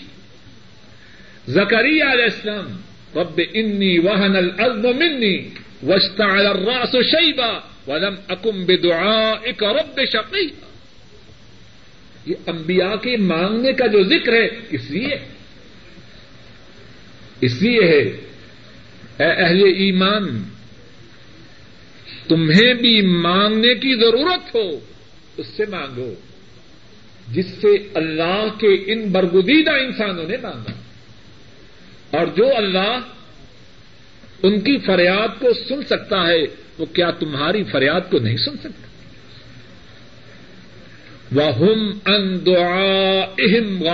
زکری 1.51 2.01
علیہ 2.01 2.25
السلام، 2.25 2.81
رب 3.19 3.41
انی 3.55 3.99
وہن 3.99 4.37
الارض 4.37 4.85
منی 4.85 5.49
واشتعل 5.83 6.47
الراس 6.47 6.93
شیبا 6.93 7.59
ولم 7.89 8.15
اکم 8.29 8.65
بدعائک 8.65 9.65
رب 9.65 10.01
شقیہ 10.13 10.69
یہ 12.27 12.35
انبیاء 12.47 12.97
کے 12.97 13.17
مانگنے 13.17 13.73
کا 13.73 13.87
جو 13.87 14.03
ذکر 14.03 14.33
ہے، 14.33 14.49
اس 14.71 14.91
لیے۔ 14.91 15.17
اس 17.41 17.63
لیے 17.63 17.85
ہے، 17.85 18.01
اے 19.19 19.33
اہل 19.33 19.63
ایمان 19.77 20.43
تمہیں 22.29 22.75
بھی 22.75 23.07
مانگنے 23.07 23.75
کی 23.75 23.95
ضرورت 24.01 24.55
ہو، 24.55 24.81
اس 25.37 25.47
سے 25.47 25.65
مانگو۔ 25.71 26.15
جس 27.33 27.47
سے 27.47 27.69
اللہ 27.95 28.47
کے 28.59 28.93
ان 28.93 29.13
برگدیدہ 29.13 29.71
انسانوں 29.71 30.25
نے 30.29 30.37
مانگا۔ 30.43 30.73
اور 32.19 32.27
جو 32.27 32.57
اللہ 32.57 33.01
ان 34.43 34.61
کی 34.61 34.79
فریاد 34.79 35.41
کو 35.41 35.47
سن 35.69 35.83
سکتا 35.83 36.27
ہے، 36.27 36.43
وہ 36.79 36.87
کیا 36.87 37.11
تمہاری 37.11 37.65
فریاد 37.65 38.11
کو 38.11 38.19
نہیں 38.19 38.37
سن 38.37 38.57
سکتا؟ 38.57 38.89
وہ 41.33 41.67
ان 42.07 42.47
دعا 42.47 43.21
اہم 43.39 43.85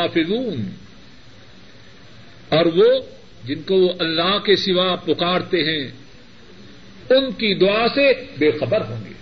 اور 2.49 2.66
وہ 2.66 3.01
جن 3.45 3.62
کو 3.62 3.74
وہ 3.74 3.93
اللہ 3.99 4.39
کے 4.39 4.57
سوا 4.57 4.97
پکارتے 4.97 5.64
ہیں 5.64 5.91
ان 7.11 7.32
کی 7.32 7.55
دعا 7.55 7.88
سے 7.94 8.12
بے 8.38 8.50
خبر 8.50 8.80
ہوں 8.80 9.05
گے۔ 9.05 9.12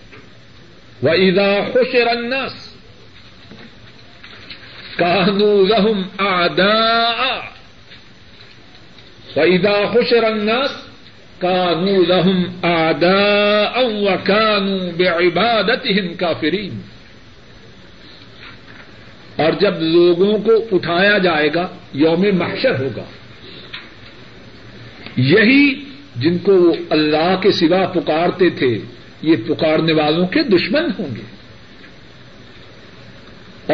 وہ 1.02 1.10
عیدا 1.10 1.60
خوش 1.72 1.94
رنس 1.94 2.72
کانو 4.96 5.64
رحم 5.66 6.02
آدا 6.18 7.12
وَإِذَا 9.36 9.92
حُشِرَ 9.94 10.24
النَّاسُ 10.24 10.74
كَانُوا 11.38 12.04
لَهُمْ 12.08 12.46
أَعْدَاءً 12.64 13.84
وَكَانُوا 13.84 14.90
بِعِبَادَتِهِمْ 14.96 16.16
كَافِرِينَ۔ 16.18 16.74
اور 19.36 19.52
جب 19.52 19.80
لوگوں 19.80 20.38
کو 20.38 20.76
اٹھایا 20.76 21.18
جائے 21.18 21.54
گا، 21.54 21.68
یوم 21.92 22.24
محشر 22.32 22.80
ہوگا۔ 22.80 23.04
یہی 25.16 25.91
جن 26.16 26.38
کو 26.38 26.52
وہ 26.54 26.74
اللہ 26.90 27.40
کے 27.42 27.52
سوا 27.52 27.86
پکارتے 27.86 28.50
تھے، 28.50 28.78
یہ 29.22 29.36
پکارنے 29.46 29.92
والوں 29.92 30.26
کے 30.26 30.42
دشمن 30.42 30.84
ہوں 30.98 31.16
گے۔ 31.16 31.22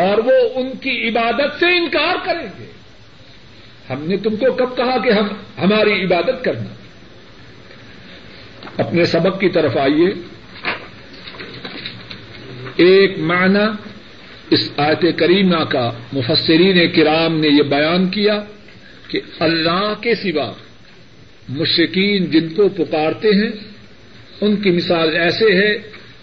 اور 0.00 0.18
وہ 0.18 0.32
ان 0.54 0.70
کی 0.80 1.08
عبادت 1.08 1.60
سے 1.60 1.76
انکار 1.76 2.16
کریں 2.24 2.46
گے۔ 2.58 2.72
ہم 3.90 4.04
نے 4.04 4.16
تم 4.16 4.36
کو 4.36 4.52
کب 4.52 4.76
کہا 4.76 4.98
کہ 5.04 5.10
ہم 5.10 5.26
ہماری 5.58 6.04
عبادت 6.04 6.44
کرنا۔ 6.44 6.74
اپنے 8.82 9.04
سبق 9.04 9.40
کی 9.40 9.48
طرف 9.48 9.76
آئیے۔ 9.76 10.10
ایک 12.76 13.18
معنی 13.18 13.64
اس 14.50 14.70
آیت 14.76 15.18
کریمہ 15.18 15.64
کا 15.64 15.90
مفسرین 16.12 16.92
کرام 16.92 17.40
نے 17.40 17.48
یہ 17.48 17.62
بیان 17.62 18.08
کیا 18.08 18.44
کہ 19.08 19.20
اللہ 19.38 19.92
کے 20.00 20.14
سوا 20.14 20.52
مشرقین 21.48 22.24
جن 22.24 22.48
کو 22.48 22.68
پکارتے 22.68 23.28
ہیں، 23.28 23.50
ان 24.40 24.56
کی 24.56 24.70
مثال 24.70 25.16
ایسے 25.16 25.52
ہے 25.52 25.78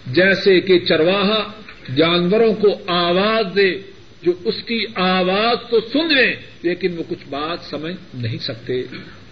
جیسے 0.06 0.60
کہ 0.60 0.78
چرواہا 0.78 1.52
جانوروں 1.96 2.52
کو 2.52 2.68
آواز 2.86 3.56
دے، 3.56 3.74
جو 4.22 4.32
اس 4.44 4.62
کی 4.62 4.84
آواز 4.94 5.70
تو 5.70 5.80
سن 5.80 6.14
لیں، 6.14 6.34
لیکن 6.62 6.98
وہ 6.98 7.02
کچھ 7.08 7.28
بات 7.30 7.58
سمجھ 7.70 7.94
نہیں 8.14 8.38
سکتے۔ 8.38 8.82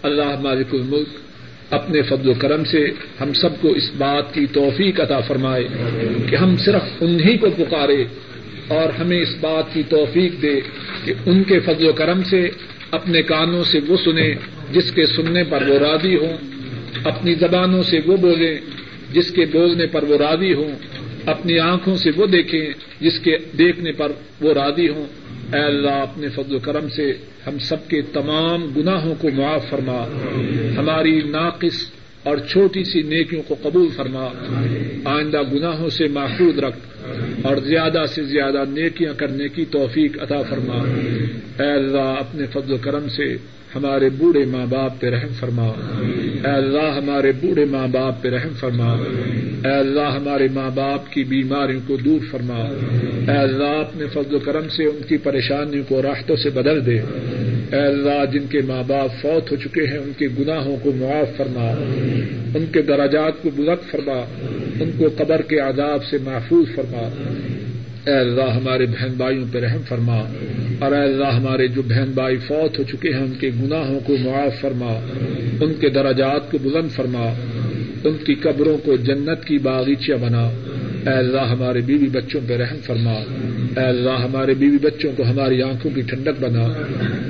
اللہ 0.03 0.39
مالک 0.39 0.73
الملک 0.73 1.07
اپنے 1.73 2.01
فضل 2.01 2.29
و 2.29 2.33
کرم 2.33 2.63
سے 2.63 2.87
ہم 3.21 3.33
سب 3.33 3.61
کو 3.61 3.67
اس 3.67 3.91
بات 3.97 4.33
کی 4.33 4.47
توفیق 4.47 4.99
عطا 4.99 5.19
فرمائے 5.19 5.67
کہ 6.29 6.35
ہم 6.35 6.55
صرف 6.57 6.81
انہیں 7.01 7.37
کو 7.37 7.47
پکارے 7.49 8.03
اور 8.67 8.89
ہمیں 8.89 9.21
اس 9.21 9.35
بات 9.41 9.73
کی 9.73 9.83
توفیق 9.89 10.41
دے 10.41 10.59
کہ 11.05 11.13
ان 11.25 11.43
کے 11.43 11.59
فضل 11.59 11.87
و 11.87 11.93
کرم 11.93 12.23
سے، 12.23 12.49
اپنے 12.91 13.21
کانوں 13.21 13.63
سے 13.63 13.79
وہ 13.87 13.97
سنیں 13.97 14.35
جس 14.71 14.91
کے 14.91 15.05
سننے 15.05 15.43
پر 15.43 15.67
وہ 15.67 15.77
راضی 15.79 16.15
ہوں، 16.15 16.37
اپنی 17.03 17.35
زبانوں 17.35 17.83
سے 17.83 17.99
وہ 18.05 18.17
بولیں 18.17 18.57
جس 19.13 19.31
کے 19.31 19.45
بولنے 19.45 19.87
پر 19.87 20.03
وہ 20.03 20.17
راضی 20.17 20.53
ہوں، 20.53 20.71
اپنی 21.25 21.59
آنکھوں 21.59 21.95
سے 21.95 22.09
وہ 22.17 22.27
دیکھیں، 22.27 22.67
جس 23.01 23.19
کے 23.19 23.37
دیکھنے 23.57 23.91
پر 23.91 24.11
وہ 24.41 24.53
راضی 24.53 24.89
ہوں۔ 24.89 25.05
اے 25.53 25.59
اللہ، 25.59 25.89
اپنے 25.89 26.29
فضل 26.29 26.55
و 26.55 26.59
کرم 26.59 26.89
سے 26.89 27.13
ہم 27.47 27.59
سب 27.59 27.87
کے 27.87 28.01
تمام 28.01 28.65
گناہوں 28.77 29.15
کو 29.15 29.29
معاف 29.33 29.69
فرما۔ 29.69 30.03
ہماری 30.77 31.21
ناقص 31.21 31.89
اور 32.23 32.37
چھوٹی 32.37 32.83
سی 32.83 33.01
نیکیوں 33.01 33.43
کو 33.47 33.55
قبول 33.61 33.89
فرما۔ 33.89 34.27
آئندہ 35.05 35.41
گناہوں 35.53 35.89
سے 35.89 36.07
محفوظ 36.07 36.59
رکھ 36.59 36.79
اور 37.43 37.55
زیادہ 37.57 38.03
سے 38.09 38.23
زیادہ 38.23 38.63
نیکیاں 38.69 39.13
کرنے 39.13 39.47
کی 39.47 39.65
توفیق 39.65 40.21
عطا 40.21 40.41
فرما۔ 40.41 40.75
اے 41.63 41.71
اللہ، 41.71 42.15
اپنے 42.19 42.45
فضل 42.45 42.73
و 42.73 42.77
کرم 42.77 43.09
سے 43.09 43.35
ہمارے 43.75 44.09
بوڑھے 44.09 44.45
ماں 44.45 44.65
باپ 44.69 45.01
پہ 45.01 45.09
رحم 45.09 45.33
فرما۔ 45.39 45.67
اے 46.45 46.51
اللہ، 46.51 46.97
ہمارے 46.97 47.31
بوڑھے 47.31 47.65
ماں 47.65 47.87
باپ 47.87 48.21
پہ 48.21 48.29
رحم 48.29 48.53
فرما۔ 48.59 48.93
اے 49.65 49.73
اللہ، 49.73 50.15
ہمارے 50.15 50.47
ماں 50.53 50.69
باپ 50.75 51.11
کی 51.11 51.23
بیماریوں 51.23 51.81
کو 51.87 51.97
دور 51.97 52.19
فرما۔ 52.31 52.57
اے 53.27 53.37
اللہ، 53.37 53.63
اپنے 53.63 54.05
فضل 54.13 54.35
و 54.35 54.39
کرم 54.39 54.69
سے 54.69 54.83
ان 54.83 55.01
کی 55.07 55.17
پریشانیوں 55.17 55.83
کو 55.87 56.01
راحتوں 56.01 56.35
سے 56.35 56.49
بدل 56.49 56.85
دے۔ 56.85 56.99
اے 57.71 57.85
اللہ، 57.85 58.25
جن 58.33 58.47
کے 58.47 58.61
ماں 58.67 58.83
باپ 58.87 59.21
فوت 59.21 59.51
ہو 59.51 59.55
چکے 59.55 59.81
ہیں، 59.81 59.97
ان 59.97 60.11
کے 60.17 60.27
گناہوں 60.39 60.77
کو 60.83 60.91
معاف 60.95 61.37
فرما۔ 61.37 61.71
ان 62.55 62.65
کے 62.71 62.81
دراجات 62.81 63.41
کو 63.41 63.49
بلند 63.55 63.91
فرما۔ 63.91 64.25
ان 64.79 64.91
کو 64.97 65.05
قبر 65.17 65.41
کے 65.41 65.59
عذاب 65.59 66.05
سے 66.05 66.17
محفوظ 66.23 66.75
فرما۔ 66.75 67.09
اے 68.05 68.13
اللہ 68.13 68.41
ہمارے 68.41 68.85
بہن 68.85 69.13
بھائیوں 69.17 69.45
پہ 69.51 69.59
رحم 69.59 69.81
فرما 69.87 70.17
اور 70.79 70.91
اے 70.91 71.03
اللہ 71.03 71.25
ہمارے 71.25 71.67
جو 71.67 71.81
بہن 71.81 72.11
بھائی 72.13 72.37
فوت 72.37 72.79
ہو 72.79 72.83
چکے 72.83 73.13
ہیں، 73.13 73.21
ان 73.21 73.33
کے 73.39 73.49
گناہوں 73.63 73.99
کو 73.99 74.15
معاف 74.23 74.61
فرما، 74.61 74.93
ان 75.61 75.73
کے 75.79 75.89
دراجات 75.89 76.51
کو 76.51 76.57
بلند 76.57 76.91
فرما، 76.91 77.33
ان 78.03 78.17
کی 78.25 78.35
قبروں 78.35 78.77
کو 78.77 78.95
جنت 78.95 79.45
کی 79.45 79.57
باغیچیاں 79.57 80.17
بنا۔ 80.17 80.49
اے 81.05 81.13
اللہ 81.13 81.39
ہمارے 81.39 81.81
بیوی 81.81 82.09
بچوں 82.09 82.41
پہ 82.47 82.57
رحم 82.57 82.77
فرما۔ 82.83 83.11
اے 83.11 83.87
اللہ 83.87 84.09
ہمارے 84.09 84.53
بیوی 84.53 84.77
بچوں 84.81 85.11
کو 85.17 85.23
ہماری 85.23 85.61
آنکھوں 85.61 85.91
کی 85.95 86.01
ٹھنڈک 86.01 86.41
بنا۔ 86.41 86.61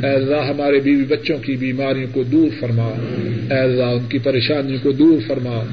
اے 0.07 0.15
اللہ 0.15 0.35
ہمارے 0.35 0.79
بیوی 0.79 1.03
بچوں 1.03 1.37
کی 1.37 1.55
بیماریوں 1.55 2.07
کو 2.13 2.23
دور 2.23 2.47
فرما۔ 2.59 2.85
اے 3.51 3.59
اللہ 3.59 3.83
ان 3.83 4.05
کی 4.09 4.17
پریشانیوں 4.17 4.77
کو 4.83 4.91
دور 4.91 5.19
فرما۔ 5.27 5.63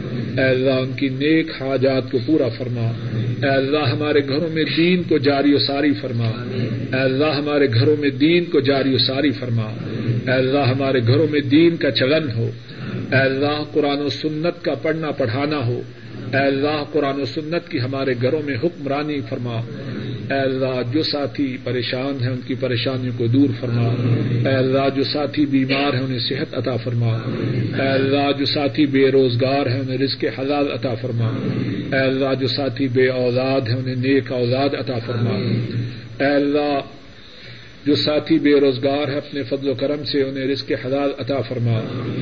اے 0.42 0.48
اللہ 0.48 0.70
ان 0.70 0.92
کی 0.92 1.09
نیک 1.09 1.62
حاجات 1.62 2.11
کو 2.11 2.18
پورا 2.26 2.48
فرما۔ 2.48 2.92
اے 3.42 3.48
اللہ 3.48 3.88
ہمارے 3.92 4.20
گھروں 4.28 4.48
میں 4.53 4.64
دین 4.76 5.03
کو 5.03 5.18
جاری 5.18 5.55
و 5.55 5.59
ساری 5.59 5.92
فرما۔ 5.92 6.28
اے 6.92 7.03
اللہ 7.03 7.34
ہمارے 7.36 7.66
گھروں 7.74 7.96
میں 8.00 8.11
دین 8.11 8.44
کو 8.44 8.61
جاری 8.61 8.94
و 8.94 8.98
ساری 8.98 9.30
فرما۔ 9.30 9.72
اے 10.26 10.30
اللہ 10.30 10.59
ہمارے 10.59 10.98
گھروں 11.07 11.26
میں 11.30 11.40
دین 11.40 11.76
کا 11.76 11.90
چلن 11.90 12.30
ہو۔ 12.36 12.50
اے 13.12 13.18
اللہ 13.18 13.62
قرآن 13.72 13.98
و 13.98 14.09
سنت 14.09 14.64
کا 14.64 14.74
پڑھنا 14.74 15.11
پڑھانا 15.11 15.66
ہو۔ 15.66 15.82
اے 16.33 16.39
اللہ، 16.39 16.85
قرآن 16.93 17.20
و 17.20 17.24
سنت 17.24 17.68
کی 17.68 17.80
ہمارے 17.80 18.14
گھروں 18.22 18.43
میں 18.45 18.55
حکمرانی 18.64 19.20
فرما۔ 19.28 19.61
اے 20.30 20.39
اللہ، 20.39 20.80
جو 20.93 21.03
ساتھی 21.03 21.57
پریشان 21.64 22.22
ہیں 22.22 22.30
ان 22.30 22.41
کی 22.47 22.55
پریشانیوں 22.55 23.18
کو 23.18 23.26
دور 23.26 23.49
فرما۔ 23.61 23.89
اے 24.49 24.55
اللہ، 24.55 24.89
جو 24.97 25.05
ساتھی 25.05 25.47
بیمار 25.47 25.95
ہیں 25.95 26.01
انہیں 26.01 26.18
صحت 26.18 26.55
عطا 26.55 26.76
فرما۔ 26.76 27.18
اے 27.78 27.89
اللہ، 27.89 28.33
جو 28.39 28.45
ساتھی 28.45 28.87
بے 28.87 29.11
روزگار 29.11 29.66
ہیں 29.66 29.80
انہیں 29.80 29.99
رزق 29.99 30.24
حلال 30.39 30.72
عطا 30.72 30.95
فرما۔ 30.95 31.28
اے 31.93 32.01
اللہ، 32.01 32.35
جو 32.41 32.47
ساتھی 32.47 32.89
بے 32.89 33.09
اولاد 33.09 33.61
ہیں 33.61 33.76
انہیں 33.76 33.95
نیک 33.95 34.33
اولاد 34.33 34.68
عطا 34.74 34.99
فرما۔ 35.07 35.39
اے 36.24 36.35
اللہ 36.35 36.80
جو 37.87 37.95
ساتھی 37.95 38.39
بے 38.39 38.61
روزگار 38.61 39.09
ہے 39.09 39.16
اپنے 39.16 39.43
فضل 39.43 39.68
و 39.68 39.74
کرم 39.74 40.05
سے 40.05 40.22
انہیں 40.22 40.45
رزق 40.45 40.72
حلال 40.85 41.11
عطا 41.18 41.41
فرما۔ 41.41 41.78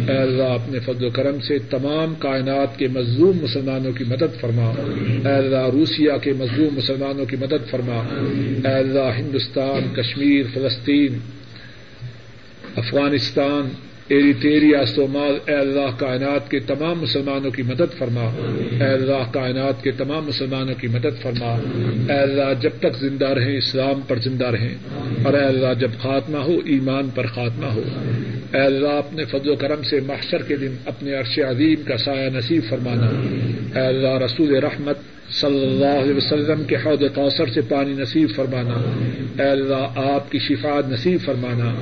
اے 0.08 0.16
اللہ، 0.16 0.42
اپنے 0.42 0.78
فضل 0.78 1.04
و 1.04 1.10
کرم 1.10 1.40
سے 1.40 1.58
تمام 1.58 2.14
کائنات 2.14 2.78
کے 2.78 2.88
مظلوم 2.88 3.38
مسلمانوں 3.42 3.92
کی 3.92 4.04
مدد 4.04 4.40
فرما۔ 4.40 4.72
اے 5.28 5.36
اللہ 5.36 5.68
روسیا 5.72 6.16
کے 6.16 6.32
مظلوم 6.32 6.74
مسلمانوں 6.74 7.24
کی 7.26 7.36
مدد 7.36 7.70
فرما۔ 7.70 8.02
اے 8.64 8.74
اللہ، 8.74 9.18
ہندوستان، 9.18 9.94
کشمیر، 9.94 10.42
فلسطین، 10.54 11.18
افغانستان 12.76 13.68
ایریٹیریا 14.10 14.86
سومال 14.86 15.38
اے 15.46 15.54
اللہ 15.54 15.98
کائنات 15.98 16.50
کے 16.50 16.60
تمام 16.60 17.00
مسلمانوں 17.00 17.50
کی 17.50 17.62
مدد 17.62 17.98
فرما۔ 17.98 18.22
اے 18.70 18.92
اللہ 18.92 19.32
کائنات 19.32 19.82
کے 19.82 19.90
تمام 19.90 20.26
مسلمانوں 20.26 20.74
کی 20.74 20.86
مدد 20.86 21.22
فرما۔ 21.22 21.58
اے 22.08 22.18
اللہ 22.18 22.60
جب 22.60 22.70
تک 22.78 22.96
زندہ 23.00 23.28
رہیں، 23.28 23.56
اسلام 23.56 24.00
پر 24.08 24.16
زندہ 24.16 24.46
رہیں۔ 24.46 24.74
اور 25.24 25.34
اے 25.34 25.44
اللہ 25.44 25.74
جب 25.80 25.90
خاتمہ 25.98 26.38
ہو، 26.38 26.58
ایمان 26.64 27.08
پر 27.14 27.26
خاتمہ 27.26 27.66
ہو۔ 27.66 27.82
اے 28.54 28.60
اللہ 28.60 28.88
اپنے 28.88 29.24
فضل 29.24 29.48
و 29.50 29.54
کرم 29.54 29.82
سے 29.82 30.00
محشر 30.00 30.42
کے 30.42 30.56
دن 30.56 30.74
اپنے 30.84 31.14
عرش 31.14 31.38
عظیم 31.38 31.82
کا 31.82 31.96
سایہ 31.96 32.30
نصیب 32.30 32.62
فرمانا۔ 32.68 33.06
اے 33.80 33.86
اللہ 33.86 34.24
رسول 34.24 34.54
رحمت 34.54 34.98
صلی 35.32 35.66
اللہ 35.66 36.00
علیہ 36.02 36.14
وسلم 36.14 36.64
کے 36.64 36.76
حوض 36.76 37.02
کوثر 37.14 37.46
سے 37.46 37.60
پانی 37.60 37.92
نصیب 37.92 38.28
فرمانا۔ 38.36 38.74
اے 39.42 39.48
اللہ، 39.48 39.86
آپ 39.94 40.30
کی 40.30 40.38
شفا 40.38 40.80
نصیب 40.88 41.20
فرمانا 41.24 41.74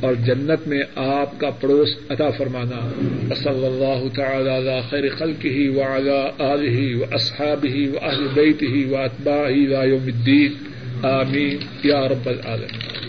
اور 0.00 0.14
جنت 0.14 0.68
میں 0.68 0.82
آپ 0.94 1.40
کا 1.40 1.50
پڑوس 1.50 1.88
عطا 2.08 2.30
فرمانا۔ 2.30 2.88
صلی 3.34 3.66
اللہ 3.66 4.14
تعالی 4.14 4.56
علی 4.56 4.80
خیر 4.90 5.08
خلقہ 5.18 5.78
وعلی 5.78 6.42
آلہ 6.42 6.96
واصحابہ 6.96 7.76
واہل 7.94 8.26
بیتہ 8.34 8.92
واتباعہ 8.92 9.44
الى 9.44 9.90
یوم 9.90 10.06
الدین۔ 10.06 10.52
آمین۔ 11.02 11.56
یا 11.84 12.08
رب 12.08 12.28
العالمین۔ 12.28 12.99